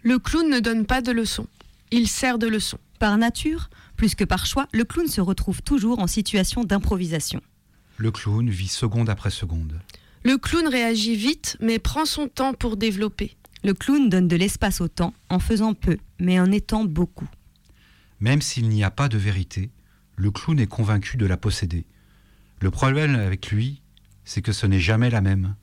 Le 0.01 0.17
clown 0.17 0.49
ne 0.49 0.59
donne 0.59 0.85
pas 0.85 1.01
de 1.01 1.11
leçons. 1.11 1.47
Il 1.91 2.07
sert 2.07 2.39
de 2.39 2.47
leçon. 2.47 2.79
Par 2.97 3.17
nature, 3.17 3.69
plus 3.95 4.15
que 4.15 4.23
par 4.23 4.45
choix, 4.45 4.67
le 4.73 4.85
clown 4.85 5.07
se 5.07 5.21
retrouve 5.21 5.61
toujours 5.61 5.99
en 5.99 6.07
situation 6.07 6.63
d'improvisation. 6.63 7.41
Le 7.97 8.11
clown 8.11 8.49
vit 8.49 8.67
seconde 8.67 9.09
après 9.09 9.29
seconde. 9.29 9.79
Le 10.23 10.37
clown 10.37 10.67
réagit 10.67 11.15
vite, 11.15 11.57
mais 11.59 11.77
prend 11.77 12.05
son 12.05 12.27
temps 12.27 12.53
pour 12.53 12.77
développer. 12.77 13.35
Le 13.63 13.73
clown 13.73 14.09
donne 14.09 14.27
de 14.27 14.35
l'espace 14.35 14.81
au 14.81 14.87
temps 14.87 15.13
en 15.29 15.39
faisant 15.39 15.73
peu, 15.73 15.97
mais 16.19 16.39
en 16.39 16.51
étant 16.51 16.85
beaucoup. 16.85 17.29
Même 18.19 18.41
s'il 18.41 18.69
n'y 18.69 18.83
a 18.83 18.91
pas 18.91 19.09
de 19.09 19.17
vérité, 19.17 19.69
le 20.15 20.31
clown 20.31 20.59
est 20.59 20.67
convaincu 20.67 21.17
de 21.17 21.25
la 21.25 21.37
posséder. 21.37 21.85
Le 22.61 22.71
problème 22.71 23.15
avec 23.15 23.51
lui, 23.51 23.81
c'est 24.23 24.41
que 24.41 24.53
ce 24.53 24.65
n'est 24.65 24.79
jamais 24.79 25.09
la 25.09 25.21
même. 25.21 25.55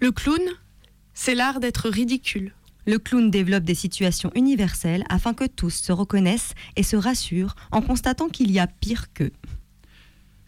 Le 0.00 0.12
clown, 0.12 0.40
c'est 1.14 1.34
l'art 1.34 1.58
d'être 1.58 1.88
ridicule. 1.88 2.52
Le 2.86 2.98
clown 2.98 3.30
développe 3.30 3.64
des 3.64 3.74
situations 3.74 4.30
universelles 4.36 5.04
afin 5.08 5.34
que 5.34 5.46
tous 5.46 5.70
se 5.70 5.90
reconnaissent 5.90 6.54
et 6.76 6.84
se 6.84 6.94
rassurent 6.94 7.56
en 7.72 7.82
constatant 7.82 8.28
qu'il 8.28 8.52
y 8.52 8.60
a 8.60 8.68
pire 8.68 9.12
qu'eux. 9.12 9.32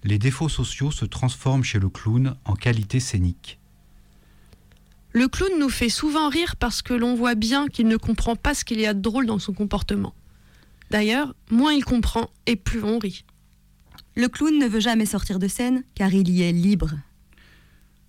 Les 0.05 0.19
défauts 0.19 0.49
sociaux 0.49 0.93
se 0.93 1.05
transforment 1.05 1.65
chez 1.65 1.81
le 1.81 1.89
clown 1.89 2.37
en 2.45 2.55
qualité 2.55 3.01
scénique. 3.01 3.59
Le 5.19 5.27
clown 5.27 5.51
nous 5.59 5.69
fait 5.69 5.89
souvent 5.89 6.29
rire 6.29 6.55
parce 6.55 6.81
que 6.81 6.95
l'on 6.95 7.17
voit 7.17 7.35
bien 7.35 7.67
qu'il 7.67 7.89
ne 7.89 7.97
comprend 7.97 8.37
pas 8.37 8.55
ce 8.55 8.65
qu'il 8.65 8.79
y 8.79 8.87
a 8.87 8.95
de 8.95 9.01
drôle 9.01 9.27
dans 9.27 9.41
son 9.41 9.53
comportement. 9.53 10.15
D'ailleurs, 10.93 11.35
moins 11.51 11.73
il 11.73 11.85
comprend 11.85 12.31
et 12.47 12.55
plus 12.55 12.85
on 12.85 13.01
rit. 13.01 13.25
Le 14.15 14.29
clown 14.29 14.57
ne 14.57 14.69
veut 14.69 14.79
jamais 14.79 15.07
sortir 15.07 15.41
de 15.41 15.49
scène 15.49 15.83
car 15.97 16.15
il 16.15 16.29
y 16.29 16.43
est 16.43 16.53
libre. 16.53 16.91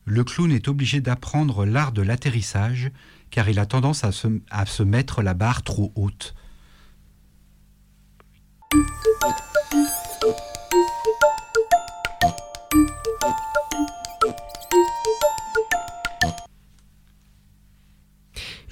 Le 0.06 0.24
clown 0.24 0.52
est 0.52 0.68
obligé 0.68 1.02
d'apprendre 1.02 1.66
l'art 1.66 1.94
de 1.94 2.04
l'atterrissage 2.04 2.92
car 3.32 3.50
il 3.50 3.58
a 3.58 3.66
tendance 3.66 4.04
à 4.04 4.12
se, 4.12 4.28
à 4.52 4.68
se 4.68 4.84
mettre 4.84 5.24
la 5.24 5.34
barre 5.34 5.64
trop 5.64 5.92
haute. 5.96 6.36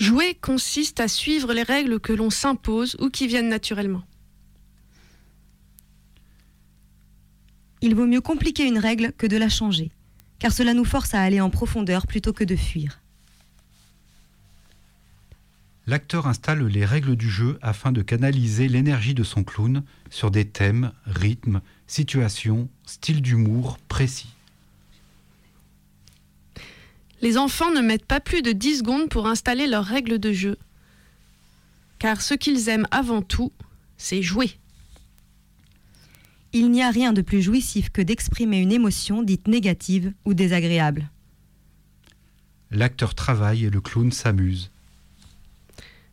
Jouer 0.08 0.36
consiste 0.36 1.02
à 1.02 1.10
suivre 1.10 1.54
les 1.54 1.64
règles 1.64 2.00
que 2.00 2.14
l'on 2.14 2.30
s'impose 2.30 2.96
ou 3.02 3.10
qui 3.10 3.28
viennent 3.28 3.50
naturellement. 3.50 4.06
Il 7.82 7.94
vaut 7.94 8.06
mieux 8.06 8.22
compliquer 8.22 8.66
une 8.66 8.78
règle 8.78 9.12
que 9.18 9.28
de 9.28 9.36
la 9.36 9.50
changer, 9.50 9.92
car 10.40 10.54
cela 10.54 10.74
nous 10.74 10.86
force 10.86 11.14
à 11.14 11.22
aller 11.22 11.42
en 11.42 11.50
profondeur 11.50 12.08
plutôt 12.08 12.32
que 12.32 12.46
de 12.46 12.56
fuir. 12.56 13.02
L'acteur 15.88 16.26
installe 16.28 16.66
les 16.66 16.86
règles 16.86 17.18
du 17.18 17.30
jeu 17.30 17.60
afin 17.62 17.92
de 17.92 18.02
canaliser 18.02 18.70
l'énergie 18.70 19.14
de 19.14 19.26
son 19.26 19.44
clown 19.44 19.84
sur 20.10 20.32
des 20.32 20.48
thèmes, 20.48 20.94
rythmes, 21.06 21.60
situations, 21.86 22.70
styles 22.86 23.22
d'humour 23.22 23.78
précis. 23.90 24.37
Les 27.22 27.38
enfants 27.38 27.72
ne 27.72 27.82
mettent 27.82 28.06
pas 28.06 28.20
plus 28.20 28.42
de 28.42 28.52
10 28.52 28.80
secondes 28.80 29.10
pour 29.10 29.28
installer 29.28 29.68
leurs 29.68 29.86
règles 29.86 30.20
de 30.20 30.32
jeu. 30.32 30.58
Car 32.00 32.22
ce 32.22 32.34
qu'ils 32.34 32.70
aiment 32.70 32.88
avant 32.92 33.22
tout, 33.22 33.52
c'est 33.98 34.22
jouer. 34.22 34.52
Il 36.54 36.72
n'y 36.72 36.84
a 36.84 36.92
rien 36.92 37.14
de 37.14 37.22
plus 37.22 37.42
jouissif 37.42 37.90
que 37.90 38.02
d'exprimer 38.02 38.60
une 38.60 38.72
émotion 38.72 39.24
dite 39.24 39.48
négative 39.48 40.14
ou 40.26 40.34
désagréable. 40.34 41.10
L'acteur 42.72 43.16
travaille 43.16 43.66
et 43.66 43.70
le 43.70 43.82
clown 43.82 44.12
s'amuse. 44.12 44.72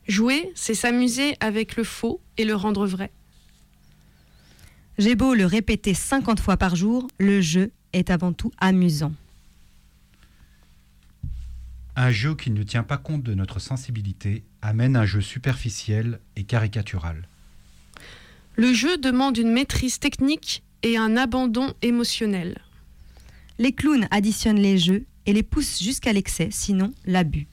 Jouer, 0.07 0.51
c'est 0.55 0.75
s'amuser 0.75 1.37
avec 1.41 1.77
le 1.77 1.85
faux 1.85 2.21
et 2.37 2.45
le 2.45 2.55
rendre 2.55 2.87
vrai. 2.87 3.11
J'ai 4.99 5.15
beau 5.15 5.35
le 5.35 5.47
répéter 5.47 5.95
50 5.95 6.41
fois 6.41 6.57
par 6.57 6.77
jour, 6.77 7.09
le 7.19 7.41
jeu 7.41 7.73
est 7.93 8.11
avant 8.11 8.33
tout 8.33 8.53
amusant. 8.59 9.13
Un 11.97 12.11
jeu 12.11 12.35
qui 12.35 12.51
ne 12.51 12.63
tient 12.63 12.83
pas 12.83 12.97
compte 12.97 13.23
de 13.23 13.35
notre 13.35 13.61
sensibilité 13.61 14.43
amène 14.63 14.97
un 14.97 15.07
jeu 15.07 15.21
superficiel 15.21 16.19
et 16.35 16.45
caricatural. 16.45 17.29
Le 18.57 18.73
jeu 18.73 18.99
demande 18.99 19.39
une 19.39 19.53
maîtrise 19.53 19.99
technique 19.99 20.63
et 20.83 20.97
un 20.97 21.17
abandon 21.17 21.73
émotionnel. 21.83 22.59
Les 23.59 23.73
clowns 23.73 24.09
additionnent 24.11 24.61
les 24.61 24.79
jeux 24.79 25.05
et 25.27 25.33
les 25.33 25.43
poussent 25.43 25.83
jusqu'à 25.83 26.13
l'excès, 26.13 26.49
sinon 26.51 26.93
l'abus. 27.05 27.47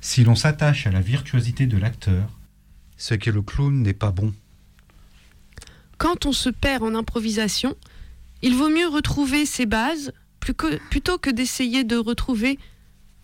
Si 0.00 0.24
l'on 0.24 0.34
s'attache 0.34 0.86
à 0.86 0.90
la 0.90 1.00
virtuosité 1.00 1.66
de 1.66 1.76
l'acteur, 1.76 2.28
ce 2.96 3.14
que 3.14 3.30
le 3.30 3.42
clown 3.42 3.82
n'est 3.82 3.92
pas 3.92 4.10
bon. 4.10 4.34
Quand 5.98 6.26
on 6.26 6.32
se 6.32 6.48
perd 6.48 6.82
en 6.82 6.94
improvisation, 6.94 7.76
il 8.40 8.54
vaut 8.54 8.70
mieux 8.70 8.88
retrouver 8.88 9.46
ses 9.46 9.66
bases 9.66 10.12
plutôt 10.44 11.18
que 11.18 11.30
d'essayer 11.30 11.84
de 11.84 11.96
retrouver 11.96 12.58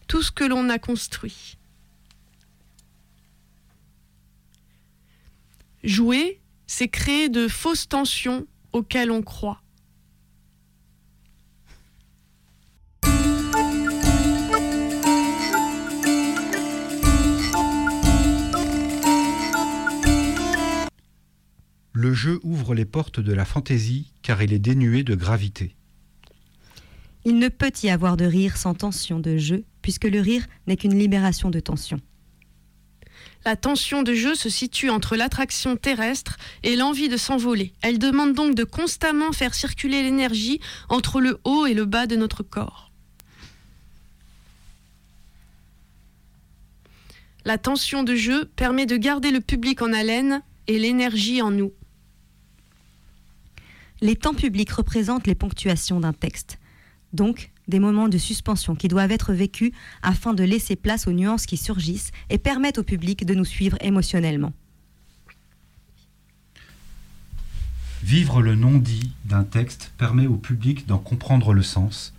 tout 0.07 0.23
ce 0.23 0.31
que 0.31 0.45
l'on 0.45 0.69
a 0.69 0.79
construit. 0.79 1.57
Jouer, 5.85 6.41
c'est 6.67 6.89
créer 6.89 7.29
de 7.29 7.49
fausses 7.49 7.89
tensions 7.89 8.47
auxquelles 8.73 9.11
on 9.11 9.23
croit. 9.23 9.63
Le 21.93 22.15
jeu 22.15 22.39
ouvre 22.45 22.75
les 22.75 22.85
portes 22.85 23.19
de 23.19 23.33
la 23.33 23.45
fantaisie 23.45 24.13
car 24.23 24.41
il 24.41 24.53
est 24.53 24.61
dénué 24.61 25.03
de 25.03 25.17
gravité. 25.17 25.75
Il 27.29 27.39
ne 27.39 27.49
peut 27.51 27.73
y 27.83 27.91
avoir 27.91 28.17
de 28.17 28.25
rire 28.25 28.57
sans 28.57 28.73
tension 28.73 29.21
de 29.21 29.37
jeu, 29.37 29.67
puisque 29.83 30.07
le 30.07 30.19
rire 30.19 30.47
n'est 30.67 30.79
qu'une 30.79 30.99
libération 30.99 31.51
de 31.51 31.61
tension. 31.61 32.01
La 33.45 33.55
tension 33.55 34.03
de 34.03 34.15
jeu 34.15 34.35
se 34.35 34.49
situe 34.49 34.89
entre 34.89 35.15
l'attraction 35.15 35.77
terrestre 35.77 36.39
et 36.63 36.75
l'envie 36.75 37.11
de 37.11 37.19
s'envoler. 37.19 37.75
Elle 37.83 37.99
demande 37.99 38.33
donc 38.33 38.55
de 38.55 38.65
constamment 38.65 39.33
faire 39.33 39.53
circuler 39.53 40.03
l'énergie 40.03 40.59
entre 40.89 41.21
le 41.21 41.39
haut 41.45 41.67
et 41.67 41.75
le 41.75 41.85
bas 41.85 42.07
de 42.07 42.17
notre 42.17 42.43
corps. 42.43 42.91
La 47.45 47.59
tension 47.59 48.05
de 48.05 48.15
jeu 48.15 48.47
permet 48.57 48.87
de 48.87 48.97
garder 48.97 49.33
le 49.33 49.43
public 49.43 49.83
en 49.83 49.93
haleine 49.93 50.41
et 50.67 50.79
l'énergie 50.79 51.43
en 51.43 51.51
nous. 51.51 51.75
Les 54.01 54.17
temps 54.17 54.33
publics 54.33 54.71
représentent 54.71 55.27
les 55.27 55.35
ponctuations 55.35 56.01
d'un 56.01 56.15
texte, 56.15 56.59
donc 57.13 57.51
des 57.69 57.79
moments 57.79 58.09
de 58.09 58.19
suspension 58.19 58.75
qui 58.75 58.89
doivent 58.89 59.13
être 59.13 59.33
vécus 59.33 59.73
afin 60.03 60.35
de 60.35 60.45
laisser 60.45 60.77
place 60.77 61.07
aux 61.07 61.13
nuances 61.13 61.47
qui 61.47 61.57
surgissent 61.57 62.11
et 62.31 62.39
permettent 62.39 62.79
au 62.79 62.83
public 62.83 63.25
de 63.25 63.35
nous 63.35 63.45
suivre 63.45 63.77
émotionnellement. 63.81 64.53
Vivre 68.03 68.41
le 68.41 68.55
non-dit 68.55 69.13
d'un 69.25 69.45
texte 69.45 69.93
permet 69.99 70.27
au 70.27 70.37
public 70.37 70.87
d'en 70.87 70.99
comprendre 70.99 71.53
le 71.53 71.63
sens, 71.63 72.15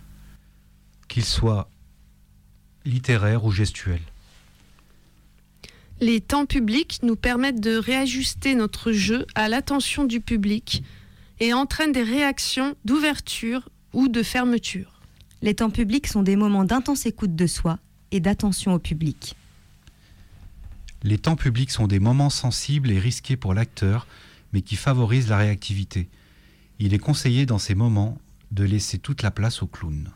qu'il 1.08 1.24
soit 1.24 1.68
littéraire 2.84 3.44
ou 3.44 3.50
gestuel. 3.50 4.00
Les 6.00 6.20
temps 6.20 6.46
publics 6.46 7.00
nous 7.02 7.16
permettent 7.16 7.60
de 7.60 7.76
réajuster 7.76 8.54
notre 8.54 8.92
jeu 8.92 9.26
à 9.34 9.48
l'attention 9.48 10.04
du 10.04 10.20
public 10.20 10.82
et 11.40 11.52
entraînent 11.52 11.92
des 11.92 12.02
réactions 12.02 12.74
d'ouverture 12.84 13.68
ou 13.92 14.08
de 14.08 14.22
fermeture. 14.22 15.00
Les 15.42 15.54
temps 15.54 15.70
publics 15.70 16.06
sont 16.06 16.22
des 16.22 16.36
moments 16.36 16.64
d'intense 16.64 17.06
écoute 17.06 17.34
de 17.34 17.46
soi 17.46 17.78
et 18.10 18.20
d'attention 18.20 18.74
au 18.74 18.78
public. 18.78 19.36
Les 21.02 21.18
temps 21.18 21.36
publics 21.36 21.70
sont 21.70 21.86
des 21.86 21.98
moments 21.98 22.30
sensibles 22.30 22.90
et 22.90 22.98
risqués 22.98 23.36
pour 23.36 23.54
l'acteur, 23.54 24.06
mais 24.52 24.60
qui 24.60 24.76
favorisent 24.76 25.28
la 25.28 25.38
réactivité. 25.38 26.08
Il 26.78 26.92
est 26.92 26.98
conseillé 26.98 27.46
dans 27.46 27.58
ces 27.58 27.74
moments 27.74 28.18
de 28.50 28.64
laisser 28.64 28.98
toute 28.98 29.22
la 29.22 29.30
place 29.30 29.62
au 29.62 29.66
clown. 29.66 30.10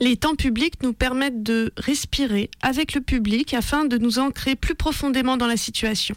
Les 0.00 0.16
temps 0.16 0.34
publics 0.34 0.82
nous 0.82 0.94
permettent 0.94 1.42
de 1.42 1.72
respirer 1.76 2.50
avec 2.62 2.94
le 2.94 3.00
public 3.02 3.54
afin 3.54 3.84
de 3.84 3.98
nous 3.98 4.18
ancrer 4.18 4.56
plus 4.56 4.74
profondément 4.74 5.36
dans 5.36 5.46
la 5.46 5.58
situation. 5.58 6.16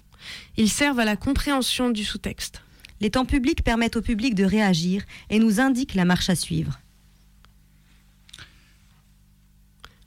Ils 0.58 0.70
servent 0.70 1.00
à 1.00 1.06
la 1.06 1.18
compréhension 1.18 1.90
du 1.90 2.06
sous-texte. 2.06 2.62
Les 3.02 3.10
temps 3.10 3.26
publics 3.26 3.64
permettent 3.64 3.98
au 3.98 4.02
public 4.02 4.36
de 4.36 4.44
réagir 4.44 5.04
et 5.30 5.40
nous 5.40 5.60
indiquent 5.60 5.96
la 5.96 6.06
marche 6.06 6.30
à 6.30 6.36
suivre. 6.36 6.80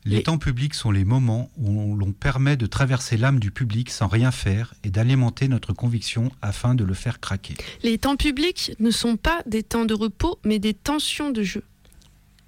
Les 0.07 0.23
temps 0.23 0.39
publics 0.39 0.75
sont 0.75 0.93
les 0.93 1.05
moments 1.05 1.51
où 1.57 1.97
l'on 1.97 2.13
permet 2.13 2.57
de 2.57 2.67
traverser 2.67 3.17
l'âme 3.17 3.41
du 3.41 3.51
public 3.51 3.91
sans 3.91 4.07
rien 4.07 4.31
faire 4.31 4.73
et 4.85 4.91
d'alimenter 4.91 5.49
notre 5.49 5.73
conviction 5.73 6.31
afin 6.43 6.77
de 6.77 6.85
le 6.85 6.95
faire 6.95 7.19
craquer. 7.19 7.57
Les 7.83 7.99
temps 7.99 8.15
publics 8.15 8.73
ne 8.79 8.93
sont 8.93 9.17
pas 9.17 9.43
des 9.47 9.65
temps 9.65 9.85
de 9.85 9.95
repos, 9.95 10.39
mais 10.45 10.61
des 10.61 10.75
tensions 10.75 11.31
de 11.31 11.43
jeu. 11.43 11.65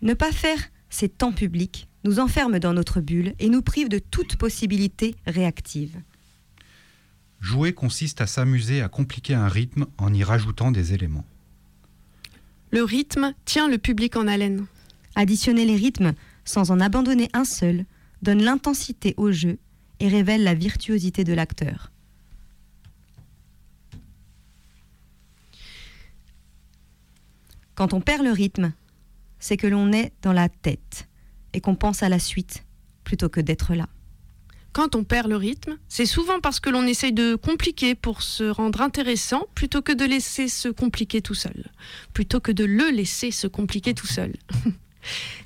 Ne 0.02 0.14
pas 0.14 0.30
faire 0.30 0.60
ces 0.88 1.08
temps 1.08 1.32
publics 1.32 1.88
nous 2.04 2.20
enferme 2.20 2.60
dans 2.60 2.72
notre 2.72 3.00
bulle 3.00 3.34
et 3.40 3.48
nous 3.48 3.60
prive 3.60 3.88
de 3.88 3.98
toute 3.98 4.36
possibilité 4.36 5.16
réactive. 5.26 6.00
Jouer 7.40 7.72
consiste 7.72 8.20
à 8.20 8.26
s'amuser 8.26 8.82
à 8.82 8.88
compliquer 8.88 9.34
un 9.34 9.48
rythme 9.48 9.86
en 9.96 10.12
y 10.12 10.24
rajoutant 10.24 10.70
des 10.70 10.92
éléments. 10.92 11.24
Le 12.70 12.82
rythme 12.82 13.34
tient 13.44 13.68
le 13.68 13.78
public 13.78 14.16
en 14.16 14.26
haleine. 14.26 14.66
Additionner 15.14 15.64
les 15.64 15.76
rythmes 15.76 16.12
sans 16.44 16.70
en 16.70 16.80
abandonner 16.80 17.28
un 17.32 17.44
seul 17.44 17.84
donne 18.22 18.42
l'intensité 18.42 19.14
au 19.16 19.30
jeu 19.32 19.58
et 20.00 20.08
révèle 20.08 20.44
la 20.44 20.54
virtuosité 20.54 21.24
de 21.24 21.32
l'acteur. 21.32 21.92
Quand 27.74 27.94
on 27.94 28.00
perd 28.00 28.24
le 28.24 28.32
rythme, 28.32 28.72
c'est 29.38 29.56
que 29.56 29.68
l'on 29.68 29.92
est 29.92 30.12
dans 30.22 30.32
la 30.32 30.48
tête 30.48 31.08
et 31.52 31.60
qu'on 31.60 31.76
pense 31.76 32.02
à 32.02 32.08
la 32.08 32.18
suite 32.18 32.64
plutôt 33.04 33.28
que 33.28 33.40
d'être 33.40 33.74
là. 33.74 33.88
Quand 34.78 34.94
on 34.94 35.02
perd 35.02 35.28
le 35.28 35.34
rythme, 35.34 35.76
c'est 35.88 36.06
souvent 36.06 36.38
parce 36.38 36.60
que 36.60 36.70
l'on 36.70 36.86
essaye 36.86 37.12
de 37.12 37.34
compliquer 37.34 37.96
pour 37.96 38.22
se 38.22 38.44
rendre 38.44 38.80
intéressant 38.80 39.48
plutôt 39.56 39.82
que 39.82 39.90
de 39.90 40.04
laisser 40.04 40.46
se 40.46 40.68
compliquer 40.68 41.20
tout 41.20 41.34
seul. 41.34 41.72
Plutôt 42.14 42.38
que 42.38 42.52
de 42.52 42.62
le 42.62 42.88
laisser 42.90 43.32
se 43.32 43.48
compliquer 43.48 43.92
tout 43.92 44.06
seul. 44.06 44.36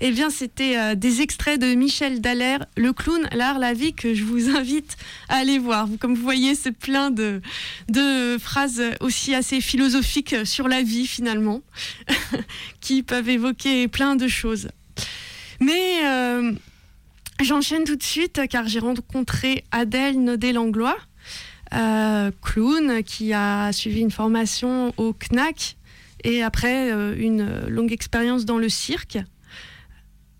Eh 0.00 0.10
bien, 0.10 0.28
c'était 0.28 0.76
euh, 0.76 0.94
des 0.96 1.20
extraits 1.20 1.60
de 1.60 1.74
Michel 1.74 2.20
Dallaire, 2.20 2.66
Le 2.76 2.92
clown, 2.92 3.28
l'art, 3.32 3.58
la 3.58 3.74
vie, 3.74 3.94
que 3.94 4.12
je 4.12 4.24
vous 4.24 4.50
invite 4.56 4.96
à 5.28 5.36
aller 5.36 5.58
voir. 5.58 5.88
Comme 6.00 6.14
vous 6.14 6.22
voyez, 6.22 6.54
c'est 6.54 6.72
plein 6.72 7.10
de, 7.10 7.40
phrases 8.40 8.82
aussi 9.00 9.34
assez 9.34 9.60
philosophiques 9.60 10.34
sur 10.44 10.68
la 10.68 10.82
vie, 10.82 11.06
finalement, 11.06 11.62
qui 12.80 13.02
peuvent 13.02 13.28
évoquer 13.28 13.86
plein 13.88 14.16
de 14.16 14.26
choses. 14.26 14.68
Mais 15.60 16.00
euh, 16.04 16.52
j'enchaîne 17.40 17.84
tout 17.84 17.96
de 17.96 18.02
suite, 18.02 18.40
car 18.48 18.68
j'ai 18.68 18.78
rencontré 18.78 19.64
Adèle 19.70 20.22
Naudet-Langlois. 20.22 20.96
euh, 21.74 22.30
clown 22.42 23.02
qui 23.02 23.32
a 23.32 23.72
suivi 23.72 24.00
une 24.00 24.10
formation 24.10 24.92
au 24.96 25.12
CNAC 25.12 25.76
et 26.24 26.42
après 26.42 26.92
euh, 26.92 27.14
une 27.16 27.66
longue 27.68 27.92
expérience 27.92 28.44
dans 28.44 28.58
le 28.58 28.68
cirque. 28.68 29.18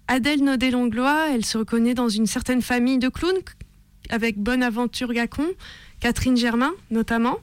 Adèle 0.09 0.45
Naudet-Langlois, 0.45 1.29
elle 1.31 1.45
se 1.45 1.59
reconnaît 1.59 1.95
dans 1.95 2.09
une 2.09 2.27
certaine 2.27 2.61
famille 2.61 2.99
de 2.99 3.09
clowns 3.09 3.41
avec 4.11 4.37
Bonaventure 4.39 5.13
Gacon, 5.13 5.49
Catherine 6.01 6.37
Germain 6.37 6.73
notamment, 6.91 7.39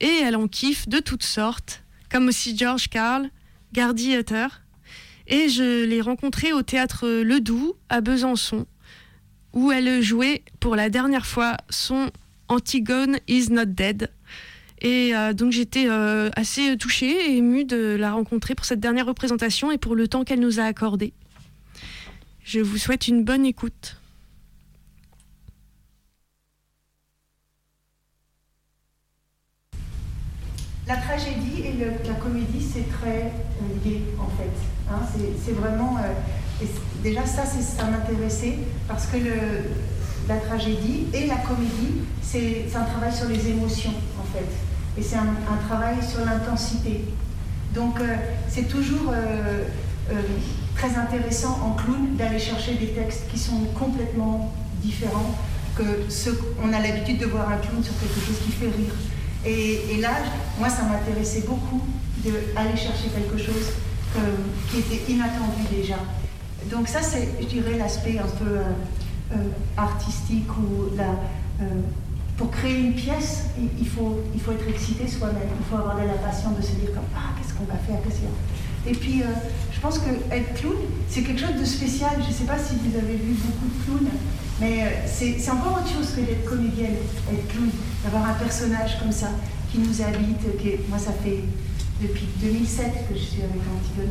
et 0.00 0.20
elle 0.22 0.36
en 0.36 0.46
kiffe 0.46 0.88
de 0.88 0.98
toutes 1.00 1.24
sortes, 1.24 1.82
comme 2.10 2.28
aussi 2.28 2.56
George 2.56 2.88
Carl, 2.88 3.30
Gardy 3.72 4.14
Hutter. 4.14 4.46
Et 5.26 5.48
je 5.48 5.84
l'ai 5.84 6.00
rencontrée 6.00 6.52
au 6.52 6.62
théâtre 6.62 7.08
Le 7.08 7.40
Doubs 7.40 7.76
à 7.88 8.00
Besançon, 8.00 8.66
où 9.52 9.70
elle 9.72 10.02
jouait 10.02 10.42
pour 10.60 10.76
la 10.76 10.90
dernière 10.90 11.26
fois 11.26 11.56
son 11.70 12.10
Antigone 12.48 13.18
is 13.28 13.48
not 13.50 13.66
dead. 13.66 14.10
Et 14.80 15.14
euh, 15.14 15.32
donc 15.32 15.52
j'étais 15.52 15.86
euh, 15.88 16.28
assez 16.34 16.76
touchée 16.76 17.10
et 17.30 17.36
émue 17.36 17.64
de 17.64 17.96
la 17.98 18.12
rencontrer 18.12 18.54
pour 18.54 18.64
cette 18.66 18.80
dernière 18.80 19.06
représentation 19.06 19.70
et 19.70 19.78
pour 19.78 19.94
le 19.94 20.08
temps 20.08 20.24
qu'elle 20.24 20.40
nous 20.40 20.58
a 20.60 20.64
accordé. 20.64 21.12
Je 22.44 22.58
vous 22.60 22.76
souhaite 22.78 23.06
une 23.08 23.22
bonne 23.24 23.46
écoute. 23.46 23.96
La 30.86 30.96
tragédie 30.96 31.62
et 31.64 31.74
la 32.06 32.14
comédie, 32.14 32.60
c'est 32.60 32.88
très 32.90 33.26
euh, 33.26 33.84
lié 33.88 34.02
en 34.18 34.26
fait. 34.36 34.50
Hein, 34.90 35.00
c'est- 35.44 35.52
vraiment. 35.52 35.96
euh, 35.98 36.12
déjà, 37.02 37.24
ça, 37.26 37.44
ça 37.44 37.84
m'intéressait 37.84 38.58
parce 38.88 39.06
que 39.06 39.18
la 40.28 40.36
tragédie 40.36 41.06
et 41.12 41.26
la 41.26 41.36
comédie, 41.36 42.02
c'est 42.22 42.66
un 42.74 42.84
travail 42.84 43.12
sur 43.12 43.28
les 43.28 43.48
émotions 43.48 43.94
en 44.18 44.36
fait. 44.36 44.48
Et 44.98 45.02
c'est 45.02 45.16
un, 45.16 45.56
travail 45.68 45.96
sur 46.06 46.24
l'intensité. 46.24 47.04
Donc, 47.74 47.98
euh, 47.98 48.14
c'est 48.48 48.68
toujours 48.68 49.10
euh, 49.10 49.64
euh, 50.10 50.14
très 50.74 50.94
intéressant 50.96 51.58
en 51.64 51.72
clown 51.72 52.16
d'aller 52.16 52.38
chercher 52.38 52.74
des 52.74 52.88
textes 52.88 53.22
qui 53.30 53.38
sont 53.38 53.64
complètement 53.78 54.52
différents 54.82 55.34
que 55.74 56.10
ceux 56.10 56.34
qu'on 56.34 56.72
a 56.74 56.80
l'habitude 56.80 57.18
de 57.18 57.26
voir 57.26 57.48
un 57.48 57.56
clown 57.56 57.82
sur 57.82 57.98
quelque 57.98 58.20
chose 58.20 58.36
qui 58.44 58.52
fait 58.52 58.66
rire. 58.66 58.94
Et, 59.46 60.00
là, 60.00 60.10
moi, 60.58 60.68
ça 60.68 60.82
m'intéressait 60.82 61.44
beaucoup 61.48 61.80
d'aller 62.22 62.76
chercher 62.76 63.08
quelque 63.08 63.38
chose 63.38 63.72
qui 64.70 64.80
était 64.80 65.10
inattendu 65.10 65.62
déjà. 65.74 65.96
Donc 66.72 66.88
ça, 66.88 67.02
c'est, 67.02 67.28
je 67.38 67.46
dirais, 67.46 67.76
l'aspect 67.76 68.18
un 68.18 68.26
peu 68.42 68.56
euh, 68.56 68.62
euh, 69.32 69.36
artistique 69.76 70.48
ou 70.58 70.98
euh, 70.98 71.64
pour 72.38 72.50
créer 72.50 72.80
une 72.80 72.94
pièce, 72.94 73.44
il, 73.78 73.86
faut, 73.86 74.20
il 74.34 74.40
faut 74.40 74.52
être 74.52 74.66
excité 74.66 75.06
soi-même. 75.06 75.52
Il 75.60 75.66
faut 75.66 75.76
avoir 75.76 75.96
de 75.96 76.06
la 76.06 76.14
patience 76.14 76.56
de 76.56 76.62
se 76.62 76.72
dire 76.72 76.92
comme 76.94 77.04
ah 77.14 77.36
qu'est-ce 77.36 77.52
qu'on 77.52 77.64
va 77.64 77.78
faire, 77.78 78.02
qu'est-ce 78.02 78.20
qu'il 78.20 78.24
y 78.24 78.88
a 78.88 78.90
Et 78.90 79.22
puis, 79.22 79.22
je 79.70 79.80
pense 79.80 79.98
que 79.98 80.08
être 80.34 80.54
clown, 80.54 80.76
c'est 81.10 81.22
quelque 81.22 81.40
chose 81.40 81.60
de 81.60 81.64
spécial. 81.64 82.12
Je 82.22 82.28
ne 82.28 82.32
sais 82.32 82.44
pas 82.44 82.58
si 82.58 82.74
vous 82.76 82.96
avez 82.96 83.16
vu 83.16 83.34
beaucoup 83.34 83.68
de 83.68 83.84
clowns, 83.84 84.12
mais 84.58 85.04
c'est 85.06 85.38
c'est 85.38 85.50
encore 85.50 85.82
autre 85.82 85.92
chose 85.92 86.10
que 86.16 86.22
d'être 86.22 86.46
comédienne, 86.46 86.96
être 87.30 87.48
clown, 87.48 87.68
d'avoir 88.02 88.30
un 88.30 88.34
personnage 88.34 88.98
comme 88.98 89.12
ça 89.12 89.28
qui 89.70 89.78
nous 89.78 90.00
habite. 90.00 90.40
Moi, 90.88 90.98
ça 90.98 91.12
fait 91.12 91.44
depuis 92.00 92.26
2007 92.40 93.08
que 93.08 93.14
je 93.14 93.22
suis 93.22 93.42
avec 93.42 93.60
Antigone. 93.60 94.10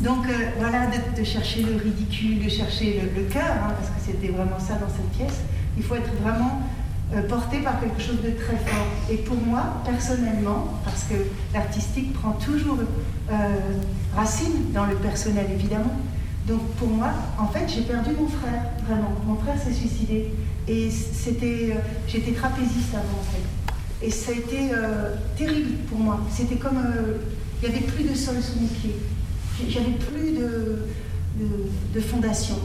Donc 0.00 0.26
euh, 0.28 0.32
voilà, 0.58 0.86
de, 0.86 1.24
chercher 1.24 1.62
le 1.62 1.76
ridicule, 1.76 2.44
de 2.44 2.48
chercher 2.48 3.02
le, 3.16 3.22
cœur, 3.24 3.42
hein, 3.42 3.74
parce 3.76 3.90
que 3.90 4.00
c'était 4.04 4.32
vraiment 4.32 4.58
ça 4.58 4.74
dans 4.74 4.88
cette 4.88 5.10
pièce. 5.16 5.40
Il 5.76 5.82
faut 5.82 5.96
être 5.96 6.12
vraiment 6.22 6.62
euh, 7.14 7.22
porté 7.22 7.58
par 7.58 7.80
quelque 7.80 8.00
chose 8.00 8.22
de 8.22 8.30
très 8.30 8.56
fort. 8.56 8.86
Et 9.10 9.16
pour 9.16 9.36
moi, 9.36 9.82
personnellement, 9.84 10.80
parce 10.84 11.02
que 11.04 11.14
l'artistique 11.52 12.12
prend 12.12 12.32
toujours 12.32 12.78
euh, 13.30 13.34
racine 14.14 14.72
dans 14.72 14.86
le 14.86 14.94
personnel, 14.94 15.46
évidemment. 15.52 15.96
Donc 16.46 16.62
pour 16.76 16.88
moi, 16.88 17.10
en 17.36 17.48
fait, 17.48 17.66
j'ai 17.68 17.82
perdu 17.82 18.10
mon 18.18 18.28
frère, 18.28 18.62
vraiment. 18.86 19.12
Mon 19.26 19.36
frère 19.36 19.60
s'est 19.60 19.74
suicidé. 19.74 20.32
Et 20.68 20.90
c'était, 20.90 21.76
j'étais 22.06 22.32
trapéziste 22.32 22.94
avant, 22.94 23.18
en 23.20 23.32
fait. 23.32 24.06
Et 24.06 24.10
ça 24.10 24.30
a 24.30 24.34
été 24.34 24.70
terrible 25.36 25.72
pour 25.88 25.98
moi. 25.98 26.20
C'était 26.30 26.56
comme, 26.56 26.78
il 27.62 27.68
n'y 27.68 27.74
avait 27.74 27.84
plus 27.84 28.04
de 28.04 28.14
sol 28.14 28.36
sous 28.40 28.60
mes 28.60 28.68
pieds. 28.68 28.94
J'avais 29.66 29.92
plus 29.92 30.32
de, 30.32 30.86
de, 31.92 32.00
fondation, 32.00 32.56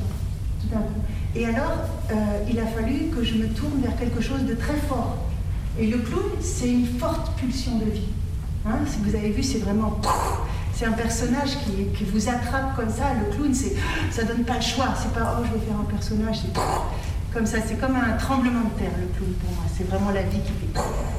tout 0.61 0.67
d'un 0.67 0.81
coup. 0.81 1.01
Et 1.35 1.45
alors, 1.45 1.89
euh, 2.11 2.15
il 2.49 2.59
a 2.59 2.67
fallu 2.67 3.07
que 3.15 3.23
je 3.23 3.35
me 3.35 3.47
tourne 3.47 3.81
vers 3.81 3.97
quelque 3.97 4.21
chose 4.21 4.43
de 4.43 4.53
très 4.53 4.77
fort. 4.87 5.17
Et 5.79 5.87
le 5.87 5.97
clown, 5.97 6.23
c'est 6.39 6.69
une 6.69 6.85
forte 6.85 7.35
pulsion 7.39 7.79
de 7.79 7.85
vie. 7.85 8.09
Hein, 8.65 8.79
si 8.85 8.97
vous 9.03 9.15
avez 9.15 9.31
vu, 9.31 9.41
c'est 9.41 9.57
vraiment. 9.57 9.99
C'est 10.75 10.85
un 10.85 10.91
personnage 10.91 11.57
qui, 11.59 11.85
qui 11.97 12.03
vous 12.03 12.29
attrape 12.29 12.75
comme 12.75 12.89
ça. 12.89 13.13
Le 13.13 13.35
clown, 13.35 13.53
c'est, 13.53 13.75
ça 14.11 14.23
donne 14.23 14.43
pas 14.43 14.55
le 14.55 14.61
choix. 14.61 14.93
C'est 15.01 15.13
pas, 15.13 15.39
oh, 15.39 15.43
je 15.45 15.53
vais 15.59 15.65
faire 15.65 15.79
un 15.79 15.91
personnage. 15.91 16.37
C'est 16.41 17.33
comme 17.33 17.45
ça. 17.45 17.57
C'est 17.65 17.79
comme 17.79 17.95
un 17.95 18.17
tremblement 18.17 18.61
de 18.61 18.79
terre, 18.79 18.91
le 18.99 19.07
clown, 19.17 19.33
pour 19.33 19.51
moi. 19.55 19.63
C'est 19.75 19.87
vraiment 19.87 20.11
la 20.11 20.23
vie 20.23 20.39
qui 20.39 20.51
fait. 20.51 21.12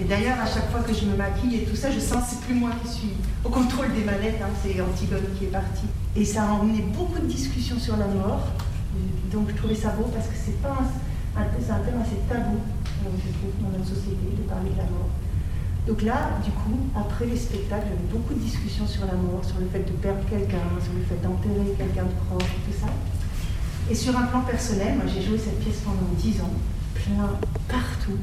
Et 0.00 0.04
d'ailleurs, 0.04 0.38
à 0.40 0.46
chaque 0.46 0.70
fois 0.70 0.80
que 0.80 0.92
je 0.92 1.04
me 1.06 1.16
maquille 1.16 1.54
et 1.56 1.64
tout 1.64 1.76
ça, 1.76 1.90
je 1.90 2.00
sens 2.00 2.24
que 2.24 2.30
c'est 2.30 2.40
plus 2.40 2.54
moi 2.54 2.70
qui 2.82 2.88
suis 2.92 3.10
au 3.44 3.48
contrôle 3.48 3.92
des 3.94 4.02
manettes, 4.02 4.40
hein, 4.42 4.50
c'est 4.62 4.80
Antigone 4.80 5.22
qui 5.38 5.44
est 5.44 5.48
partie. 5.54 5.86
Et 6.16 6.24
ça 6.24 6.42
a 6.44 6.52
emmené 6.52 6.82
beaucoup 6.96 7.20
de 7.20 7.26
discussions 7.26 7.78
sur 7.78 7.96
la 7.96 8.06
mort. 8.06 8.48
Donc 9.32 9.48
je 9.50 9.54
trouvais 9.54 9.74
ça 9.74 9.90
beau 9.90 10.04
parce 10.14 10.26
que 10.26 10.34
c'est 10.34 10.60
pas 10.62 10.78
un, 11.36 11.40
un- 11.42 11.44
thème 11.46 12.00
assez 12.02 12.18
tabou, 12.28 12.58
dans 13.04 13.70
notre 13.78 13.88
société, 13.88 14.34
de 14.36 14.42
parler 14.48 14.70
de 14.70 14.76
la 14.78 14.84
mort. 14.84 15.10
Donc 15.86 16.02
là, 16.02 16.38
du 16.44 16.50
coup, 16.50 16.78
après 16.96 17.26
les 17.26 17.36
spectacles, 17.36 17.86
j'avais 17.90 18.08
beaucoup 18.10 18.34
de 18.34 18.40
discussions 18.40 18.86
sur 18.86 19.06
la 19.06 19.14
mort, 19.14 19.44
sur 19.44 19.58
le 19.60 19.66
fait 19.66 19.84
de 19.84 19.92
perdre 19.98 20.22
quelqu'un, 20.30 20.62
sur 20.82 20.92
le 20.94 21.02
fait 21.04 21.20
d'enterrer 21.22 21.70
quelqu'un 21.78 22.04
de 22.04 22.14
proche, 22.26 22.50
tout 22.66 22.74
ça. 22.80 22.86
Et 23.90 23.94
sur 23.94 24.16
un 24.16 24.22
plan 24.22 24.40
personnel, 24.40 24.94
moi 24.96 25.04
j'ai 25.06 25.22
joué 25.22 25.36
cette 25.38 25.60
pièce 25.60 25.82
pendant 25.84 26.08
10 26.18 26.40
ans, 26.40 26.54
plein 26.94 27.30
partout. 27.68 28.18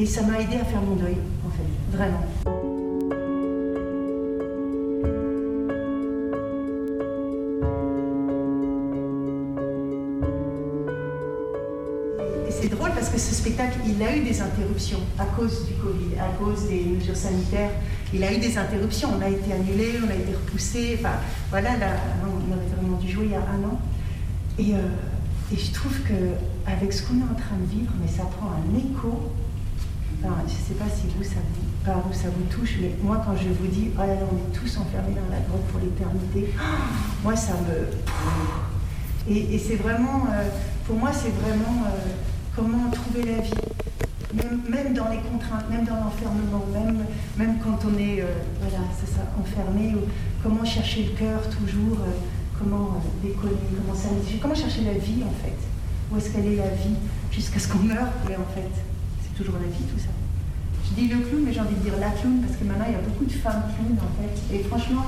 Et 0.00 0.06
ça 0.06 0.22
m'a 0.22 0.40
aidé 0.40 0.56
à 0.56 0.64
faire 0.64 0.80
mon 0.80 0.96
deuil, 0.96 1.18
en 1.46 1.50
fait, 1.50 1.94
vraiment. 1.94 2.22
Et 12.48 12.50
c'est 12.50 12.68
drôle 12.68 12.92
parce 12.94 13.10
que 13.10 13.18
ce 13.18 13.34
spectacle, 13.34 13.78
il 13.86 14.02
a 14.02 14.16
eu 14.16 14.20
des 14.20 14.40
interruptions 14.40 15.00
à 15.18 15.26
cause 15.26 15.66
du 15.66 15.74
Covid, 15.74 16.18
à 16.18 16.32
cause 16.42 16.66
des 16.66 16.80
mesures 16.80 17.14
sanitaires. 17.14 17.72
Il 18.14 18.24
a 18.24 18.32
eu 18.32 18.38
des 18.38 18.56
interruptions. 18.56 19.10
On 19.18 19.20
a 19.20 19.28
été 19.28 19.52
annulé, 19.52 20.00
on 20.02 20.08
a 20.08 20.14
été 20.14 20.32
repoussé. 20.34 20.96
Enfin, 20.98 21.16
voilà, 21.50 21.76
là, 21.76 21.88
on 22.22 22.52
aurait 22.54 22.66
vraiment 22.74 22.96
dû 22.96 23.10
jouer 23.10 23.26
il 23.26 23.32
y 23.32 23.34
a 23.34 23.40
un 23.40 23.68
an. 23.68 23.78
Et, 24.58 24.72
euh, 24.72 24.78
et 25.52 25.58
je 25.58 25.70
trouve 25.72 26.00
que 26.04 26.14
avec 26.66 26.90
ce 26.90 27.02
qu'on 27.02 27.18
est 27.18 27.30
en 27.30 27.34
train 27.34 27.58
de 27.60 27.70
vivre, 27.70 27.92
mais 28.00 28.08
ça 28.08 28.22
prend 28.22 28.48
un 28.48 28.78
écho. 28.78 29.30
Je 30.22 30.26
ne 30.26 30.48
sais 30.48 30.74
pas 30.74 30.84
si 30.94 31.06
vous 31.16 31.24
ça, 31.24 31.40
vous, 31.54 31.84
par 31.84 31.96
ça 32.12 32.28
vous 32.28 32.44
touche, 32.54 32.76
mais 32.80 32.92
moi, 33.02 33.22
quand 33.24 33.34
je 33.36 33.48
vous 33.48 33.66
dis, 33.68 33.90
oh 33.96 34.02
on 34.02 34.36
est 34.36 34.52
tous 34.52 34.76
enfermés 34.76 35.14
dans 35.14 35.32
la 35.32 35.40
grotte 35.48 35.64
pour 35.68 35.80
l'éternité, 35.80 36.52
moi, 37.24 37.34
ça 37.34 37.54
me. 37.54 37.88
Et, 39.32 39.58
c'est 39.58 39.76
vraiment, 39.76 40.26
euh, 40.30 40.48
pour 40.86 40.96
moi, 40.96 41.10
c'est 41.12 41.30
vraiment 41.30 41.84
euh, 41.86 42.12
comment 42.54 42.90
trouver 42.90 43.32
la 43.32 43.40
vie. 43.40 43.52
Même, 44.34 44.94
dans 44.94 45.08
les 45.08 45.18
contraintes, 45.18 45.68
même 45.70 45.84
dans 45.84 45.96
l'enfermement, 45.96 46.64
même, 47.36 47.54
quand 47.64 47.78
on 47.88 47.98
est 47.98 48.20
euh, 48.20 48.26
enfermé, 49.40 49.96
comment 50.42 50.64
chercher 50.64 51.04
le 51.04 51.18
cœur 51.18 51.40
toujours, 51.48 51.98
comment 52.58 53.02
décoller, 53.22 53.56
comment 53.74 53.98
s'amuser, 53.98 54.38
comment 54.40 54.54
chercher 54.54 54.84
la 54.84 54.98
vie 54.98 55.24
en 55.24 55.34
fait. 55.42 55.56
Où 56.12 56.18
est-ce 56.18 56.30
qu'elle 56.30 56.46
est 56.46 56.56
la 56.56 56.68
vie 56.68 56.94
Jusqu'à 57.32 57.58
ce 57.58 57.68
qu'on 57.68 57.78
meure, 57.78 58.08
mais 58.28 58.36
en 58.36 58.46
fait, 58.54 58.70
la 59.48 59.66
vie 59.66 59.84
tout 59.84 59.98
ça. 59.98 60.12
Je 60.84 61.00
dis 61.00 61.08
le 61.08 61.18
clown, 61.20 61.42
mais 61.44 61.52
j'ai 61.52 61.60
envie 61.60 61.74
de 61.74 61.80
dire 61.80 61.96
la 61.98 62.10
clown, 62.10 62.40
parce 62.40 62.56
que 62.56 62.64
maintenant 62.64 62.84
il 62.88 62.92
y 62.92 62.96
a 62.96 63.00
beaucoup 63.00 63.24
de 63.24 63.32
femmes 63.32 63.62
clowns 63.74 63.98
en 63.98 64.12
fait. 64.20 64.54
Et 64.54 64.62
franchement, 64.64 65.04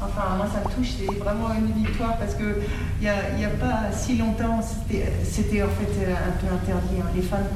enfin 0.00 0.36
moi 0.36 0.46
ça 0.52 0.60
me 0.68 0.74
touche, 0.74 0.94
c'est 0.98 1.14
vraiment 1.18 1.48
une 1.54 1.72
victoire 1.84 2.16
parce 2.18 2.34
que 2.34 2.60
il 3.00 3.04
n'y 3.04 3.44
a, 3.44 3.48
a 3.48 3.50
pas 3.58 3.92
si 3.92 4.16
longtemps, 4.18 4.60
c'était 4.62 5.62
en 5.62 5.68
fait 5.68 6.04
euh, 6.04 6.14
un 6.14 6.32
peu 6.40 6.46
interdit. 6.52 7.00
hein. 7.00 7.10
Les 7.14 7.22
femmes, 7.22 7.46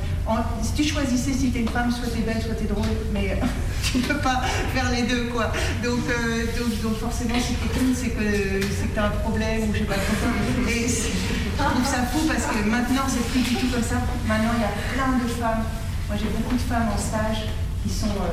si 0.62 0.72
tu 0.72 0.84
choisissais 0.84 1.32
si 1.32 1.51
t'es 1.51 1.61
une 1.61 1.68
femme, 1.68 1.91
soit 1.91 2.09
t'es 2.09 2.20
belle, 2.22 2.41
soit 2.43 2.55
t'es 2.55 2.64
drôle, 2.72 2.86
mais 3.12 3.39
tu 3.82 3.99
peux 3.99 4.18
pas 4.18 4.41
faire 4.74 4.91
les 4.93 5.03
deux 5.03 5.24
quoi. 5.26 5.47
Donc, 5.82 6.01
euh, 6.09 6.45
donc, 6.59 6.82
donc 6.82 6.97
forcément 6.99 7.34
si 7.39 7.55
t'es 7.55 7.68
clown, 7.68 7.93
c'est 7.95 8.11
que 8.11 8.61
c'est 8.62 8.89
que 8.89 8.95
t'as 8.95 9.07
un 9.07 9.11
problème 9.24 9.62
ou 9.68 9.72
je 9.74 9.78
sais 9.80 9.84
pas 9.84 9.95
trop. 9.95 10.68
Et 10.68 10.86
je 10.89 11.64
trouve 11.64 11.84
ça 11.86 12.03
fou 12.12 12.20
parce 12.28 12.47
que 12.47 12.68
maintenant 12.68 13.03
c'est 13.09 13.24
plus 13.30 13.41
du 13.43 13.57
tout 13.57 13.66
comme 13.72 13.82
ça. 13.82 13.97
Maintenant 14.26 14.53
il 14.57 14.62
y 14.62 14.64
a 14.64 14.74
plein 14.95 15.18
de 15.18 15.28
femmes. 15.28 15.64
Moi 16.09 16.16
j'ai 16.18 16.28
beaucoup 16.30 16.55
de 16.55 16.61
femmes 16.61 16.89
en 16.95 16.99
stage 16.99 17.49
qui 17.82 17.91
sont 17.93 18.07
euh, 18.09 18.32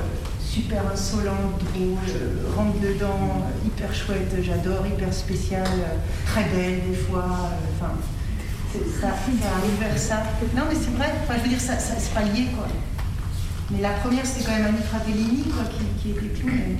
super 0.55 0.81
insolentes, 0.91 1.59
drôles, 1.73 1.97
euh, 2.15 2.55
rentrent 2.55 2.79
dedans, 2.79 3.19
euh, 3.43 3.67
hyper 3.67 3.93
chouettes, 3.93 4.33
j'adore, 4.41 4.87
hyper 4.87 5.13
spéciales, 5.13 5.63
euh, 5.67 5.97
très 6.25 6.43
belles 6.45 6.81
des 6.89 6.95
fois. 6.95 7.49
Enfin, 7.75 7.91
c'est- 8.71 9.01
ça, 9.01 9.09
ça 9.09 9.49
arrive 9.57 9.79
vers 9.79 9.97
ça. 9.97 10.23
Non, 10.55 10.63
mais 10.69 10.75
c'est 10.75 10.95
vrai, 10.95 11.11
enfin, 11.23 11.33
je 11.37 11.43
veux 11.43 11.49
dire, 11.49 11.59
ça, 11.59 11.77
ça 11.77 11.95
c'est 11.99 12.13
pas 12.13 12.21
lié, 12.23 12.47
quoi. 12.55 12.67
Mais 13.71 13.81
la 13.81 13.89
première, 14.01 14.25
c'était 14.25 14.45
quand 14.45 14.55
même 14.57 14.65
Annie 14.67 14.83
Fratellini, 14.89 15.43
quoi, 15.43 15.63
qui, 15.65 15.83
qui 16.01 16.09
était 16.11 16.39
clown. 16.39 16.77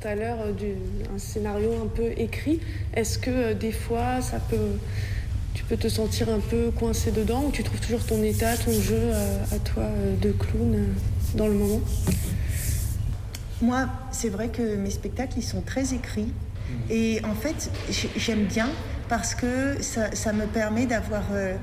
Tout 0.00 0.08
à 0.08 0.14
l'heure 0.14 0.38
euh, 0.44 0.52
d'un 0.52 1.18
scénario 1.18 1.70
un 1.82 1.86
peu 1.86 2.10
écrit, 2.16 2.60
est-ce 2.94 3.18
que 3.18 3.30
euh, 3.30 3.54
des 3.54 3.72
fois 3.72 4.20
ça 4.22 4.38
peut, 4.38 4.56
tu 5.54 5.64
peux 5.64 5.76
te 5.76 5.88
sentir 5.88 6.28
un 6.30 6.40
peu 6.40 6.70
coincé 6.70 7.10
dedans 7.10 7.44
ou 7.46 7.50
tu 7.50 7.62
trouves 7.62 7.80
toujours 7.80 8.04
ton 8.04 8.22
état, 8.22 8.56
ton 8.56 8.72
jeu 8.72 8.96
euh, 8.96 9.36
à 9.52 9.58
toi 9.58 9.84
de 10.20 10.32
clown 10.32 10.86
dans 11.34 11.48
le 11.48 11.54
moment? 11.54 11.80
Moi, 13.62 13.88
c'est 14.10 14.30
vrai 14.30 14.48
que 14.48 14.76
mes 14.76 14.90
spectacles, 14.90 15.34
ils 15.36 15.42
sont 15.44 15.60
très 15.60 15.92
écrits. 15.92 16.32
Et 16.88 17.20
en 17.24 17.34
fait, 17.34 17.70
j'ai- 17.90 18.08
j'aime 18.16 18.44
bien 18.44 18.68
parce 19.10 19.34
que 19.34 19.82
ça, 19.82 20.32
me 20.32 20.46
permet 20.46 20.86
d'avoir 20.86 21.24
euh, 21.32 21.56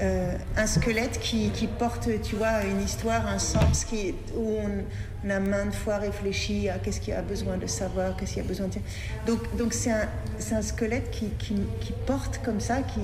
euh, 0.00 0.34
un 0.56 0.66
squelette 0.66 1.20
qui, 1.20 1.68
porte, 1.78 2.08
tu 2.22 2.34
vois, 2.34 2.64
une 2.64 2.80
histoire, 2.80 3.26
un 3.28 3.38
sens, 3.38 3.84
qui, 3.84 4.14
où 4.34 4.56
on, 4.56 5.26
on 5.26 5.30
a 5.30 5.38
maintes 5.38 5.74
fois 5.74 5.98
réfléchi 5.98 6.70
à 6.70 6.78
qu'est-ce 6.78 7.02
qu'il 7.02 7.12
y 7.12 7.16
a 7.16 7.20
besoin 7.20 7.58
de 7.58 7.66
savoir, 7.66 8.16
qu'est-ce 8.16 8.32
qu'il 8.32 8.42
y 8.42 8.46
a 8.46 8.48
besoin 8.48 8.68
de... 8.68 8.76
Donc, 9.26 9.54
donc 9.58 9.74
c'est 9.74 9.90
un, 9.90 10.08
un 10.52 10.62
squelette 10.62 11.10
qui, 11.10 11.28
qui, 11.38 11.92
porte 12.06 12.40
comme 12.42 12.60
ça. 12.60 12.78
Qui, 12.78 13.00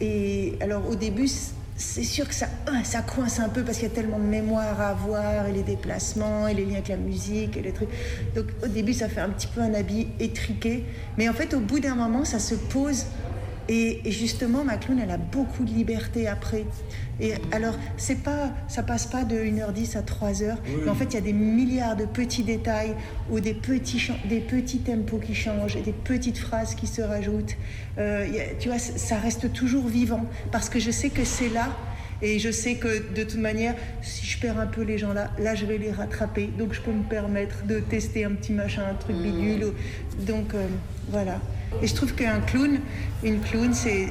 et 0.00 0.56
alors 0.60 0.88
au 0.88 0.94
début, 0.94 1.28
c'est 1.76 2.04
sûr 2.04 2.28
que 2.28 2.34
ça, 2.34 2.46
ça 2.84 3.02
coince 3.02 3.40
un 3.40 3.48
peu 3.48 3.64
parce 3.64 3.78
qu'il 3.78 3.88
y 3.88 3.90
a 3.90 3.94
tellement 3.94 4.20
de 4.20 4.24
mémoire 4.24 4.80
à 4.80 4.90
avoir 4.90 5.48
et 5.48 5.52
les 5.52 5.64
déplacements 5.64 6.46
et 6.46 6.54
les 6.54 6.66
liens 6.66 6.74
avec 6.74 6.88
la 6.88 6.96
musique 6.96 7.56
et 7.56 7.62
les 7.62 7.72
trucs. 7.72 7.88
Donc 8.36 8.46
au 8.62 8.68
début, 8.68 8.94
ça 8.94 9.08
fait 9.08 9.20
un 9.20 9.30
petit 9.30 9.48
peu 9.48 9.60
un 9.60 9.74
habit 9.74 10.06
étriqué. 10.20 10.84
Mais 11.18 11.28
en 11.28 11.32
fait, 11.32 11.52
au 11.52 11.60
bout 11.60 11.80
d'un 11.80 11.96
moment, 11.96 12.24
ça 12.24 12.38
se 12.38 12.54
pose. 12.54 13.06
Et, 13.72 14.00
et 14.04 14.10
justement, 14.10 14.64
ma 14.64 14.76
clown, 14.78 14.98
elle 15.00 15.12
a 15.12 15.16
beaucoup 15.16 15.64
de 15.64 15.70
liberté 15.70 16.26
après. 16.26 16.64
Et 17.20 17.34
alors, 17.52 17.78
c'est 17.96 18.22
pas, 18.22 18.50
ça 18.66 18.82
passe 18.82 19.06
pas 19.06 19.22
de 19.22 19.36
1h10 19.36 19.96
à 19.96 20.02
3h. 20.02 20.56
Mais 20.84 20.90
en 20.90 20.94
fait, 20.94 21.04
il 21.04 21.14
y 21.14 21.18
a 21.18 21.20
des 21.20 21.32
milliards 21.32 21.94
de 21.94 22.04
petits 22.04 22.42
détails 22.42 22.94
ou 23.30 23.38
des 23.38 23.54
petits, 23.54 24.02
des 24.28 24.40
petits 24.40 24.78
tempos 24.80 25.18
qui 25.18 25.34
changent 25.36 25.76
et 25.76 25.82
des 25.82 25.92
petites 25.92 26.38
phrases 26.38 26.74
qui 26.74 26.88
se 26.88 27.00
rajoutent. 27.00 27.54
Euh, 27.98 28.26
a- 28.26 28.54
tu 28.58 28.68
vois, 28.70 28.78
ça 28.80 29.16
reste 29.18 29.52
toujours 29.52 29.86
vivant 29.86 30.24
parce 30.50 30.68
que 30.68 30.80
je 30.80 30.90
sais 30.90 31.10
que 31.10 31.24
c'est 31.24 31.50
là. 31.50 31.68
Et 32.22 32.38
je 32.38 32.50
sais 32.50 32.74
que 32.74 33.14
de 33.14 33.22
toute 33.22 33.38
manière, 33.40 33.74
si 34.02 34.26
je 34.26 34.38
perds 34.40 34.58
un 34.58 34.66
peu 34.66 34.82
les 34.82 34.98
gens 34.98 35.12
là, 35.14 35.30
là 35.38 35.54
je 35.54 35.64
vais 35.64 35.78
les 35.78 35.90
rattraper. 35.92 36.50
Donc 36.58 36.74
je 36.74 36.80
peux 36.82 36.90
me 36.92 37.02
permettre 37.04 37.64
de 37.66 37.78
tester 37.78 38.24
un 38.24 38.32
petit 38.32 38.52
machin, 38.52 38.82
un 38.90 38.94
truc 38.94 39.16
bidule. 39.16 39.64
ou- 39.66 40.22
Donc 40.26 40.54
euh, 40.54 40.66
voilà. 41.08 41.40
Et 41.82 41.86
je 41.86 41.94
trouve 41.94 42.14
qu'un 42.14 42.40
clown, 42.40 42.80
une 43.22 43.40
clown, 43.40 43.72
c'est 43.72 44.08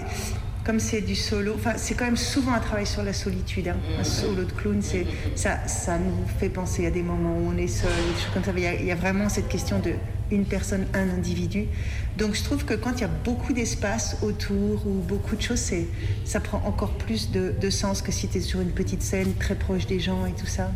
comme 0.66 0.80
c'est 0.80 1.01
du 1.01 1.16
solo. 1.16 1.53
Enfin, 1.55 1.74
c'est 1.78 1.95
quand 1.95 2.05
même 2.05 2.18
souvent 2.18 2.53
un 2.53 2.60
travail 2.60 2.86
sur 2.86 3.03
la 3.03 3.14
solitude. 3.14 3.70
hein. 3.70 3.78
Un 3.99 4.03
solo 4.03 4.43
de 4.43 4.51
clown, 4.51 4.82
c'est 4.82 5.05
ça, 5.36 5.66
ça 5.68 5.97
nous 5.97 6.14
fait 6.39 6.49
penser 6.49 6.86
à 6.86 6.91
des 6.91 7.01
moments 7.01 7.38
où 7.38 7.51
on 7.53 7.57
est 7.57 7.68
seul, 7.68 7.89
des 7.89 8.22
choses 8.22 8.34
comme 8.34 8.43
ça. 8.43 8.51
Il 8.55 8.86
y, 8.86 8.91
a, 8.91 8.95
vraiment 8.95 9.30
cette 9.30 9.47
question 9.47 9.80
de 9.80 9.93
une 10.32 10.45
personne, 10.45 10.86
un 10.93 11.10
individu. 11.10 11.66
Donc 12.18 12.36
je 12.36 12.43
trouve 12.43 12.64
que 12.64 12.76
quand 12.76 12.91
il 12.97 13.01
y 13.01 13.05
a 13.05 13.10
beaucoup 13.26 13.51
d'espace 13.51 14.18
autour 14.22 14.86
ou 14.86 15.01
beaucoup 15.07 15.36
de 15.36 15.41
choses, 15.41 15.72
ça 16.24 16.39
prend 16.39 16.62
encore 16.66 16.91
plus 16.91 17.32
de 17.32 17.70
sens 17.72 18.03
que 18.03 18.12
si 18.12 18.28
tu 18.28 18.38
es 18.38 18.41
sur 18.41 18.62
une 18.62 18.72
petite 18.72 19.01
scène 19.01 19.34
très 19.39 19.55
proche 19.55 19.88
des 19.88 19.99
gens 19.99 20.28
et 20.28 20.34
tout 20.34 20.45
ça. 20.45 20.72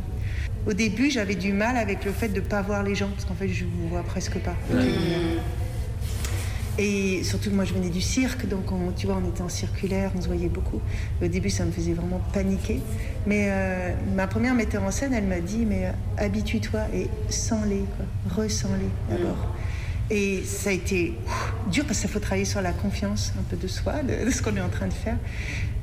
Au 0.66 0.72
début, 0.72 1.12
j'avais 1.12 1.36
du 1.36 1.52
mal 1.52 1.76
avec 1.76 2.06
le 2.06 2.12
fait 2.14 2.30
de 2.30 2.40
ne 2.40 2.46
pas 2.46 2.62
voir 2.62 2.84
les 2.84 2.96
gens, 2.96 3.10
parce 3.10 3.26
qu'en 3.26 3.34
fait, 3.34 3.50
je 3.50 3.66
ne 3.66 3.70
vous 3.70 3.90
vois 3.90 4.04
presque 4.04 4.38
pas. 4.40 4.56
Et 6.80 7.24
surtout 7.24 7.52
moi, 7.52 7.66
je 7.66 7.74
venais 7.74 7.90
du 7.90 8.02
cirque, 8.02 8.48
donc 8.48 8.72
on, 8.72 8.92
tu 8.92 9.06
vois, 9.06 9.22
on 9.24 9.30
était 9.30 9.44
en 9.44 9.50
circulaire, 9.50 10.12
on 10.18 10.22
se 10.22 10.28
voyait 10.28 10.50
beaucoup. 10.50 10.82
Au 11.22 11.28
début, 11.28 11.52
ça 11.52 11.66
me 11.66 11.72
faisait 11.72 11.94
vraiment 11.94 12.20
paniquer. 12.34 12.80
Mais 13.28 13.48
euh, 13.50 13.94
ma 14.16 14.26
première 14.26 14.56
metteur 14.56 14.82
en 14.84 14.90
scène, 14.90 15.14
elle 15.14 15.28
m'a 15.28 15.40
dit, 15.40 15.66
mais 15.66 15.86
euh, 15.86 15.92
habitue-toi 16.18 16.82
et 16.94 17.08
sens-les, 17.30 17.84
quoi. 17.96 18.44
Ressens-les 18.44 19.16
d'abord. 19.16 19.54
Et 20.10 20.44
ça 20.44 20.70
a 20.70 20.74
été 20.74 21.14
ouf, 21.26 21.54
dur 21.72 21.86
parce 21.86 22.00
qu'il 22.00 22.10
faut 22.10 22.20
travailler 22.20 22.46
sur 22.46 22.62
la 22.62 22.74
confiance 22.74 23.34
un 23.40 23.44
peu 23.44 23.56
de 23.56 23.68
soi, 23.68 24.02
de, 24.04 24.26
de 24.26 24.32
ce 24.32 24.42
qu'on 24.42 24.56
est 24.56 24.62
en 24.62 24.70
train 24.70 24.88
de 24.88 24.94
faire. 24.94 25.18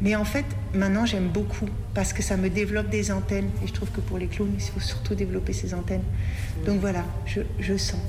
Mais 0.03 0.17
en 0.17 0.25
fait, 0.25 0.45
maintenant, 0.75 1.07
j'aime 1.07 1.29
beaucoup 1.29 1.67
parce 1.95 2.13
que 2.13 2.23
ça 2.23 2.37
me 2.37 2.51
développe 2.51 2.91
des 2.91 3.13
antennes. 3.13 3.49
Et 3.63 3.69
je 3.69 3.73
trouve 3.73 3.91
que 3.91 4.01
pour 4.01 4.19
les 4.19 4.27
clowns, 4.27 4.53
il 4.55 4.61
faut 4.61 4.81
surtout 4.81 5.15
développer 5.15 5.53
ces 5.53 5.73
antennes. 5.73 6.03
Donc 6.67 6.81
voilà, 6.81 7.05
je, 7.27 7.41
je 7.61 7.77
sens. 7.77 8.01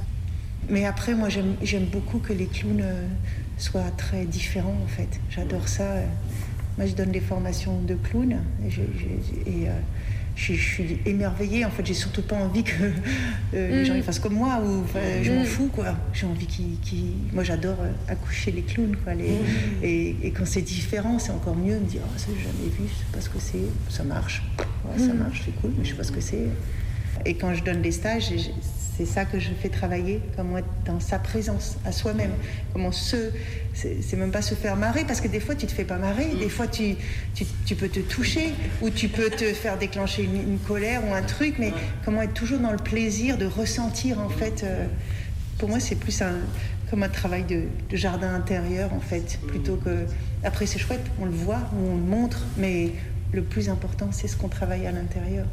Mais 0.72 0.86
après, 0.86 1.14
moi, 1.14 1.28
j'aime 1.30 1.86
beaucoup 1.86 2.18
que 2.20 2.34
les 2.34 2.46
clowns 2.48 2.82
euh, 2.82 3.06
soient 3.58 3.92
très 3.98 4.26
différents, 4.26 4.78
en 4.84 4.88
fait. 4.88 5.20
J'adore 5.30 5.68
ça. 5.68 5.84
euh. 5.84 6.06
Moi, 6.78 6.88
je 6.88 6.94
donne 6.96 7.12
des 7.12 7.20
formations 7.20 7.82
de 7.82 7.96
clowns 7.96 8.38
et, 8.66 8.70
je, 8.70 8.82
je- 8.98 9.50
et, 9.52 9.68
euh, 9.68 9.72
je, 10.38 10.54
je 10.54 10.62
suis 10.62 10.98
émerveillée. 11.06 11.66
En 11.66 11.70
fait, 11.70 11.86
j'ai 11.86 11.94
surtout 11.94 12.22
pas 12.22 12.38
envie 12.38 12.64
que 12.64 12.72
euh, 13.54 13.70
les 13.70 13.82
Mm. 13.82 13.86
gens 13.86 14.02
fassent 14.02 14.20
comme 14.20 14.36
moi 14.36 14.62
ou 14.66 14.86
je 15.22 15.32
m'en 15.32 15.42
Mm. 15.42 15.46
fous, 15.46 15.68
quoi. 15.74 15.94
J'ai 16.14 16.26
envie 16.26 16.46
qu'ils... 16.48 16.80
qu'ils- 16.80 17.16
Moi, 17.34 17.44
j'adore 17.44 17.78
accoucher 18.08 18.52
les 18.52 18.62
clowns, 18.62 18.96
quoi. 19.04 19.14
Les- 19.14 19.36
et, 19.84 20.16
et 20.24 20.32
quand 20.32 20.46
c'est 20.46 20.62
différent, 20.62 21.20
c'est 21.20 21.32
encore 21.34 21.58
mieux. 21.58 21.78
Me 21.78 21.86
dire, 21.86 22.02
oh, 22.06 22.14
ça, 22.18 22.28
j'ai 22.34 22.44
jamais 22.44 22.70
vu, 22.70 22.86
je 22.88 22.94
sais 23.00 23.12
pas 23.12 23.20
ce 23.20 23.30
que 23.30 23.40
c'est. 23.40 23.94
Ça 23.94 24.04
marche. 24.06 24.42
Ouais, 24.86 24.98
ça 25.06 25.14
Mm. 25.14 25.18
marche, 25.18 25.42
c'est 25.44 25.56
cool, 25.60 25.72
mais 25.78 25.84
je 25.84 25.90
sais 25.90 25.96
pas 25.98 26.04
ce 26.04 26.14
que 26.14 26.22
c'est. 26.22 26.48
Et 27.26 27.34
quand 27.36 27.54
je 27.54 27.64
donne 27.66 27.82
des 27.82 27.92
stages, 27.92 28.32
c'est 28.98 29.06
ça 29.06 29.26
que 29.26 29.40
je 29.40 29.50
fais 29.52 29.70
travailler, 29.70 30.20
comment 30.36 30.58
être 30.58 30.68
dans 30.86 31.00
sa 31.00 31.18
présence, 31.18 31.78
à 31.86 31.92
soi-même. 31.92 32.32
Comment 32.74 32.92
se. 32.92 33.32
C'est 33.74 34.18
même 34.18 34.32
pas 34.32 34.42
se 34.42 34.54
faire 34.54 34.76
marrer, 34.76 35.06
parce 35.06 35.22
que 35.22 35.30
des 35.30 35.40
fois, 35.40 35.56
tu 35.56 35.66
te 35.66 35.72
fais 35.72 35.86
pas 35.86 35.98
marrer, 35.98 36.28
des 36.36 36.50
fois, 36.50 36.68
tu, 36.68 36.96
tu, 37.66 37.76
peux 37.76 37.88
te 37.88 38.02
toucher, 38.02 38.54
ou 38.82 38.90
tu 38.90 39.08
peux 39.08 39.30
te 39.30 39.54
faire 39.54 39.78
déclencher 39.78 40.24
une, 40.24 40.36
une 40.36 40.60
colère 40.60 41.02
ou 41.08 41.14
un 41.14 41.22
truc, 41.22 41.56
mais 41.58 41.72
comment 42.04 42.22
être 42.22 42.34
toujours 42.34 42.60
dans 42.60 42.72
le 42.72 42.78
plaisir 42.78 43.38
de 43.38 43.46
ressentir, 43.46 44.20
en 44.20 44.30
fait. 44.30 44.64
euh, 44.64 44.86
pour 45.58 45.70
moi, 45.70 45.80
c'est 45.80 45.96
plus 45.96 46.22
un, 46.22 46.40
comme 46.90 47.04
un 47.04 47.10
travail 47.10 47.44
de, 47.44 47.64
de 47.90 47.96
jardin 47.96 48.36
intérieur, 48.36 48.94
en 48.94 49.00
fait, 49.00 49.40
plutôt 49.48 49.78
que. 49.78 50.06
Après, 50.44 50.66
c'est 50.66 50.80
chouette, 50.80 51.06
on 51.22 51.26
le 51.26 51.32
voit, 51.32 51.62
on 51.74 51.96
le 51.96 52.02
montre, 52.02 52.46
mais 52.58 52.92
le 53.32 53.42
plus 53.42 53.70
important, 53.70 54.10
c'est 54.12 54.28
ce 54.28 54.36
qu'on 54.36 54.50
travaille 54.50 54.86
à 54.86 54.92
l'intérieur. 54.92 55.46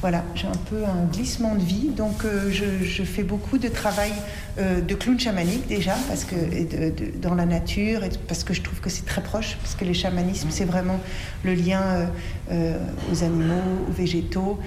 Voilà, 0.00 0.24
j'ai 0.34 0.46
un 0.46 0.52
peu 0.70 0.84
un 0.84 1.04
glissement 1.12 1.54
de 1.54 1.62
vie, 1.62 1.88
donc 1.96 2.24
euh, 2.24 2.50
je, 2.50 2.84
je 2.84 3.02
fais 3.02 3.22
beaucoup 3.22 3.58
de 3.58 3.68
travail 3.68 4.12
euh, 4.58 4.80
de 4.80 4.94
clown 4.94 5.18
chamanique 5.18 5.66
déjà, 5.68 5.94
parce 6.08 6.24
que 6.24 6.34
et 6.34 6.64
de- 6.64 6.90
de- 6.90 7.12
dans 7.20 7.34
la 7.34 7.46
nature, 7.46 8.04
et 8.04 8.10
parce 8.28 8.44
que 8.44 8.54
je 8.54 8.62
trouve 8.62 8.80
que 8.80 8.90
c'est 8.90 9.04
très 9.06 9.22
proche, 9.22 9.56
parce 9.62 9.74
que 9.74 9.84
les 9.84 9.94
chamanismes, 9.94 10.48
c'est 10.50 10.64
vraiment 10.64 11.00
le 11.44 11.54
lien 11.54 12.08
euh, 12.50 12.78
aux 13.12 13.22
animaux, 13.24 13.62
aux 13.88 13.92
végétaux, 13.92 14.58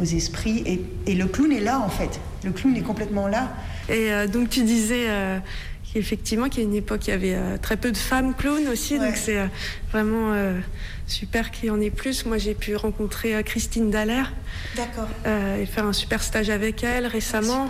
aux 0.00 0.04
esprits, 0.04 0.62
et, 0.66 0.80
et 1.06 1.14
le 1.14 1.26
clown 1.26 1.52
est 1.52 1.60
là 1.60 1.80
en 1.80 1.88
fait. 1.88 2.20
Le 2.44 2.50
clown 2.52 2.76
est 2.76 2.82
complètement 2.82 3.28
là. 3.28 3.52
Et 3.88 4.10
donc 4.32 4.48
tu 4.50 4.62
disais 4.62 5.06
qu'effectivement 5.92 6.48
qu'à 6.48 6.62
une 6.62 6.74
époque 6.74 7.06
il 7.08 7.10
y 7.10 7.12
avait 7.14 7.58
très 7.58 7.76
peu 7.76 7.90
de 7.92 7.96
femmes 7.96 8.34
clowns 8.34 8.68
aussi, 8.68 8.98
donc 8.98 9.16
c'est 9.16 9.38
vraiment 9.92 10.32
super 11.10 11.50
qu'il 11.50 11.66
y 11.66 11.70
en 11.70 11.80
ait 11.80 11.90
plus. 11.90 12.24
Moi 12.26 12.38
j'ai 12.38 12.54
pu 12.54 12.76
rencontrer 12.76 13.34
euh, 13.34 13.42
Christine 13.42 13.90
Dallaire 13.90 14.32
D'accord. 14.76 15.08
euh, 15.26 15.62
et 15.62 15.66
faire 15.66 15.84
un 15.84 15.92
super 15.92 16.22
stage 16.22 16.50
avec 16.50 16.84
elle 16.84 17.06
récemment. 17.06 17.68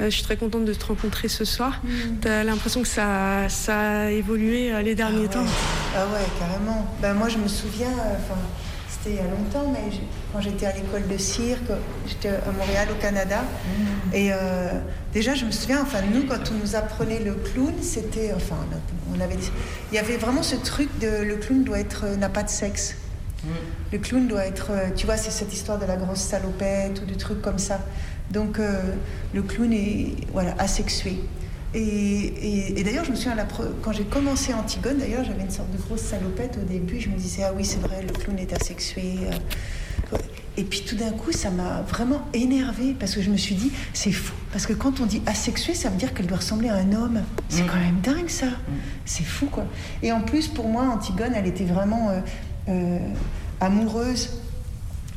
Euh, 0.00 0.06
je 0.06 0.10
suis 0.10 0.22
très 0.22 0.36
contente 0.36 0.66
de 0.66 0.74
te 0.74 0.84
rencontrer 0.84 1.28
ce 1.28 1.44
soir. 1.44 1.80
Tu 2.20 2.28
as 2.28 2.44
l'impression 2.44 2.82
que 2.82 2.88
ça, 2.88 3.48
ça 3.48 4.02
a 4.02 4.10
évolué 4.10 4.82
les 4.82 4.94
derniers 4.94 5.28
temps. 5.28 5.44
Ah 5.94 6.04
ouais, 6.12 6.20
carrément. 6.38 6.94
Ben, 7.00 7.14
moi, 7.14 7.30
je 7.30 7.38
me 7.38 7.48
souviens, 7.48 7.88
euh, 7.88 8.16
c'était 9.06 9.22
il 9.22 9.24
y 9.24 9.26
a 9.26 9.30
longtemps, 9.30 9.70
mais 9.72 9.96
quand 10.32 10.40
j'étais 10.40 10.66
à 10.66 10.72
l'école 10.72 11.06
de 11.06 11.16
cirque, 11.16 11.70
j'étais 12.06 12.28
à 12.28 12.52
Montréal, 12.56 12.88
au 12.90 13.00
Canada. 13.00 13.44
Et 14.12 14.32
euh, 14.32 14.70
déjà, 15.12 15.34
je 15.34 15.44
me 15.44 15.50
souviens, 15.50 15.82
enfin, 15.82 15.98
nous, 16.12 16.26
quand 16.26 16.50
on 16.52 16.58
nous 16.58 16.76
apprenait 16.76 17.20
le 17.20 17.34
clown, 17.34 17.74
c'était, 17.80 18.32
enfin, 18.34 18.56
on 19.14 19.20
avait, 19.20 19.36
il 19.92 19.94
y 19.94 19.98
avait 19.98 20.16
vraiment 20.16 20.42
ce 20.42 20.56
truc 20.56 20.88
de 20.98 21.22
le 21.22 21.36
clown 21.36 21.64
doit 21.64 21.78
être, 21.78 22.04
euh, 22.04 22.16
n'a 22.16 22.28
pas 22.28 22.42
de 22.42 22.48
sexe. 22.48 22.96
Le 23.92 23.98
clown 23.98 24.26
doit 24.26 24.44
être, 24.44 24.70
euh, 24.70 24.88
tu 24.96 25.06
vois, 25.06 25.16
c'est 25.16 25.30
cette 25.30 25.52
histoire 25.52 25.78
de 25.78 25.86
la 25.86 25.96
grosse 25.96 26.20
salopette 26.20 27.00
ou 27.02 27.06
de 27.06 27.14
trucs 27.14 27.40
comme 27.40 27.58
ça. 27.58 27.78
Donc 28.32 28.58
euh, 28.58 28.80
le 29.34 29.42
clown 29.42 29.72
est 29.72 30.16
voilà, 30.32 30.54
asexué. 30.58 31.20
Et, 31.76 31.80
et- 31.80 32.80
et 32.80 32.84
d'ailleurs, 32.84 33.04
je 33.04 33.10
me 33.10 33.16
souviens, 33.16 33.34
la 33.34 33.44
pre- 33.44 33.70
quand 33.82 33.92
j'ai 33.92 34.04
commencé 34.04 34.54
Antigone, 34.54 34.98
d'ailleurs, 34.98 35.24
j'avais 35.24 35.42
une 35.42 35.50
sorte 35.50 35.70
de 35.72 35.78
grosse 35.78 36.00
salopette 36.00 36.58
au 36.60 36.64
début. 36.64 36.98
Je 37.00 37.08
me 37.10 37.16
disais, 37.16 37.42
ah 37.44 37.52
oui, 37.54 37.64
c'est 37.64 37.80
vrai, 37.80 38.02
le 38.02 38.12
clown 38.12 38.38
est 38.38 38.52
asexué. 38.52 39.02
euh. 39.30 40.16
Et 40.58 40.64
puis 40.64 40.80
tout 40.88 40.96
d'un 40.96 41.10
coup, 41.10 41.32
ça 41.32 41.50
m'a 41.50 41.82
vraiment 41.82 42.22
énervée 42.32 42.96
parce 42.98 43.14
que 43.14 43.20
je 43.20 43.28
me 43.28 43.36
suis 43.36 43.54
dit, 43.54 43.70
c'est 43.92 44.10
fou. 44.10 44.32
Parce 44.52 44.64
que 44.66 44.72
quand 44.72 45.00
on 45.00 45.04
dit 45.06 45.20
asexué, 45.26 45.74
ça 45.74 45.90
veut 45.90 45.98
dire 45.98 46.14
qu'elle 46.14 46.26
doit 46.26 46.38
ressembler 46.38 46.70
à 46.70 46.76
un 46.76 46.94
homme. 46.94 47.20
C'est 47.50 47.66
quand 47.66 47.76
même 47.78 48.00
dingue 48.02 48.30
ça. 48.30 48.46
C'est 49.04 49.24
fou 49.24 49.46
quoi. 49.52 49.66
Et 50.02 50.12
en 50.12 50.22
plus, 50.22 50.48
pour 50.48 50.66
moi, 50.68 50.84
Antigone, 50.84 51.32
elle 51.34 51.46
était 51.46 51.66
vraiment 51.66 52.08
euh, 52.08 52.20
euh, 52.70 52.98
amoureuse 53.60 54.30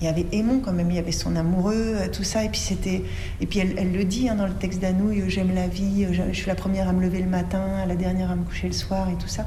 il 0.02 0.06
y 0.06 0.08
avait 0.08 0.26
Aimon 0.32 0.62
quand 0.64 0.72
même, 0.72 0.90
il 0.90 0.96
y 0.96 1.00
avait 1.00 1.12
son 1.12 1.36
amoureux, 1.36 1.74
euh, 1.96 2.08
tout 2.12 2.24
ça, 2.24 2.44
et 2.46 2.50
puis 2.50 2.60
c'était, 2.60 3.04
et 3.42 3.46
puis 3.46 3.60
elle, 3.60 3.74
elle 3.78 3.92
le 3.92 4.04
dit 4.06 4.30
hein, 4.30 4.36
dans 4.36 4.48
le 4.48 4.54
texte 4.54 4.80
d'Anouilh, 4.80 5.22
euh, 5.22 5.30
j'aime 5.30 5.54
la 5.54 5.68
vie, 5.68 6.06
euh, 6.06 6.14
je, 6.14 6.22
je 6.32 6.38
suis 6.38 6.48
la 6.48 6.56
première 6.56 6.88
à 6.88 6.94
me 6.94 7.02
lever 7.02 7.20
le 7.22 7.30
matin, 7.30 7.86
la 7.88 7.96
dernière 7.96 8.32
à 8.32 8.36
me 8.36 8.44
coucher 8.44 8.68
le 8.68 8.74
soir 8.74 9.10
et 9.10 9.16
tout 9.16 9.28
ça. 9.28 9.46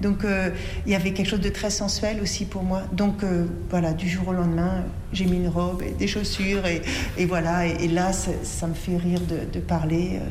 Donc 0.00 0.24
euh, 0.24 0.50
il 0.86 0.90
y 0.92 0.96
avait 0.96 1.12
quelque 1.12 1.28
chose 1.28 1.40
de 1.40 1.48
très 1.50 1.70
sensuel 1.70 2.20
aussi 2.20 2.44
pour 2.46 2.64
moi. 2.64 2.82
Donc 2.92 3.22
euh, 3.22 3.46
voilà, 3.70 3.92
du 3.92 4.08
jour 4.08 4.26
au 4.28 4.32
lendemain, 4.32 4.82
j'ai 5.12 5.24
mis 5.26 5.36
une 5.36 5.46
robe 5.48 5.82
et 5.82 5.92
des 5.92 6.08
chaussures 6.08 6.66
et, 6.66 6.82
et 7.16 7.26
voilà, 7.26 7.66
et, 7.68 7.84
et 7.84 7.88
là 7.88 8.12
ça, 8.12 8.66
me 8.66 8.74
fait 8.74 8.96
rire 8.96 9.20
de, 9.20 9.38
de 9.52 9.60
parler, 9.60 10.14
euh, 10.20 10.26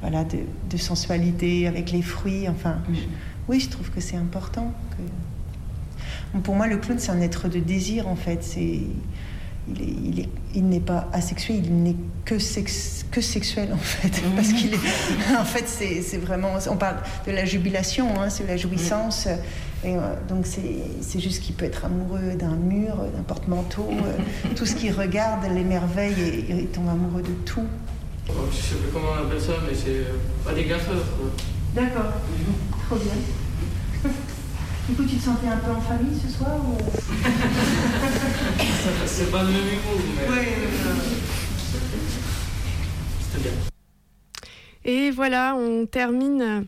voilà, 0.00 0.24
de, 0.24 0.38
de 0.70 0.76
sensualité 0.78 1.66
avec 1.68 1.92
les 1.92 2.00
fruits. 2.00 2.48
Enfin, 2.48 2.78
je- 2.90 3.00
oui, 3.48 3.60
je 3.60 3.68
trouve 3.68 3.90
que 3.90 4.00
c'est 4.00 4.16
important. 4.16 4.72
que- 4.92 5.02
Pour 6.44 6.54
moi, 6.54 6.66
le 6.66 6.76
clown, 6.78 6.98
c'est 6.98 7.10
un 7.12 7.20
être 7.20 7.48
de 7.48 7.58
désir, 7.58 8.08
en 8.08 8.16
fait. 8.16 8.38
C'est, 8.42 8.80
il, 9.68 9.80
est- 9.80 9.94
il 10.04 10.20
est- 10.20 10.28
il 10.54 10.66
n'est 10.68 10.80
pas 10.80 11.08
asexué, 11.12 11.54
il 11.54 11.82
n'est 11.82 11.96
que, 12.24 12.38
sex- 12.38 13.04
que 13.10 13.20
sexuel, 13.20 13.70
en 13.72 13.76
fait. 13.78 14.22
Parce 14.34 14.52
qu'il 14.52 14.74
est, 14.74 14.78
en 15.38 15.44
fait, 15.44 15.64
c'est, 15.66 16.02
c'est 16.02 16.16
vraiment, 16.18 16.54
on 16.70 16.76
parle 16.76 16.96
de 17.26 17.32
la 17.32 17.44
jubilation, 17.44 18.20
hein, 18.20 18.28
c'est 18.30 18.46
la 18.46 18.56
jouissance. 18.56 19.26
Et, 19.84 19.96
euh, 19.96 19.98
donc, 20.28 20.46
c'est, 20.46 20.62
c'est 21.00 21.18
juste 21.20 21.42
qu'il 21.42 21.54
peut 21.54 21.64
être 21.64 21.84
amoureux 21.84 22.34
d'un 22.38 22.54
mur, 22.56 22.96
d'un 23.14 23.22
porte-manteau, 23.24 23.88
euh, 23.90 24.48
tout 24.56 24.64
ce 24.66 24.74
qu'il 24.74 24.92
regarde 24.92 25.44
l'émerveille 25.52 26.14
et 26.48 26.54
il 26.60 26.66
tombe 26.68 26.88
amoureux 26.88 27.22
de 27.22 27.32
tout. 27.44 27.64
Oh, 28.28 28.32
Je 28.52 28.56
sais 28.56 28.74
plus 28.76 28.90
comment 28.92 29.08
on 29.20 29.26
appelle 29.26 29.40
ça, 29.40 29.52
mais 29.68 29.74
c'est 29.76 30.06
pas 30.44 30.54
des 30.54 30.64
gaffeurs. 30.64 30.94
quoi. 31.18 31.30
D'accord, 31.74 32.12
trop 32.86 32.96
bien. 32.96 33.12
Du 34.92 34.98
coup, 34.98 35.08
tu 35.08 35.16
te 35.16 35.22
sentais 35.22 35.46
un 35.46 35.56
peu 35.56 35.70
en 35.70 35.80
famille 35.80 36.20
ce 36.20 36.28
soir 36.28 36.54
ou... 36.54 36.76
c'est 39.06 39.32
pas 39.32 39.42
le 39.42 39.48
même 39.48 39.56
humour, 39.56 40.02
mais. 40.14 40.28
Ouais, 40.28 40.48
C'était 43.22 43.48
bien. 43.48 43.52
Et 44.84 45.10
voilà, 45.10 45.56
on 45.56 45.86
termine 45.86 46.66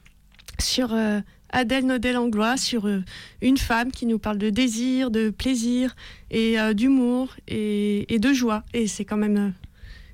sur 0.58 0.94
euh, 0.94 1.20
Adèle 1.50 1.84
Nodel-Anglois, 1.84 2.56
sur 2.56 2.86
euh, 2.86 3.02
une 3.42 3.58
femme 3.58 3.92
qui 3.92 4.06
nous 4.06 4.18
parle 4.18 4.38
de 4.38 4.48
désir, 4.48 5.10
de 5.10 5.28
plaisir 5.28 5.94
et 6.30 6.58
euh, 6.58 6.72
d'humour 6.72 7.28
et, 7.46 8.14
et 8.14 8.18
de 8.18 8.32
joie. 8.32 8.62
Et 8.72 8.86
c'est 8.86 9.04
quand 9.04 9.18
même 9.18 9.36
euh, 9.36 9.50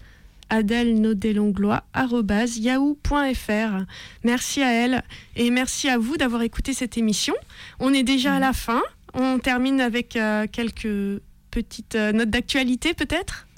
Adèle 0.49 0.91
adelnaudelonglois.yahoo.fr. 0.91 3.85
Merci 4.25 4.63
à 4.63 4.73
elle 4.73 5.03
et 5.35 5.51
merci 5.51 5.89
à 5.89 5.99
vous 5.99 6.17
d'avoir 6.17 6.43
écouté 6.43 6.73
cette 6.73 6.97
émission. 6.97 7.35
On 7.81 7.93
est 7.93 8.05
déjà 8.05 8.35
à 8.35 8.39
la 8.39 8.51
mm. 8.51 8.55
fin. 8.55 8.83
On 9.15 9.39
termine 9.39 9.81
avec 9.81 10.17
euh, 10.17 10.47
quelques 10.51 11.21
petites 11.51 11.97
euh, 11.97 12.13
notes 12.13 12.31
d'actualité 12.31 12.95
peut-être? 12.95 13.49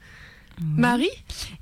Marie? 0.60 1.06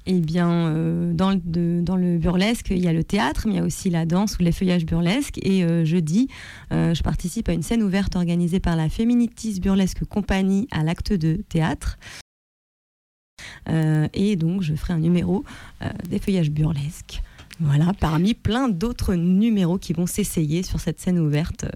Eh 0.06 0.20
bien, 0.20 0.50
euh, 0.50 1.12
dans, 1.12 1.30
le, 1.30 2.16
burlesque, 2.16 2.68
il 2.70 2.82
y 2.82 2.88
a 2.88 2.94
le 2.94 3.04
théâtre, 3.04 3.42
mais 3.46 3.54
il 3.54 3.56
y 3.56 3.60
a 3.60 3.64
aussi 3.64 3.90
la 3.90 4.06
danse 4.06 4.38
ou 4.38 4.42
les 4.42 4.52
feuillages 4.52 4.86
burlesques. 4.86 5.38
Et 5.42 5.66
jeudi, 5.84 6.28
je 6.70 7.02
participe 7.02 7.50
à 7.50 7.52
une 7.52 7.60
scène 7.60 7.82
ouverte 7.82 8.16
organisée 8.16 8.58
par 8.58 8.74
la 8.74 8.88
Féminitis 8.88 9.60
Burlesque 9.60 10.06
Compagnie 10.06 10.66
à 10.70 10.82
l'acte 10.82 11.12
de 11.12 11.42
théâtre. 11.50 11.98
Euh, 13.68 14.08
et 14.14 14.36
donc, 14.36 14.62
je 14.62 14.74
ferai 14.74 14.92
un 14.94 14.98
numéro 14.98 15.44
euh, 15.82 15.88
des 16.08 16.18
feuillages 16.18 16.50
burlesques. 16.50 17.22
Voilà, 17.58 17.92
parmi 17.98 18.34
plein 18.34 18.68
d'autres 18.68 19.14
numéros 19.14 19.78
qui 19.78 19.94
vont 19.94 20.06
s'essayer 20.06 20.62
sur 20.62 20.78
cette 20.78 21.00
scène 21.00 21.18
ouverte. 21.18 21.64
euh, 21.64 21.70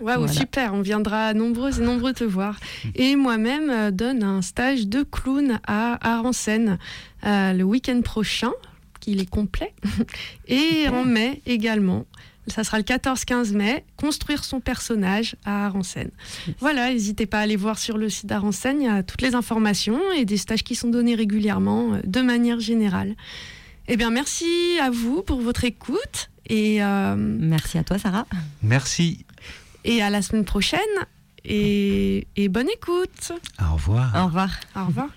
Waouh, 0.00 0.20
Voilà. 0.20 0.32
super, 0.32 0.72
on 0.74 0.80
viendra 0.80 1.34
nombreux 1.34 1.78
et 1.78 1.84
nombreux 1.84 2.12
te 2.14 2.24
voir. 2.24 2.58
Et 2.94 3.14
moi-même 3.14 3.90
donne 3.90 4.22
un 4.22 4.40
stage 4.42 4.86
de 4.88 5.02
clown 5.02 5.60
à 5.66 5.98
Aransen 6.16 6.78
euh, 7.24 7.52
le 7.52 7.62
week-end 7.62 8.00
prochain, 8.02 8.52
qu'il 9.00 9.20
est 9.20 9.28
complet. 9.28 9.74
Et 10.48 10.88
en 10.88 11.04
mai 11.04 11.42
également. 11.46 12.06
Ça 12.48 12.64
sera 12.64 12.78
le 12.78 12.84
14-15 12.84 13.52
mai, 13.52 13.84
construire 13.96 14.44
son 14.44 14.60
personnage 14.60 15.36
à 15.44 15.66
Aransen. 15.66 16.10
Voilà, 16.58 16.92
n'hésitez 16.92 17.26
pas 17.26 17.38
à 17.38 17.42
aller 17.42 17.56
voir 17.56 17.78
sur 17.78 17.98
le 17.98 18.08
site 18.08 18.26
d'Aransen, 18.26 18.80
il 18.80 18.86
y 18.86 18.88
a 18.88 19.02
toutes 19.02 19.22
les 19.22 19.34
informations 19.34 20.00
et 20.16 20.24
des 20.24 20.36
stages 20.36 20.64
qui 20.64 20.74
sont 20.74 20.88
donnés 20.88 21.14
régulièrement 21.14 21.94
euh, 21.94 22.00
de 22.04 22.20
manière 22.20 22.58
générale. 22.58 23.14
Eh 23.88 23.96
bien, 23.96 24.10
merci 24.10 24.46
à 24.80 24.90
vous 24.90 25.22
pour 25.22 25.40
votre 25.40 25.64
écoute 25.64 26.30
et 26.48 26.82
euh, 26.82 27.14
merci 27.16 27.78
à 27.78 27.84
toi, 27.84 27.98
Sarah. 27.98 28.26
Merci. 28.62 29.24
Et 29.84 30.02
à 30.02 30.10
la 30.10 30.22
semaine 30.22 30.44
prochaine. 30.44 30.80
Et, 31.44 32.26
et 32.36 32.48
bonne 32.48 32.68
écoute. 32.70 33.32
Au 33.60 33.74
revoir. 33.74 34.12
Au 34.16 34.26
revoir. 34.26 34.50
Au 34.76 34.86
revoir. 34.86 35.08